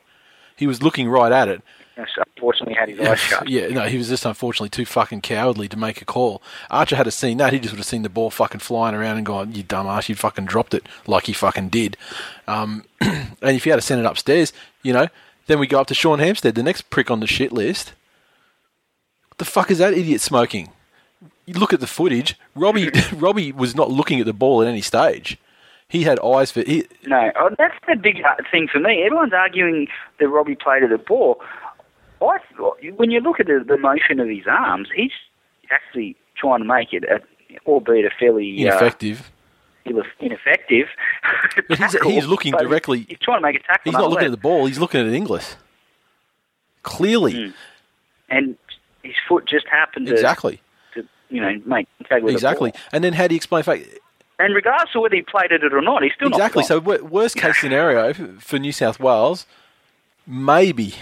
He 0.56 0.68
was 0.68 0.84
looking 0.84 1.08
right 1.08 1.32
at 1.32 1.48
it. 1.48 1.62
Yes, 1.98 2.10
unfortunately, 2.38 2.76
had 2.76 2.90
his 2.90 3.00
Yeah, 3.00 3.12
eyes 3.12 3.20
shut. 3.20 3.50
yeah, 3.50 3.68
no, 3.68 3.82
he 3.84 3.98
was 3.98 4.10
just 4.10 4.26
unfortunately 4.26 4.70
too 4.70 4.86
fucking 4.86 5.22
cowardly 5.22 5.68
to 5.68 5.78
make 5.78 6.02
a 6.02 6.06
call. 6.06 6.42
Archer 6.70 6.96
had 6.96 7.08
a 7.08 7.12
seen 7.12 7.38
that, 7.40 7.52
he 7.54 7.60
just 7.60 7.74
would 7.74 7.80
have 7.80 7.86
seen 7.86 8.04
the 8.04 8.10
ball 8.10 8.30
fucking 8.30 8.60
flying 8.60 8.96
around 8.96 9.18
and 9.18 9.26
gone, 9.26 9.54
"You 9.54 9.64
dumbass, 9.64 10.08
you 10.10 10.16
fucking 10.16 10.46
dropped 10.46 10.74
it," 10.74 10.86
like 11.08 11.26
he 11.26 11.34
fucking 11.34 11.70
did. 11.70 11.98
Um, 12.48 12.86
and 13.02 13.36
if 13.42 13.64
he 13.64 13.70
had 13.70 13.78
to 13.78 13.82
send 13.82 14.00
it 14.00 14.06
upstairs, 14.06 14.54
you 14.84 14.94
know, 14.94 15.08
then 15.48 15.60
we 15.60 15.68
go 15.68 15.80
up 15.82 15.88
to 15.88 15.94
Sean 15.94 16.20
Hampstead, 16.20 16.56
the 16.56 16.64
next 16.64 16.90
prick 16.90 17.10
on 17.12 17.20
the 17.20 17.28
shit 17.28 17.52
list. 17.52 17.94
What 19.30 19.38
the 19.40 19.46
fuck 19.46 19.72
is 19.72 19.80
that 19.80 19.94
idiot 19.94 20.22
smoking? 20.22 20.72
You 21.46 21.56
look 21.56 21.74
at 21.74 21.80
the 21.80 21.88
footage. 21.88 22.38
Robbie, 22.56 22.90
Robbie 23.14 23.52
was 23.52 23.76
not 23.76 23.90
looking 23.92 24.20
at 24.20 24.26
the 24.26 24.34
ball 24.34 24.62
at 24.62 24.68
any 24.68 24.82
stage. 24.82 25.38
He 25.90 26.04
had 26.04 26.20
eyes 26.20 26.52
for. 26.52 26.62
He, 26.64 26.86
No, 27.06 27.32
oh, 27.40 27.50
that's 27.58 27.76
the 27.88 27.96
big 27.96 28.22
uh, 28.22 28.36
thing 28.52 28.68
for 28.70 28.80
me. 28.80 29.04
Everyone's 29.04 29.32
arguing 29.32 29.88
that 30.20 30.28
Robbie 30.28 30.56
played 30.56 30.84
at 30.84 30.90
the 30.90 30.98
ball. 30.98 31.40
I 32.22 32.38
thought, 32.56 32.78
when 32.96 33.12
you 33.12 33.20
look 33.20 33.40
at 33.40 33.48
the, 33.48 33.78
motion 33.78 34.20
of 34.20 34.28
his 34.28 34.46
arms, 34.48 34.90
he's 34.96 35.12
actually 35.72 36.16
trying 36.36 36.60
to 36.60 36.66
make 36.66 36.94
it, 36.94 37.04
a, 37.04 37.20
albeit 37.68 38.06
a 38.06 38.10
fairly 38.20 38.62
ineffective. 38.62 39.32
uh, 39.86 39.90
ineffective. 39.90 40.20
ineffective. 40.20 40.88
But 41.70 41.78
he's- 41.78 41.92
tackle, 41.94 42.12
he's 42.12 42.26
looking 42.28 42.54
directly- 42.54 43.06
He's 43.08 43.20
trying 43.20 43.38
to 43.38 43.42
make 43.42 43.56
a 43.56 43.60
tackle. 43.60 43.82
He's 43.92 43.94
not 44.00 44.10
looking 44.10 44.26
at 44.26 44.32
the 44.32 44.38
ball. 44.38 44.66
He's 44.66 44.80
looking 44.80 45.06
at 45.06 45.14
Inglis. 45.14 45.56
Clearly, 46.84 47.34
Mm. 47.34 47.54
and 48.30 48.58
his 49.04 49.16
foot 49.28 49.46
just 49.46 49.68
happened 49.68 50.08
to, 50.08 50.14
exactly, 50.14 50.62
to 50.94 51.06
you 51.30 51.42
know 51.42 51.62
make 51.66 51.88
exactly. 52.10 52.72
the. 52.72 52.78
And 52.94 53.04
then 53.04 53.12
how 53.14 53.28
do 53.28 53.34
you 53.34 53.38
explain? 53.38 53.64
Fact, 53.64 53.84
And 54.40 54.56
regardless 54.56 54.96
of 54.96 55.02
whether 55.02 55.16
he 55.16 55.22
played 55.22 55.52
at 55.52 55.64
it 55.64 55.74
or 55.74 55.82
not, 55.82 56.04
he's 56.04 56.14
still 56.16 56.30
exactly. 56.30 56.64
So 56.64 56.80
worst 56.80 57.36
case 57.36 57.60
scenario 57.60 58.14
for 58.40 58.58
New 58.58 58.72
South 58.72 59.00
Wales, 59.02 59.46
maybe. 60.26 60.94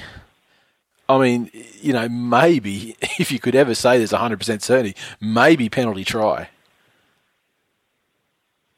I 1.07 1.19
mean, 1.19 1.51
you 1.81 1.93
know, 1.93 2.09
maybe 2.09 2.95
if 3.19 3.31
you 3.31 3.39
could 3.39 3.55
ever 3.55 3.75
say 3.75 3.97
there's 3.97 4.11
100% 4.11 4.39
certainty, 4.61 4.95
maybe 5.19 5.69
penalty 5.69 6.03
try. 6.03 6.49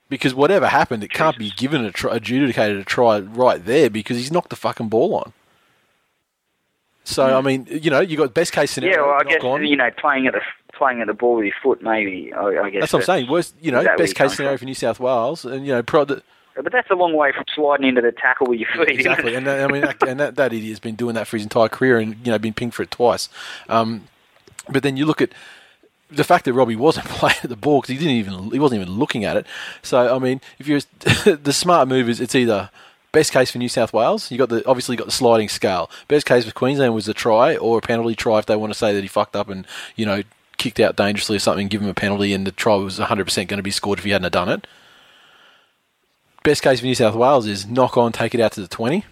Because 0.09 0.33
whatever 0.33 0.67
happened, 0.67 1.03
it 1.03 1.11
can't 1.11 1.37
be 1.37 1.51
given 1.51 1.83
a 1.83 1.91
try, 1.91 2.15
adjudicated 2.15 2.77
a 2.77 2.83
try 2.83 3.19
right 3.19 3.63
there 3.63 3.89
because 3.89 4.17
he's 4.17 4.31
knocked 4.31 4.49
the 4.49 4.55
fucking 4.55 4.87
ball 4.87 5.15
on. 5.15 5.33
So 7.03 7.37
I 7.37 7.41
mean, 7.41 7.67
you 7.69 7.89
know, 7.89 8.01
you 8.01 8.17
got 8.17 8.33
best 8.33 8.51
case 8.51 8.71
scenario. 8.71 8.95
Hmm. 8.95 9.01
yeah, 9.01 9.07
well, 9.07 9.19
I 9.19 9.23
guess 9.23 9.43
on. 9.43 9.65
you 9.65 9.77
know 9.77 9.89
playing 9.97 10.27
at 10.27 10.35
a 10.35 10.41
playing 10.73 11.01
at 11.01 11.07
the 11.07 11.13
ball 11.13 11.37
with 11.37 11.45
your 11.45 11.55
foot, 11.63 11.81
maybe. 11.81 12.33
I, 12.33 12.63
I 12.63 12.69
guess 12.69 12.81
That's 12.81 12.93
what 12.93 12.99
I'm 12.99 13.05
saying. 13.05 13.29
Worst, 13.29 13.55
you 13.61 13.71
know, 13.71 13.79
is 13.79 13.85
that 13.85 13.91
where 13.91 14.05
best 14.05 14.15
case 14.15 14.35
scenario 14.35 14.57
for 14.57 14.65
New 14.65 14.73
South 14.73 14.99
Wales, 14.99 15.45
and 15.45 15.65
you 15.65 15.73
know, 15.73 15.83
pro, 15.83 16.03
the, 16.03 16.21
But 16.61 16.71
that's 16.71 16.89
a 16.89 16.95
long 16.95 17.13
way 17.13 17.31
from 17.31 17.45
sliding 17.53 17.87
into 17.87 18.01
the 18.01 18.11
tackle 18.11 18.47
with 18.47 18.59
your 18.59 18.69
feet. 18.69 18.99
isn't 18.99 18.99
exactly. 18.99 19.35
And 19.35 19.45
that, 19.47 19.69
I 19.69 19.71
mean, 19.71 19.81
that, 19.81 20.03
and 20.07 20.19
that, 20.19 20.35
that 20.35 20.53
idiot's 20.53 20.79
been 20.79 20.95
doing 20.95 21.15
that 21.15 21.27
for 21.27 21.37
his 21.37 21.43
entire 21.43 21.69
career, 21.69 21.97
and 21.97 22.15
you 22.25 22.31
know, 22.31 22.39
been 22.39 22.53
pinged 22.53 22.73
for 22.73 22.83
it 22.83 22.91
twice. 22.91 23.29
Um, 23.69 24.07
but 24.69 24.83
then 24.83 24.97
you 24.97 25.05
look 25.05 25.21
at 25.21 25.31
the 26.09 26.23
fact 26.23 26.45
that 26.45 26.53
Robbie 26.53 26.75
wasn't 26.75 27.05
playing 27.09 27.37
at 27.43 27.49
the 27.49 27.55
ball 27.55 27.81
because 27.81 27.93
he 27.93 27.97
didn't 27.97 28.15
even 28.15 28.51
he 28.51 28.59
wasn't 28.59 28.81
even 28.81 28.93
looking 28.93 29.25
at 29.25 29.37
it. 29.37 29.45
So 29.81 30.15
I 30.15 30.19
mean, 30.19 30.41
if 30.59 30.67
you're 30.67 30.81
the 31.35 31.53
smart 31.53 31.87
move 31.87 32.09
is 32.09 32.19
it's 32.19 32.35
either 32.35 32.69
best 33.11 33.31
case 33.31 33.51
for 33.51 33.57
New 33.57 33.69
South 33.69 33.93
Wales, 33.93 34.31
you 34.31 34.37
got 34.37 34.49
the 34.49 34.65
obviously 34.67 34.93
you 34.93 34.97
got 34.97 35.07
the 35.07 35.11
sliding 35.11 35.49
scale. 35.49 35.89
Best 36.07 36.25
case 36.25 36.45
for 36.45 36.51
Queensland 36.51 36.93
was 36.93 37.07
a 37.07 37.13
try 37.13 37.55
or 37.55 37.79
a 37.79 37.81
penalty 37.81 38.15
try 38.15 38.39
if 38.39 38.45
they 38.45 38.55
want 38.55 38.71
to 38.71 38.77
say 38.77 38.93
that 38.93 39.01
he 39.01 39.07
fucked 39.07 39.35
up 39.35 39.49
and 39.49 39.65
you 39.95 40.05
know 40.05 40.23
kicked 40.57 40.79
out 40.79 40.95
dangerously 40.95 41.37
or 41.37 41.39
something, 41.39 41.67
give 41.67 41.81
him 41.81 41.87
a 41.87 41.93
penalty, 41.93 42.33
and 42.33 42.45
the 42.45 42.51
try 42.51 42.75
was 42.75 42.99
100% 42.99 43.47
going 43.47 43.57
to 43.57 43.63
be 43.63 43.71
scored 43.71 43.99
if 43.99 44.05
he 44.05 44.11
hadn't 44.11 44.23
have 44.23 44.31
done 44.31 44.49
it. 44.49 44.67
Best 46.47 46.63
case 46.63 46.79
for 46.79 46.85
New 46.85 46.95
South 46.95 47.13
Wales 47.13 47.45
is 47.45 47.67
knock 47.67 47.97
on, 47.97 48.13
take 48.13 48.33
it 48.33 48.39
out 48.39 48.53
to 48.53 48.61
the 48.61 48.69
20. 48.69 49.03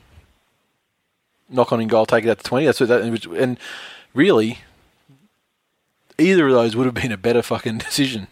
Knock 1.49 1.73
on 1.73 1.81
in 1.81 1.89
goal, 1.89 2.05
take 2.05 2.23
it 2.23 2.29
out 2.29 2.37
to 2.37 2.43
20. 2.45 2.65
That's 2.65 2.79
what 2.79 2.87
that, 2.87 3.01
and 3.01 3.59
really, 4.13 4.59
either 6.17 6.47
of 6.47 6.53
those 6.53 6.77
would 6.77 6.85
have 6.85 6.95
been 6.95 7.11
a 7.11 7.17
better 7.17 7.41
fucking 7.41 7.77
decision 7.79 8.27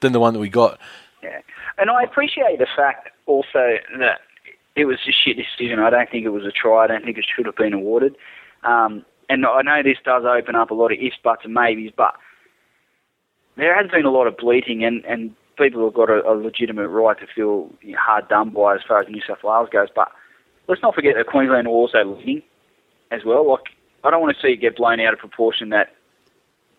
than 0.00 0.12
the 0.12 0.20
one 0.20 0.34
that 0.34 0.38
we 0.38 0.50
got. 0.50 0.78
Yeah, 1.22 1.40
and 1.78 1.88
I 1.88 2.02
appreciate 2.02 2.58
the 2.58 2.66
fact 2.76 3.08
also 3.24 3.78
that 3.98 4.20
it 4.76 4.84
was 4.84 4.98
a 5.08 5.12
shit 5.12 5.38
decision. 5.38 5.78
I 5.78 5.88
don't 5.88 6.10
think 6.10 6.26
it 6.26 6.32
was 6.34 6.44
a 6.44 6.52
try. 6.52 6.84
I 6.84 6.88
don't 6.88 7.06
think 7.06 7.16
it 7.16 7.24
should 7.34 7.46
have 7.46 7.56
been 7.56 7.72
awarded. 7.72 8.16
Um, 8.64 9.06
and 9.30 9.46
I 9.46 9.62
know 9.62 9.82
this 9.82 9.96
does 10.04 10.24
open 10.26 10.56
up 10.56 10.70
a 10.70 10.74
lot 10.74 10.92
of 10.92 10.98
ifs, 11.00 11.16
buts, 11.24 11.46
and 11.46 11.54
maybes, 11.54 11.94
but 11.96 12.16
there 13.56 13.74
has 13.74 13.90
been 13.90 14.04
a 14.04 14.10
lot 14.10 14.26
of 14.26 14.36
bleating, 14.36 14.84
and, 14.84 15.02
and 15.06 15.34
people 15.62 15.84
have 15.84 15.94
got 15.94 16.10
a, 16.10 16.28
a 16.28 16.34
legitimate 16.34 16.88
right 16.88 17.18
to 17.18 17.26
feel 17.26 17.70
hard 17.96 18.28
done 18.28 18.50
by 18.50 18.74
as 18.74 18.80
far 18.86 19.00
as 19.00 19.08
New 19.08 19.20
South 19.26 19.42
Wales 19.42 19.68
goes. 19.70 19.88
But 19.94 20.10
let's 20.68 20.82
not 20.82 20.94
forget 20.94 21.14
that 21.16 21.26
Queensland 21.26 21.66
are 21.66 21.70
also 21.70 22.04
leading 22.04 22.42
as 23.10 23.24
well. 23.24 23.48
Like 23.48 23.62
I 24.04 24.10
don't 24.10 24.20
want 24.20 24.36
to 24.36 24.42
see 24.42 24.52
it 24.52 24.56
get 24.56 24.76
blown 24.76 25.00
out 25.00 25.12
of 25.12 25.18
proportion 25.18 25.70
that 25.70 25.94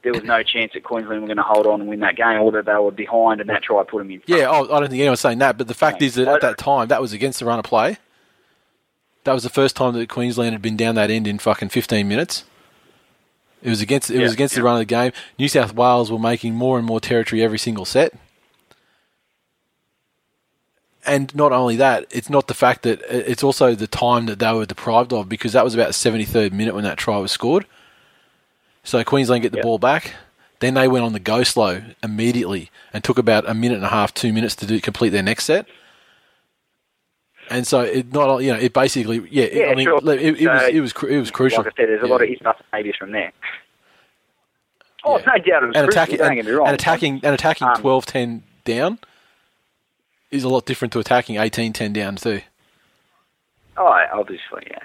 there 0.04 0.12
was 0.12 0.24
no 0.24 0.44
chance 0.44 0.74
that 0.74 0.84
Queensland 0.84 1.22
were 1.22 1.28
going 1.28 1.38
to 1.38 1.44
hold 1.44 1.66
on 1.66 1.80
and 1.80 1.90
win 1.90 2.02
that 2.02 2.18
game, 2.18 2.42
or 2.42 2.52
that 2.52 2.66
they 2.66 2.74
were 2.74 2.92
behind 2.92 3.40
and 3.40 3.50
that 3.50 3.64
try 3.64 3.82
put 3.84 4.00
them 4.00 4.12
in. 4.12 4.20
Front. 4.20 4.42
Yeah, 4.42 4.50
oh, 4.50 4.66
I 4.66 4.80
don't 4.80 4.90
think 4.90 5.00
anyone's 5.00 5.22
saying 5.22 5.40
that, 5.40 5.58
but 5.58 5.68
the 5.70 5.74
fact 5.74 6.02
is 6.02 6.16
that 6.16 6.28
at 6.28 6.42
that 6.42 6.58
time 6.58 6.90
that 6.90 7.02
was 7.02 7.14
against 7.14 7.40
the 7.40 7.46
run 7.46 7.60
of 7.60 7.66
play. 7.66 7.98
That 9.24 9.32
was 9.32 9.44
the 9.44 9.50
first 9.50 9.78
time 9.78 9.94
that 9.94 10.10
Queensland 10.10 10.52
had 10.52 10.62
been 10.62 10.76
down 10.76 10.96
that 10.96 11.10
end 11.10 11.28
in 11.28 11.40
fucking 11.40 11.70
15 11.70 12.06
minutes. 12.06 12.44
It 13.62 13.70
was 13.70 13.82
against 13.82 14.12
it 14.12 14.18
Yeah, 14.18 14.24
was 14.24 14.34
against 14.34 14.56
the 14.56 14.64
run 14.64 14.76
of 14.76 14.80
the 14.80 14.86
game. 14.86 15.14
New 15.40 15.48
South 15.48 15.74
Wales 15.74 16.12
were 16.12 16.20
making 16.20 16.56
more 16.56 16.78
and 16.78 16.86
more 16.86 17.00
territory 17.00 17.42
every 17.42 17.58
single 17.58 17.86
set. 17.86 18.14
And 21.06 21.36
not 21.36 21.52
only 21.52 21.76
that, 21.76 22.06
it's 22.12 22.30
not 22.30 22.48
the 22.48 22.54
fact 22.54 22.84
that 22.84 23.02
it's 23.10 23.44
also 23.44 23.76
the 23.76 23.88
time 23.88 24.26
that 24.28 24.40
they 24.40 24.54
were 24.54 24.66
deprived 24.66 25.12
of 25.12 25.28
because 25.28 25.52
that 25.54 25.64
was 25.64 25.74
about 25.74 25.88
the 25.88 25.94
73rd 25.94 26.54
minute 26.54 26.74
when 26.76 26.86
that 26.86 26.98
try 26.98 27.18
was 27.18 27.32
scored. 27.32 27.66
So 28.84 29.04
Queensland 29.04 29.42
get 29.44 29.52
the 29.52 29.58
Yep. 29.58 29.64
ball 29.64 29.80
back. 29.80 30.14
Then 30.60 30.76
they 30.76 30.88
went 30.88 31.04
on 31.04 31.12
the 31.12 31.20
go 31.20 31.44
slow 31.44 31.82
immediately 32.02 32.72
and 32.94 33.04
took 33.04 33.18
about 33.18 33.48
a 33.50 33.54
minute 33.54 33.76
and 33.76 33.86
a 33.86 33.90
half, 33.90 34.14
two 34.14 34.32
minutes 34.32 34.56
to 34.58 34.66
do 34.66 34.80
complete 34.80 35.10
their 35.10 35.24
next 35.24 35.44
set. 35.44 35.66
And 37.50 37.68
so 37.68 37.82
it 37.82 38.14
not 38.14 38.38
you 38.42 38.54
know 38.54 38.60
it 38.60 38.72
basically 38.74 39.18
yeah, 39.30 39.44
it- 39.44 39.54
Yeah, 39.54 39.66
I 39.72 39.76
mean 39.76 39.86
sure. 39.86 39.98
it, 40.14 40.22
it 40.42 40.48
was 40.50 40.62
So, 40.62 40.68
it 40.68 40.80
was 40.80 40.94
cru- 40.94 41.10
it 41.10 41.20
was 41.20 41.32
crucial. 41.32 41.64
Like 41.64 41.74
I 41.74 41.82
said, 41.82 41.90
there's 41.90 42.02
a 42.04 42.06
Yeah. 42.06 42.12
lot 42.12 42.22
of 42.24 42.30
ifs, 42.30 42.42
buts, 42.42 42.60
and 42.62 42.68
maybes 42.86 42.96
from 42.98 43.12
there. 43.12 43.34
Oh, 45.04 45.18
Yeah. 45.20 45.26
no 45.26 45.34
doubt 45.34 45.64
it 45.64 45.68
was 45.68 45.76
and 45.76 45.86
crucial. 45.86 45.90
attacking 45.90 46.22
and, 46.22 46.36
get 46.36 46.46
me 46.46 46.52
wrong. 46.54 46.68
and 46.68 46.74
attacking 46.74 47.20
and 47.24 47.34
attacking 47.36 47.68
Um, 47.68 47.76
12-10 47.76 48.44
down 48.64 49.00
is 50.34 50.44
a 50.44 50.50
lot 50.50 50.66
different 50.66 50.92
to 50.94 51.00
attacking 51.00 51.36
18-10 51.36 51.94
down 51.94 52.16
too. 52.16 52.42
Oh, 53.78 54.02
obviously, 54.14 54.68
yeah, 54.70 54.80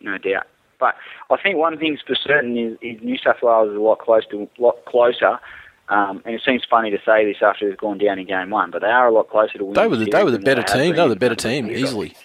no 0.00 0.18
doubt. 0.18 0.46
But 0.78 0.96
I 1.30 1.36
think 1.40 1.56
one 1.58 1.78
thing's 1.78 2.00
for 2.04 2.16
certain 2.16 2.56
is, 2.56 2.78
is 2.80 3.02
New 3.02 3.16
South 3.18 3.42
Wales 3.42 3.70
is 3.70 3.76
a 3.76 3.80
lot 3.80 3.98
close 3.98 4.26
to 4.30 4.48
lot 4.58 4.84
closer. 4.84 5.38
Um, 5.88 6.22
and 6.24 6.34
it 6.34 6.40
seems 6.44 6.64
funny 6.68 6.90
to 6.90 6.98
say 7.04 7.24
this 7.24 7.42
after 7.42 7.68
they've 7.68 7.76
gone 7.76 7.98
down 7.98 8.18
in 8.18 8.26
game 8.26 8.50
one, 8.50 8.70
but 8.70 8.80
they 8.80 8.88
are 8.88 9.08
a 9.08 9.12
lot 9.12 9.28
closer 9.28 9.58
to 9.58 9.64
winning. 9.64 9.74
They 9.74 9.86
were 9.86 9.96
the, 9.96 10.06
they 10.06 10.24
were 10.24 10.30
the 10.30 10.38
better 10.38 10.62
have 10.62 10.72
team. 10.72 10.96
They 10.96 11.02
were 11.02 11.08
the 11.08 11.16
better 11.16 11.34
team 11.34 11.70
easily. 11.70 12.16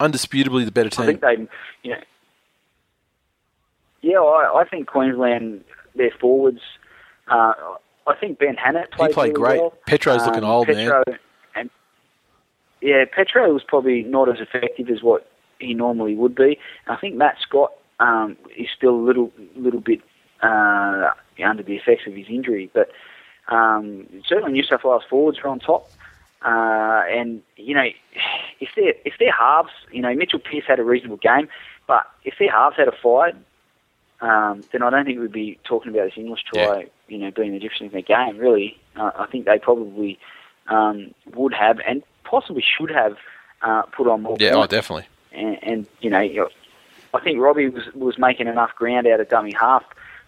Undisputably 0.00 0.64
the 0.64 0.72
better 0.72 0.88
team. 0.88 1.02
I 1.02 1.06
think 1.06 1.20
they, 1.20 1.48
you 1.82 1.90
know, 1.90 2.02
yeah, 4.00 4.18
I, 4.18 4.62
I 4.62 4.64
think 4.68 4.88
Queensland, 4.88 5.64
their 5.94 6.10
forwards. 6.20 6.60
Uh, 7.28 7.52
I 8.06 8.14
think 8.16 8.38
Ben 8.38 8.56
Hannant 8.56 8.90
played. 8.90 9.12
played 9.12 9.28
really 9.28 9.32
great. 9.32 9.60
Well. 9.60 9.74
Petro's 9.86 10.26
looking 10.26 10.44
old, 10.44 10.68
man. 10.68 11.02
And 11.54 11.70
yeah, 12.80 13.04
Petro 13.10 13.52
was 13.52 13.62
probably 13.62 14.02
not 14.02 14.28
as 14.28 14.40
effective 14.40 14.88
as 14.90 15.02
what 15.02 15.30
he 15.58 15.74
normally 15.74 16.14
would 16.14 16.34
be. 16.34 16.58
I 16.88 16.96
think 16.96 17.14
Matt 17.14 17.36
Scott 17.40 17.72
um, 18.00 18.36
is 18.56 18.68
still 18.76 18.94
a 18.94 19.04
little 19.04 19.32
little 19.56 19.80
bit 19.80 20.00
uh, 20.42 21.10
under 21.44 21.62
the 21.62 21.76
effects 21.76 22.06
of 22.06 22.14
his 22.14 22.26
injury, 22.28 22.70
but 22.74 22.90
um, 23.48 24.06
certainly 24.26 24.52
New 24.52 24.64
South 24.64 24.84
Wales 24.84 25.04
forwards 25.08 25.38
are 25.38 25.48
on 25.48 25.60
top. 25.60 25.90
Uh, 26.44 27.02
and 27.08 27.42
you 27.56 27.74
know, 27.74 27.86
if 28.60 28.70
they're 28.76 28.94
if 29.04 29.14
they're 29.18 29.32
halves, 29.32 29.70
you 29.92 30.02
know, 30.02 30.12
Mitchell 30.14 30.40
Pearce 30.40 30.64
had 30.66 30.80
a 30.80 30.84
reasonable 30.84 31.18
game, 31.18 31.48
but 31.86 32.06
if 32.24 32.34
their 32.38 32.50
halves 32.50 32.76
had 32.76 32.88
a 32.88 32.92
fight, 32.92 33.36
um, 34.20 34.62
then 34.72 34.82
I 34.82 34.90
don't 34.90 35.04
think 35.04 35.20
we'd 35.20 35.32
be 35.32 35.58
talking 35.64 35.92
about 35.92 36.06
this 36.06 36.14
Inglis 36.16 36.42
try, 36.42 36.80
Yeah. 36.80 36.84
You 37.12 37.18
know, 37.18 37.30
being 37.30 37.52
the 37.52 37.58
difference 37.58 37.82
in 37.82 37.90
their 37.90 38.02
game. 38.02 38.38
Really, 38.38 38.76
uh, 38.96 39.10
I 39.18 39.26
think 39.26 39.44
they 39.44 39.58
probably 39.58 40.18
um, 40.68 41.14
would 41.34 41.52
have 41.54 41.78
and 41.86 42.02
possibly 42.24 42.62
should 42.76 42.90
have 42.90 43.16
uh, 43.62 43.82
put 43.82 44.06
on 44.08 44.22
more. 44.22 44.36
yeah, 44.40 44.54
oh, 44.54 44.66
definitely. 44.66 45.06
and, 45.32 45.58
and 45.62 45.86
you 46.00 46.10
know, 46.10 46.48
I 47.14 47.20
think 47.20 47.38
Robbie 47.40 47.68
was 47.68 47.84
was 47.94 48.18
making 48.18 48.46
enough 48.48 48.74
ground 48.74 49.06
out 49.06 49.20
of 49.20 49.28
dummy 49.28 49.52
half 49.58 49.84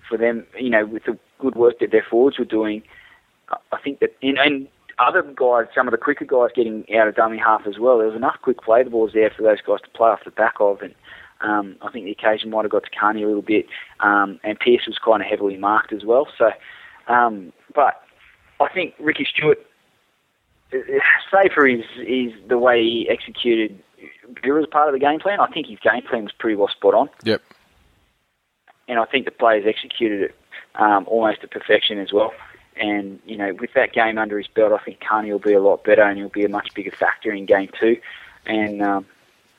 for 0.09 0.18
them. 0.18 0.47
You 0.59 0.70
know, 0.70 0.85
with 0.87 1.05
the 1.05 1.18
good 1.38 1.55
work 1.57 1.79
that 1.81 1.90
their 1.90 2.07
forwards 2.09 2.38
were 2.38 2.44
doing, 2.44 2.83
I- 3.49 3.57
I 3.73 3.79
think 3.81 4.01
that 4.01 4.14
and, 4.23 4.38
and 4.38 4.68
other 4.99 5.23
guys, 5.23 5.66
some 5.75 5.88
of 5.88 5.92
the 5.92 5.99
quicker 5.99 6.25
guys 6.25 6.51
getting 6.55 6.85
out 6.97 7.09
of 7.09 7.16
dummy 7.16 7.38
half 7.38 7.66
as 7.66 7.79
well. 7.79 7.99
There 7.99 8.07
was 8.07 8.16
enough 8.16 8.37
quick 8.42 8.61
play 8.62 8.83
the 8.85 8.90
balls 8.90 9.12
there 9.12 9.31
for 9.31 9.42
those 9.42 9.61
guys 9.61 9.81
to 9.83 9.88
play 9.90 10.11
off 10.11 10.25
the 10.25 10.31
back 10.31 10.55
of, 10.61 10.83
and 10.83 10.94
um, 11.45 11.77
I 11.83 11.91
think 11.91 12.07
the 12.07 12.11
occasion 12.13 12.51
might 12.51 12.63
have 12.63 12.71
got 12.73 12.85
to 12.85 12.91
Carney 12.99 13.23
a 13.23 13.27
little 13.27 13.43
bit, 13.43 13.67
um, 14.01 14.41
and 14.43 14.59
Pearce 14.59 14.87
was 14.87 14.99
kind 14.99 15.23
of 15.23 15.29
heavily 15.29 15.57
marked 15.57 15.93
as 15.93 16.05
well. 16.05 16.27
So, 16.39 16.51
um, 17.07 17.53
but 17.75 18.03
I 18.61 18.69
think 18.73 18.95
Ricky 18.99 19.27
Stuart, 19.31 19.59
uh, 20.73 20.79
say 21.31 21.49
for 21.55 21.67
his, 21.67 21.85
his 21.97 22.33
the 22.49 22.59
way 22.59 22.83
he 22.83 23.09
executed 23.11 23.79
Buhrer 24.43 24.63
as 24.63 24.67
part 24.69 24.89
of 24.89 24.95
the 24.95 24.99
game 24.99 25.21
plan, 25.21 25.39
I 25.41 25.47
think 25.49 25.67
his 25.67 25.79
game 25.81 26.03
plan 26.03 26.25
was 26.25 26.33
pretty 26.33 26.57
well 26.57 26.69
spot 26.69 26.95
on, 26.95 27.11
Yep. 27.25 27.43
and 28.89 28.99
I 28.99 29.05
think 29.05 29.27
the 29.27 29.31
players 29.31 29.65
executed 29.67 30.23
it 30.23 30.35
um, 30.77 31.05
almost 31.07 31.43
to 31.43 31.49
perfection 31.49 31.99
as 31.99 32.13
well. 32.13 32.33
And 32.77 33.21
you 33.25 33.37
know, 33.37 33.55
with 33.61 33.71
that 33.75 33.93
game 33.93 34.19
under 34.19 34.39
his 34.39 34.49
belt, 34.49 34.73
I 34.73 34.83
think 34.85 35.01
Carney 35.01 35.31
will 35.31 35.39
be 35.39 35.53
a 35.53 35.63
lot 35.63 35.85
better, 35.85 36.03
and 36.03 36.19
he'll 36.19 36.29
be 36.29 36.45
a 36.45 36.49
much 36.49 36.75
bigger 36.75 36.91
factor 36.91 37.31
in 37.33 37.47
game 37.47 37.71
two. 37.79 37.99
And 38.47 38.83
um, 38.83 39.07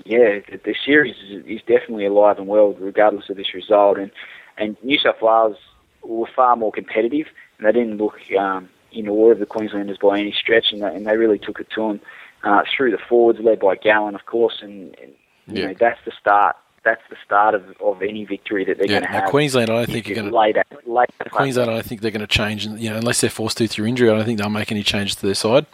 yeah, 0.03 0.39
the, 0.49 0.59
the 0.63 0.75
series 0.85 1.15
is, 1.29 1.45
is 1.45 1.61
definitely 1.61 2.05
alive 2.05 2.37
and 2.37 2.47
well, 2.47 2.73
regardless 2.73 3.29
of 3.29 3.37
this 3.37 3.53
result. 3.53 3.97
And 3.97 4.11
and 4.57 4.77
New 4.83 4.97
South 4.99 5.21
Wales 5.21 5.57
were 6.03 6.27
far 6.35 6.55
more 6.55 6.71
competitive, 6.71 7.27
and 7.57 7.67
they 7.67 7.71
didn't 7.71 7.97
look 7.97 8.15
um, 8.39 8.69
in 8.91 9.09
awe 9.09 9.31
of 9.31 9.39
the 9.39 9.45
Queenslanders 9.45 9.97
by 10.01 10.19
any 10.19 10.31
stretch, 10.31 10.71
and 10.71 10.81
they, 10.81 10.87
and 10.95 11.05
they 11.05 11.17
really 11.17 11.39
took 11.39 11.59
it 11.59 11.67
to 11.75 11.87
them 11.87 12.01
uh, 12.43 12.61
through 12.75 12.91
the 12.91 12.97
forwards, 13.09 13.39
led 13.41 13.59
by 13.59 13.75
Gallen, 13.75 14.15
of 14.15 14.25
course. 14.25 14.59
And, 14.61 14.95
and 15.01 15.11
you 15.47 15.61
Yeah. 15.61 15.67
know, 15.67 15.75
that's 15.79 15.99
the 16.05 16.11
start. 16.19 16.55
That's 16.83 17.01
the 17.09 17.15
start 17.25 17.55
of, 17.55 17.63
of 17.83 18.03
any 18.03 18.25
victory 18.25 18.63
that 18.65 18.77
they're 18.77 18.85
Yeah. 18.85 18.99
going 18.99 19.11
to 19.11 19.19
have. 19.21 19.29
Queensland, 19.29 19.71
I 19.71 19.75
don't 19.77 19.89
think 19.89 20.09
are 20.09 20.13
going 20.13 20.29
to. 20.29 20.37
later, 20.37 20.63
later. 20.85 21.11
Queensland, 21.31 21.71
I 21.71 21.73
don't 21.73 21.85
think 21.85 22.01
they're 22.01 22.11
going 22.11 22.21
to 22.21 22.27
change. 22.27 22.65
You 22.67 22.91
know, 22.91 22.97
unless 22.97 23.21
they're 23.21 23.29
forced 23.31 23.57
to 23.57 23.67
through 23.67 23.87
injury, 23.87 24.09
I 24.09 24.13
don't 24.13 24.23
think 24.25 24.37
they'll 24.39 24.49
make 24.49 24.71
any 24.71 24.83
changes 24.83 25.15
to 25.17 25.25
their 25.25 25.33
side. 25.35 25.65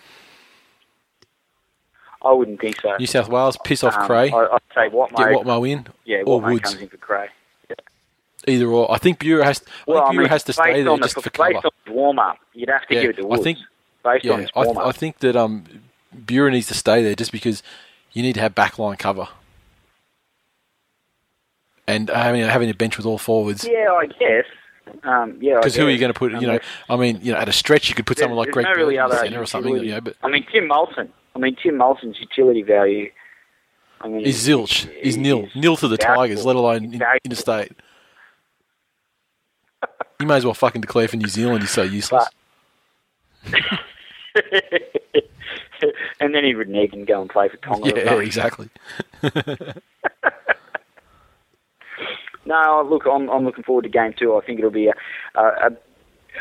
I 2.24 2.32
wouldn't 2.34 2.60
think 2.62 2.80
so. 2.82 2.96
New 2.98 3.08
South 3.08 3.30
Wales, 3.30 3.58
piss 3.64 3.84
off 3.84 3.96
Um, 3.98 4.08
Creagh, 4.08 4.32
I, 4.34 4.56
I'd 4.56 4.62
say 4.76 4.96
Tamou. 4.96 5.10
get 5.10 5.46
Tamou 5.46 5.70
in, 5.70 5.88
yeah, 6.06 6.22
or 6.26 6.40
Tamou 6.42 6.52
Woods. 6.54 6.70
comes 6.70 6.82
in 6.82 6.88
for 6.90 6.98
Creagh. 6.98 7.30
either 8.48 8.68
or. 8.68 8.92
I 8.92 8.98
think 8.98 9.20
Buhrer 9.20 9.44
has. 9.44 9.62
I 9.62 9.72
Well, 9.88 10.04
I 10.06 10.12
mean, 10.14 10.28
has 10.28 10.44
to 10.44 10.54
stay 10.54 10.84
there 10.84 10.92
on 10.92 11.00
the, 11.00 11.08
just 11.08 11.16
for 11.16 11.22
based 11.22 11.36
cover. 11.36 11.58
on 11.68 11.72
his 11.86 11.94
warm 11.94 12.20
up, 12.20 12.38
you'd 12.54 12.70
have 12.70 12.86
to 12.88 12.94
Yeah, 12.96 13.02
give 13.02 13.10
it 13.12 13.16
to 13.22 13.32
I 13.32 13.38
think- 13.38 13.58
based 14.04 14.26
on 14.26 14.32
Yeah, 14.32 14.38
his 14.42 14.50
I, 14.56 14.64
th-. 14.66 14.78
I 14.78 14.92
think 14.92 15.20
that 15.20 15.36
um, 15.36 15.64
Buhrer 16.16 16.52
needs 16.52 16.68
to 16.68 16.74
stay 16.74 17.02
there 17.04 17.16
just 17.16 17.32
because 17.32 17.64
you 18.14 18.22
need 18.24 18.34
to 18.34 18.42
have 18.42 18.54
backline 18.56 18.98
cover. 19.00 19.28
And 21.88 22.10
having 22.10 22.42
having 22.44 22.70
a 22.70 22.74
bench 22.74 22.98
with 22.98 23.06
all 23.06 23.18
forwards. 23.18 23.68
yeah, 23.70 23.90
I 23.92 24.06
guess. 24.06 24.46
Um, 25.04 25.38
yeah, 25.42 25.56
Because 25.56 25.76
who 25.76 25.88
are 25.88 25.90
you 25.90 25.98
going 25.98 26.14
to 26.14 26.18
put? 26.18 26.32
You 26.34 26.42
know, 26.48 26.54
Um, 26.56 26.60
I 26.90 26.96
mean, 26.98 27.20
you 27.22 27.32
know, 27.32 27.38
at 27.38 27.48
a 27.50 27.52
stretch 27.52 27.90
you 27.90 27.96
could 27.96 28.06
put 28.06 28.18
someone 28.18 28.38
like 28.38 28.52
Greg 28.52 28.66
no 28.66 28.74
really 28.74 28.96
Burton 28.98 29.04
in 29.06 29.10
the 29.10 29.18
centre 29.24 29.42
or 29.42 29.46
something. 29.46 29.76
You 29.78 29.92
know, 29.92 30.02
but 30.02 30.16
I 30.24 30.28
mean, 30.30 30.46
Tim 30.52 30.68
Moltzen. 30.68 31.10
I 31.36 31.40
mean, 31.40 31.56
Tim 31.62 31.76
Moltzen's 31.76 32.20
utility 32.20 32.62
value. 32.64 33.12
I 34.02 34.08
mean, 34.08 34.22
is 34.22 34.48
zilch, 34.48 34.90
is 35.00 35.16
nil, 35.18 35.48
nil 35.56 35.78
to 35.78 35.88
the 35.88 35.98
doubtful. 35.98 36.24
Tigers, 36.24 36.46
let 36.46 36.56
alone 36.56 36.86
in, 36.86 37.04
interstate. 37.24 37.72
You 40.20 40.28
may 40.28 40.38
as 40.38 40.46
well 40.46 40.54
fucking 40.54 40.82
declare 40.82 41.08
for 41.08 41.18
New 41.18 41.28
Zealand. 41.28 41.62
He's 41.62 41.72
so 41.72 41.84
useless. 41.84 42.26
and 46.20 46.34
then 46.36 46.44
he 46.44 46.54
would 46.56 46.70
neg 46.70 46.94
and 46.94 47.08
go 47.08 47.22
and 47.22 47.30
play 47.30 47.50
for 47.50 47.58
Tonga. 47.58 47.94
yeah, 47.96 48.20
exactly. 48.20 48.70
No, 52.46 52.86
look, 52.90 53.06
I'm, 53.06 53.30
I'm 53.30 53.46
looking 53.46 53.64
forward 53.64 53.84
to 53.84 53.90
game 53.90 54.14
two. 54.18 54.36
I 54.36 54.42
think 54.44 54.60
it'll 54.60 54.72
be 54.72 54.88
a, 54.88 54.94
a, 55.36 55.42
a, 55.42 55.68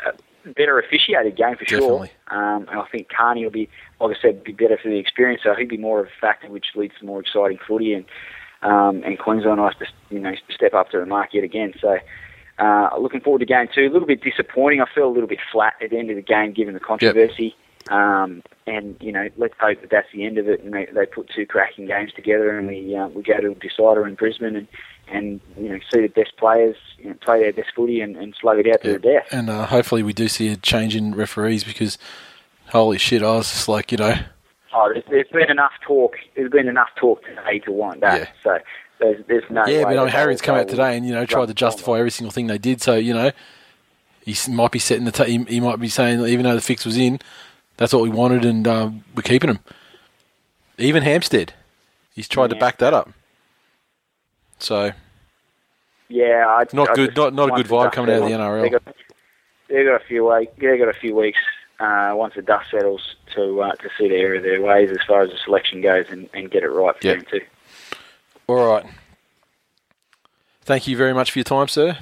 a 0.09 0.13
better 0.51 0.79
officiated 0.79 1.37
game 1.37 1.57
for 1.57 1.65
Definitely. 1.65 2.11
sure. 2.31 2.39
Um, 2.39 2.69
and 2.69 2.81
I 2.81 2.87
think 2.91 3.09
Carney 3.09 3.45
will 3.45 3.51
be, 3.51 3.69
like 4.01 4.17
I 4.17 4.21
said, 4.21 4.45
be 4.45 4.53
better 4.53 4.79
for 4.83 4.89
the 4.89 4.99
experience. 4.99 5.43
So 5.45 5.55
he'll 5.55 5.69
be 5.69 5.77
more 5.77 6.01
of 6.01 6.07
a 6.07 6.21
factor, 6.21 6.49
which 6.49 6.67
leads 6.75 6.95
to 7.01 7.07
more 7.07 7.21
exciting 7.21 7.59
footy. 7.67 7.95
And 7.95 8.05
um, 8.63 9.03
and 9.05 9.19
Queensland 9.19 9.59
have 9.59 9.79
to, 9.79 9.87
you 10.11 10.21
know, 10.21 10.35
step 10.55 10.75
up 10.75 10.91
to 10.91 10.99
the 10.99 11.07
mark 11.07 11.33
yet 11.33 11.45
again. 11.45 11.73
So 11.81 11.99
uh, 12.59 12.91
looking 13.01 13.21
forward 13.21 13.39
to 13.39 13.47
game 13.47 13.69
two. 13.75 13.87
A 13.87 13.93
little 13.93 14.07
bit 14.07 14.23
disappointing. 14.23 14.81
I 14.83 14.87
feel 14.95 15.07
a 15.07 15.15
little 15.15 15.29
bit 15.29 15.39
flat 15.51 15.75
at 15.83 15.91
the 15.91 15.99
end 15.99 16.11
of 16.11 16.17
the 16.17 16.23
game 16.23 16.53
given 16.53 16.75
the 16.75 16.81
controversy. 16.81 17.57
Um, 17.89 18.43
and 18.67 18.97
you 19.01 19.11
know, 19.11 19.29
let's 19.39 19.55
hope 19.59 19.81
that 19.81 19.91
that's 19.91 20.09
the 20.13 20.27
end 20.27 20.37
of 20.37 20.49
it, 20.49 20.63
and 20.63 20.73
they, 20.75 20.87
they 20.95 21.07
put 21.07 21.31
two 21.35 21.47
cracking 21.47 21.87
games 21.87 22.13
together, 22.13 22.57
and 22.57 22.69
we 22.69 22.95
uh, 22.95 23.09
we 23.09 23.23
go 23.23 23.41
to 23.41 23.53
a 23.53 23.55
decider 23.55 24.07
in 24.07 24.15
Brisbane 24.15 24.55
and, 24.55 24.69
and 25.11 25.41
you 25.57 25.69
know 25.69 25.79
see 25.93 26.01
the 26.03 26.09
best 26.09 26.37
players 26.37 26.77
you 26.99 27.09
know, 27.09 27.15
play 27.21 27.41
their 27.41 27.53
best 27.53 27.75
footy 27.75 28.01
and, 28.01 28.17
and 28.17 28.35
slug 28.41 28.59
it 28.59 28.67
out 28.67 28.83
to 28.83 28.93
the 28.93 28.99
death. 28.99 29.27
And 29.31 29.51
uh, 29.51 29.67
hopefully 29.67 30.03
we 30.03 30.13
do 30.13 30.29
see 30.29 30.49
a 30.49 30.57
change 30.57 30.95
in 30.95 31.15
referees 31.15 31.65
because 31.65 31.99
holy 32.69 32.99
shit, 32.99 33.23
I 33.23 33.37
was 33.37 33.51
just 33.51 33.69
like, 33.69 33.91
you 33.93 33.99
know, 33.99 34.17
Oh, 34.73 34.91
there's, 34.93 35.05
there's 35.11 35.29
been 35.33 35.51
enough 35.51 35.73
talk. 35.85 36.17
There's 36.37 36.51
been 36.51 36.69
enough 36.69 36.91
talk 36.97 37.25
today 37.25 37.59
to 37.61 37.73
want 37.73 38.01
that. 38.01 38.21
Yeah. 38.21 38.29
So 38.45 38.59
there's, 39.01 39.25
there's 39.27 39.51
no. 39.51 39.67
yeah, 39.67 39.83
but 39.83 39.99
I 39.99 40.05
mean, 40.05 40.37
that 40.37 40.43
come 40.43 40.57
out 40.57 40.69
today 40.69 40.97
and 40.97 41.07
you 41.07 41.13
know 41.13 41.27
tried 41.27 41.49
to 41.49 41.55
justify 41.55 41.99
every 41.99 42.11
single 42.11 42.31
thing 42.31 42.47
they 42.47 42.59
did. 42.59 42.81
So 42.81 42.95
you 42.95 43.13
know, 43.13 43.33
he 44.25 44.37
might 44.51 44.71
be 44.71 44.79
setting 44.79 45.05
the. 45.05 45.13
T- 45.13 45.45
he, 45.49 45.61
might 45.61 45.81
be 45.81 45.89
saying 45.89 46.21
even 46.21 46.45
though 46.45 46.55
the 46.55 46.61
fix 46.61 46.85
was 46.85 46.97
in, 46.97 47.19
that's 47.79 47.93
what 47.93 48.03
we 48.03 48.11
wanted 48.11 48.45
and 48.45 48.67
um, 48.69 49.05
we're 49.17 49.23
keeping 49.23 49.51
him. 49.51 49.59
Even 50.79 51.03
Hampstead, 51.03 51.53
he's 52.15 52.29
tried 52.29 52.51
to 52.51 52.57
back 52.57 52.79
that 52.79 52.95
up. 52.95 53.11
So 54.63 54.93
Yeah, 56.09 56.45
I, 56.47 56.65
Not 56.73 56.91
I 56.91 56.95
good- 56.95 57.17
not- 57.17 57.35
not 57.35 57.49
a 57.51 57.63
good 57.63 57.67
vibe 57.67 57.93
coming 57.93 58.15
out 58.15 58.23
of 58.23 58.29
the 58.29 58.35
NRL. 58.35 58.63
They 58.63 58.69
got, 58.71 58.83
they 59.69 59.85
got 59.85 60.01
a 60.03 60.05
few 60.05 60.27
weeks. 60.27 60.53
They 60.59 60.79
got 60.79 60.89
a 60.89 60.93
few 60.93 61.15
weeks 61.15 61.39
uh, 61.79 62.13
once 62.15 62.35
the 62.35 62.43
dust 62.43 62.71
settles 62.71 63.15
to 63.35 63.63
uh, 63.63 63.73
to 63.77 63.89
see 63.99 64.09
the 64.09 64.17
error 64.17 64.35
of 64.37 64.43
their 64.43 64.61
ways 64.61 64.91
as 64.91 64.99
far 65.07 65.23
as 65.23 65.31
the 65.31 65.37
selection 65.45 65.81
goes 65.81 66.07
and, 66.11 66.29
and 66.35 66.51
get 66.51 66.63
it 66.63 66.69
right 66.69 66.95
for 67.01 67.07
Yeah. 67.07 67.15
them 67.15 67.25
too. 67.31 67.41
all 68.49 68.75
right. 68.75 68.87
Thank 70.63 70.87
you 70.87 70.97
very 70.97 71.15
much 71.15 71.31
for 71.33 71.39
your 71.39 71.45
time, 71.45 71.69
sir. 71.69 71.97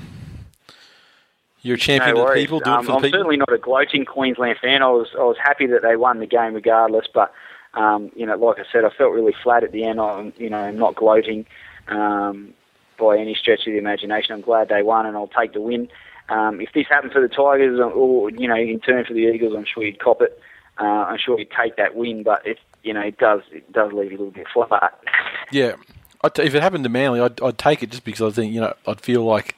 You're 1.62 1.76
a 1.76 1.78
champion 1.78 2.16
no 2.16 2.22
of 2.22 2.28
the 2.28 2.34
people. 2.34 2.60
Um, 2.64 2.84
for 2.84 2.92
the 2.92 2.96
I'm 2.96 3.02
people. 3.02 3.18
certainly 3.18 3.36
not 3.36 3.52
a 3.52 3.58
gloating 3.58 4.04
Queensland 4.04 4.58
fan. 4.60 4.82
I 4.82 4.88
was 4.88 5.08
I 5.18 5.22
was 5.22 5.36
happy 5.42 5.66
that 5.66 5.82
they 5.82 5.96
won 5.96 6.18
the 6.20 6.26
game 6.26 6.54
regardless, 6.54 7.06
but 7.12 7.32
um, 7.74 8.10
you 8.16 8.26
know, 8.26 8.36
like 8.36 8.58
I 8.58 8.64
said, 8.72 8.84
I 8.84 8.90
felt 8.90 9.12
really 9.12 9.34
flat 9.42 9.64
at 9.64 9.72
the 9.72 9.84
end. 9.84 10.00
I'm 10.00 10.32
you 10.38 10.48
know 10.50 10.58
I'm 10.58 10.78
not 10.78 10.94
gloating 10.94 11.46
um, 11.88 12.54
by 12.98 13.16
any 13.18 13.34
stretch 13.34 13.60
of 13.60 13.72
the 13.72 13.78
imagination. 13.78 14.32
I'm 14.34 14.40
glad 14.40 14.68
they 14.68 14.82
won, 14.82 15.06
and 15.06 15.16
I'll 15.16 15.28
take 15.28 15.52
the 15.52 15.60
win. 15.60 15.88
Um, 16.28 16.60
if 16.60 16.72
this 16.74 16.86
happened 16.88 17.12
for 17.12 17.20
the 17.22 17.28
Tigers, 17.28 17.78
or- 17.80 17.90
or 17.90 18.30
you 18.30 18.48
know, 18.48 18.56
in 18.56 18.80
turn 18.80 19.04
for 19.04 19.14
the 19.14 19.20
Eagles, 19.20 19.54
I'm 19.56 19.64
sure 19.64 19.82
you'd 19.84 19.98
cop 19.98 20.20
it. 20.22 20.38
Uh, 20.80 20.84
I'm 20.84 21.18
sure 21.18 21.38
you'd 21.38 21.50
take 21.50 21.76
that 21.76 21.94
win, 21.96 22.22
but 22.22 22.46
it 22.46 22.58
you 22.82 22.92
know 22.94 23.00
it 23.00 23.18
does 23.18 23.40
it 23.50 23.70
does 23.72 23.92
leave 23.92 24.12
you 24.12 24.18
a 24.18 24.20
little 24.20 24.30
bit 24.32 24.46
flat. 24.52 24.98
Yeah, 25.50 25.72
t- 26.34 26.42
if 26.42 26.54
it 26.54 26.62
happened 26.62 26.84
to 26.84 26.90
Manly, 26.90 27.20
I'd, 27.20 27.40
I'd 27.42 27.58
take 27.58 27.82
it 27.82 27.90
just 27.90 28.04
because 28.04 28.32
I 28.32 28.34
think 28.34 28.52
you 28.52 28.60
know 28.60 28.74
I'd 28.86 29.00
feel 29.00 29.24
like, 29.24 29.56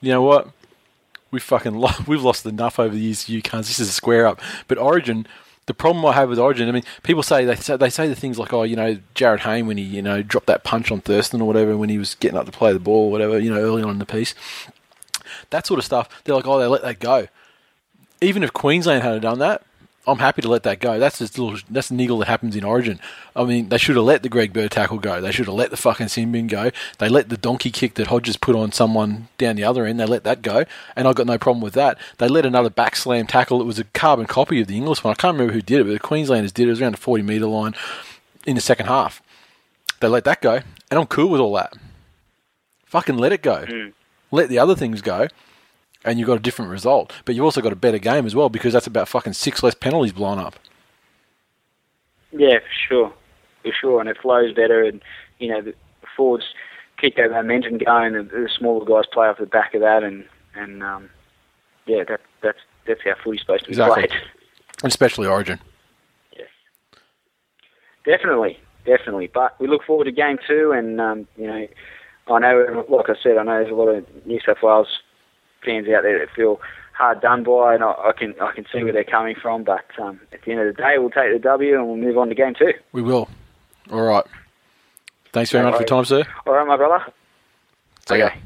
you 0.00 0.10
know 0.12 0.22
what, 0.22 0.48
we 1.30 1.40
fucking 1.40 1.74
lo- 1.74 1.90
we've 2.06 2.22
lost 2.22 2.46
enough 2.46 2.78
over 2.78 2.94
the 2.94 3.00
years. 3.00 3.28
You 3.28 3.42
cunts. 3.42 3.66
This 3.66 3.80
is 3.80 3.88
a 3.88 3.92
square 3.92 4.26
up. 4.26 4.40
But 4.68 4.78
Origin, 4.78 5.26
the 5.66 5.74
problem 5.74 6.04
I 6.04 6.12
have 6.12 6.28
with 6.28 6.38
Origin, 6.38 6.68
I 6.68 6.72
mean, 6.72 6.82
people 7.02 7.22
say 7.22 7.44
they 7.44 7.54
say, 7.56 7.76
they 7.76 7.90
say 7.90 8.08
the 8.08 8.16
things 8.16 8.38
like, 8.38 8.52
oh, 8.52 8.62
you 8.64 8.76
know, 8.76 8.98
Jarryd 9.14 9.40
Hayne 9.40 9.66
when 9.66 9.76
he 9.76 9.84
you 9.84 10.02
know 10.02 10.22
dropped 10.22 10.46
that 10.48 10.64
punch 10.64 10.90
on 10.90 11.00
Thurston 11.00 11.40
or 11.40 11.46
whatever 11.46 11.76
when 11.76 11.88
he 11.88 11.98
was 11.98 12.14
getting 12.16 12.36
up 12.36 12.46
to 12.46 12.52
play 12.52 12.72
the 12.72 12.80
ball 12.80 13.06
or 13.06 13.10
whatever, 13.10 13.38
you 13.38 13.52
know, 13.52 13.60
early 13.60 13.82
on 13.82 13.90
in 13.90 13.98
the 13.98 14.06
piece. 14.06 14.34
That 15.50 15.66
sort 15.66 15.78
of 15.78 15.84
stuff. 15.84 16.08
They're 16.24 16.34
like, 16.34 16.46
oh, 16.46 16.58
they 16.58 16.66
let 16.66 16.82
that 16.82 16.98
go. 16.98 17.28
Even 18.20 18.42
if 18.42 18.52
Queensland 18.52 19.02
had 19.02 19.22
done 19.22 19.38
that, 19.38 19.62
I'm 20.04 20.18
happy 20.18 20.42
to 20.42 20.48
let 20.48 20.64
that 20.64 20.80
go. 20.80 20.98
That's 20.98 21.18
just 21.18 21.38
little. 21.38 21.60
That's 21.70 21.90
a 21.90 21.94
niggle 21.94 22.18
that 22.18 22.28
happens 22.28 22.56
in 22.56 22.64
Origin. 22.64 22.98
I 23.36 23.44
mean, 23.44 23.68
they 23.68 23.78
should 23.78 23.94
have 23.94 24.04
let 24.04 24.24
the 24.24 24.28
Greg 24.28 24.52
Bird 24.52 24.72
tackle 24.72 24.98
go. 24.98 25.20
They 25.20 25.30
should 25.30 25.46
have 25.46 25.54
let 25.54 25.70
the 25.70 25.76
fucking 25.76 26.08
sin 26.08 26.32
bin 26.32 26.48
go. 26.48 26.72
They 26.98 27.08
let 27.08 27.28
the 27.28 27.36
donkey 27.36 27.70
kick 27.70 27.94
that 27.94 28.08
Hodges 28.08 28.36
put 28.36 28.56
on 28.56 28.72
someone 28.72 29.28
down 29.38 29.54
the 29.54 29.62
other 29.62 29.86
end. 29.86 30.00
They 30.00 30.06
let 30.06 30.24
that 30.24 30.42
go, 30.42 30.64
and 30.96 31.06
I've 31.06 31.14
got 31.14 31.28
no 31.28 31.38
problem 31.38 31.62
with 31.62 31.74
that. 31.74 31.98
They 32.18 32.26
let 32.26 32.44
another 32.44 32.68
back 32.68 32.96
slam 32.96 33.28
tackle. 33.28 33.60
It 33.60 33.64
was 33.64 33.78
a 33.78 33.84
carbon 33.84 34.26
copy 34.26 34.60
of 34.60 34.66
the 34.66 34.76
Inglis 34.76 35.04
one. 35.04 35.12
I 35.12 35.14
can't 35.14 35.34
remember 35.34 35.52
who 35.52 35.62
did 35.62 35.80
it, 35.80 35.84
but 35.84 35.92
the 35.92 36.00
Queenslanders 36.00 36.52
did 36.52 36.64
it. 36.64 36.66
It 36.66 36.70
was 36.70 36.82
around 36.82 36.94
the 36.94 37.00
40 37.00 37.22
metre 37.22 37.46
line 37.46 37.74
in 38.44 38.56
the 38.56 38.60
second 38.60 38.86
half. 38.86 39.22
They 40.00 40.08
let 40.08 40.24
that 40.24 40.42
go, 40.42 40.62
and 40.90 41.00
I'm 41.00 41.06
cool 41.06 41.28
with 41.28 41.40
all 41.40 41.54
that. 41.54 41.74
Fucking 42.86 43.18
let 43.18 43.30
it 43.30 43.42
go. 43.42 43.66
Hmm. 43.66 43.88
Let 44.32 44.48
the 44.48 44.58
other 44.58 44.74
things 44.74 45.00
go 45.00 45.28
and 46.04 46.18
you've 46.18 46.26
got 46.26 46.38
a 46.38 46.42
different 46.42 46.70
result. 46.70 47.12
But 47.24 47.34
you've 47.34 47.44
also 47.44 47.60
got 47.60 47.72
a 47.72 47.76
better 47.76 47.98
game 47.98 48.26
as 48.26 48.34
well 48.34 48.48
because 48.48 48.72
that's 48.72 48.86
about 48.86 49.08
fucking 49.08 49.32
six 49.34 49.62
less 49.62 49.74
penalties 49.74 50.12
blown 50.12 50.38
up. 50.38 50.54
Yeah, 52.32 52.58
for 52.58 52.72
sure, 52.88 53.12
for 53.62 53.72
sure, 53.78 54.00
and 54.00 54.08
it 54.08 54.16
flows 54.20 54.54
better, 54.54 54.82
and 54.82 55.02
you 55.38 55.48
know 55.48 55.60
the 55.60 55.74
forwards 56.16 56.44
keep 56.98 57.16
that 57.16 57.30
momentum 57.30 57.78
going. 57.78 58.14
The, 58.14 58.22
the 58.22 58.48
smaller 58.56 58.84
guys 58.86 59.04
play 59.12 59.26
off 59.28 59.38
the 59.38 59.46
back 59.46 59.74
of 59.74 59.80
that, 59.82 60.02
and 60.02 60.24
and 60.54 60.82
um, 60.82 61.10
yeah, 61.86 62.04
that 62.08 62.20
that's 62.42 62.58
that's 62.86 63.00
how 63.04 63.14
footy's 63.22 63.40
supposed 63.42 63.64
to 63.64 63.70
be 63.70 63.72
Exactly. 63.72 64.08
played. 64.08 64.20
Especially 64.84 65.26
Origin. 65.26 65.60
Yes, 66.36 66.48
definitely, 68.06 68.58
definitely. 68.86 69.28
But 69.32 69.60
we 69.60 69.68
look 69.68 69.84
forward 69.84 70.04
to 70.04 70.12
game 70.12 70.38
two, 70.48 70.72
and 70.72 71.00
um, 71.00 71.28
you 71.36 71.46
know, 71.46 71.68
I 72.28 72.38
know, 72.38 72.84
like 72.88 73.10
I 73.10 73.14
said, 73.22 73.36
I 73.36 73.42
know 73.42 73.58
there's 73.60 73.70
a 73.70 73.74
lot 73.74 73.88
of 73.88 74.06
New 74.26 74.40
South 74.44 74.62
Wales 74.62 74.88
fans 75.64 75.88
out 75.88 76.02
there 76.02 76.18
that 76.18 76.34
feel 76.34 76.60
hard 76.92 77.20
done 77.20 77.42
by, 77.42 77.74
and 77.74 77.82
I, 77.82 77.92
I 77.92 78.12
can 78.16 78.34
I 78.40 78.52
can 78.52 78.66
see 78.72 78.82
where 78.84 78.92
they're 78.92 79.04
coming 79.04 79.34
from. 79.34 79.64
But 79.64 79.84
um, 79.98 80.20
at 80.32 80.42
the 80.42 80.52
end 80.52 80.60
of 80.60 80.76
the 80.76 80.82
day, 80.82 80.98
we'll 80.98 81.10
take 81.10 81.32
the 81.32 81.38
W, 81.38 81.74
and 81.74 81.86
we'll 81.86 81.96
move 81.96 82.18
on 82.18 82.28
to 82.28 82.34
game 82.34 82.54
two. 82.54 82.72
We 82.92 83.02
will. 83.02 83.28
All 83.90 84.02
right. 84.02 84.24
Thanks 85.32 85.50
very 85.50 85.64
No 85.64 85.70
much 85.70 85.78
for 85.78 85.82
your 85.82 85.88
time, 85.88 86.04
sir. 86.04 86.24
All 86.46 86.52
right, 86.52 86.66
my 86.66 86.76
brother. 86.76 87.04
Ya. 88.10 88.14
Okay. 88.26 88.38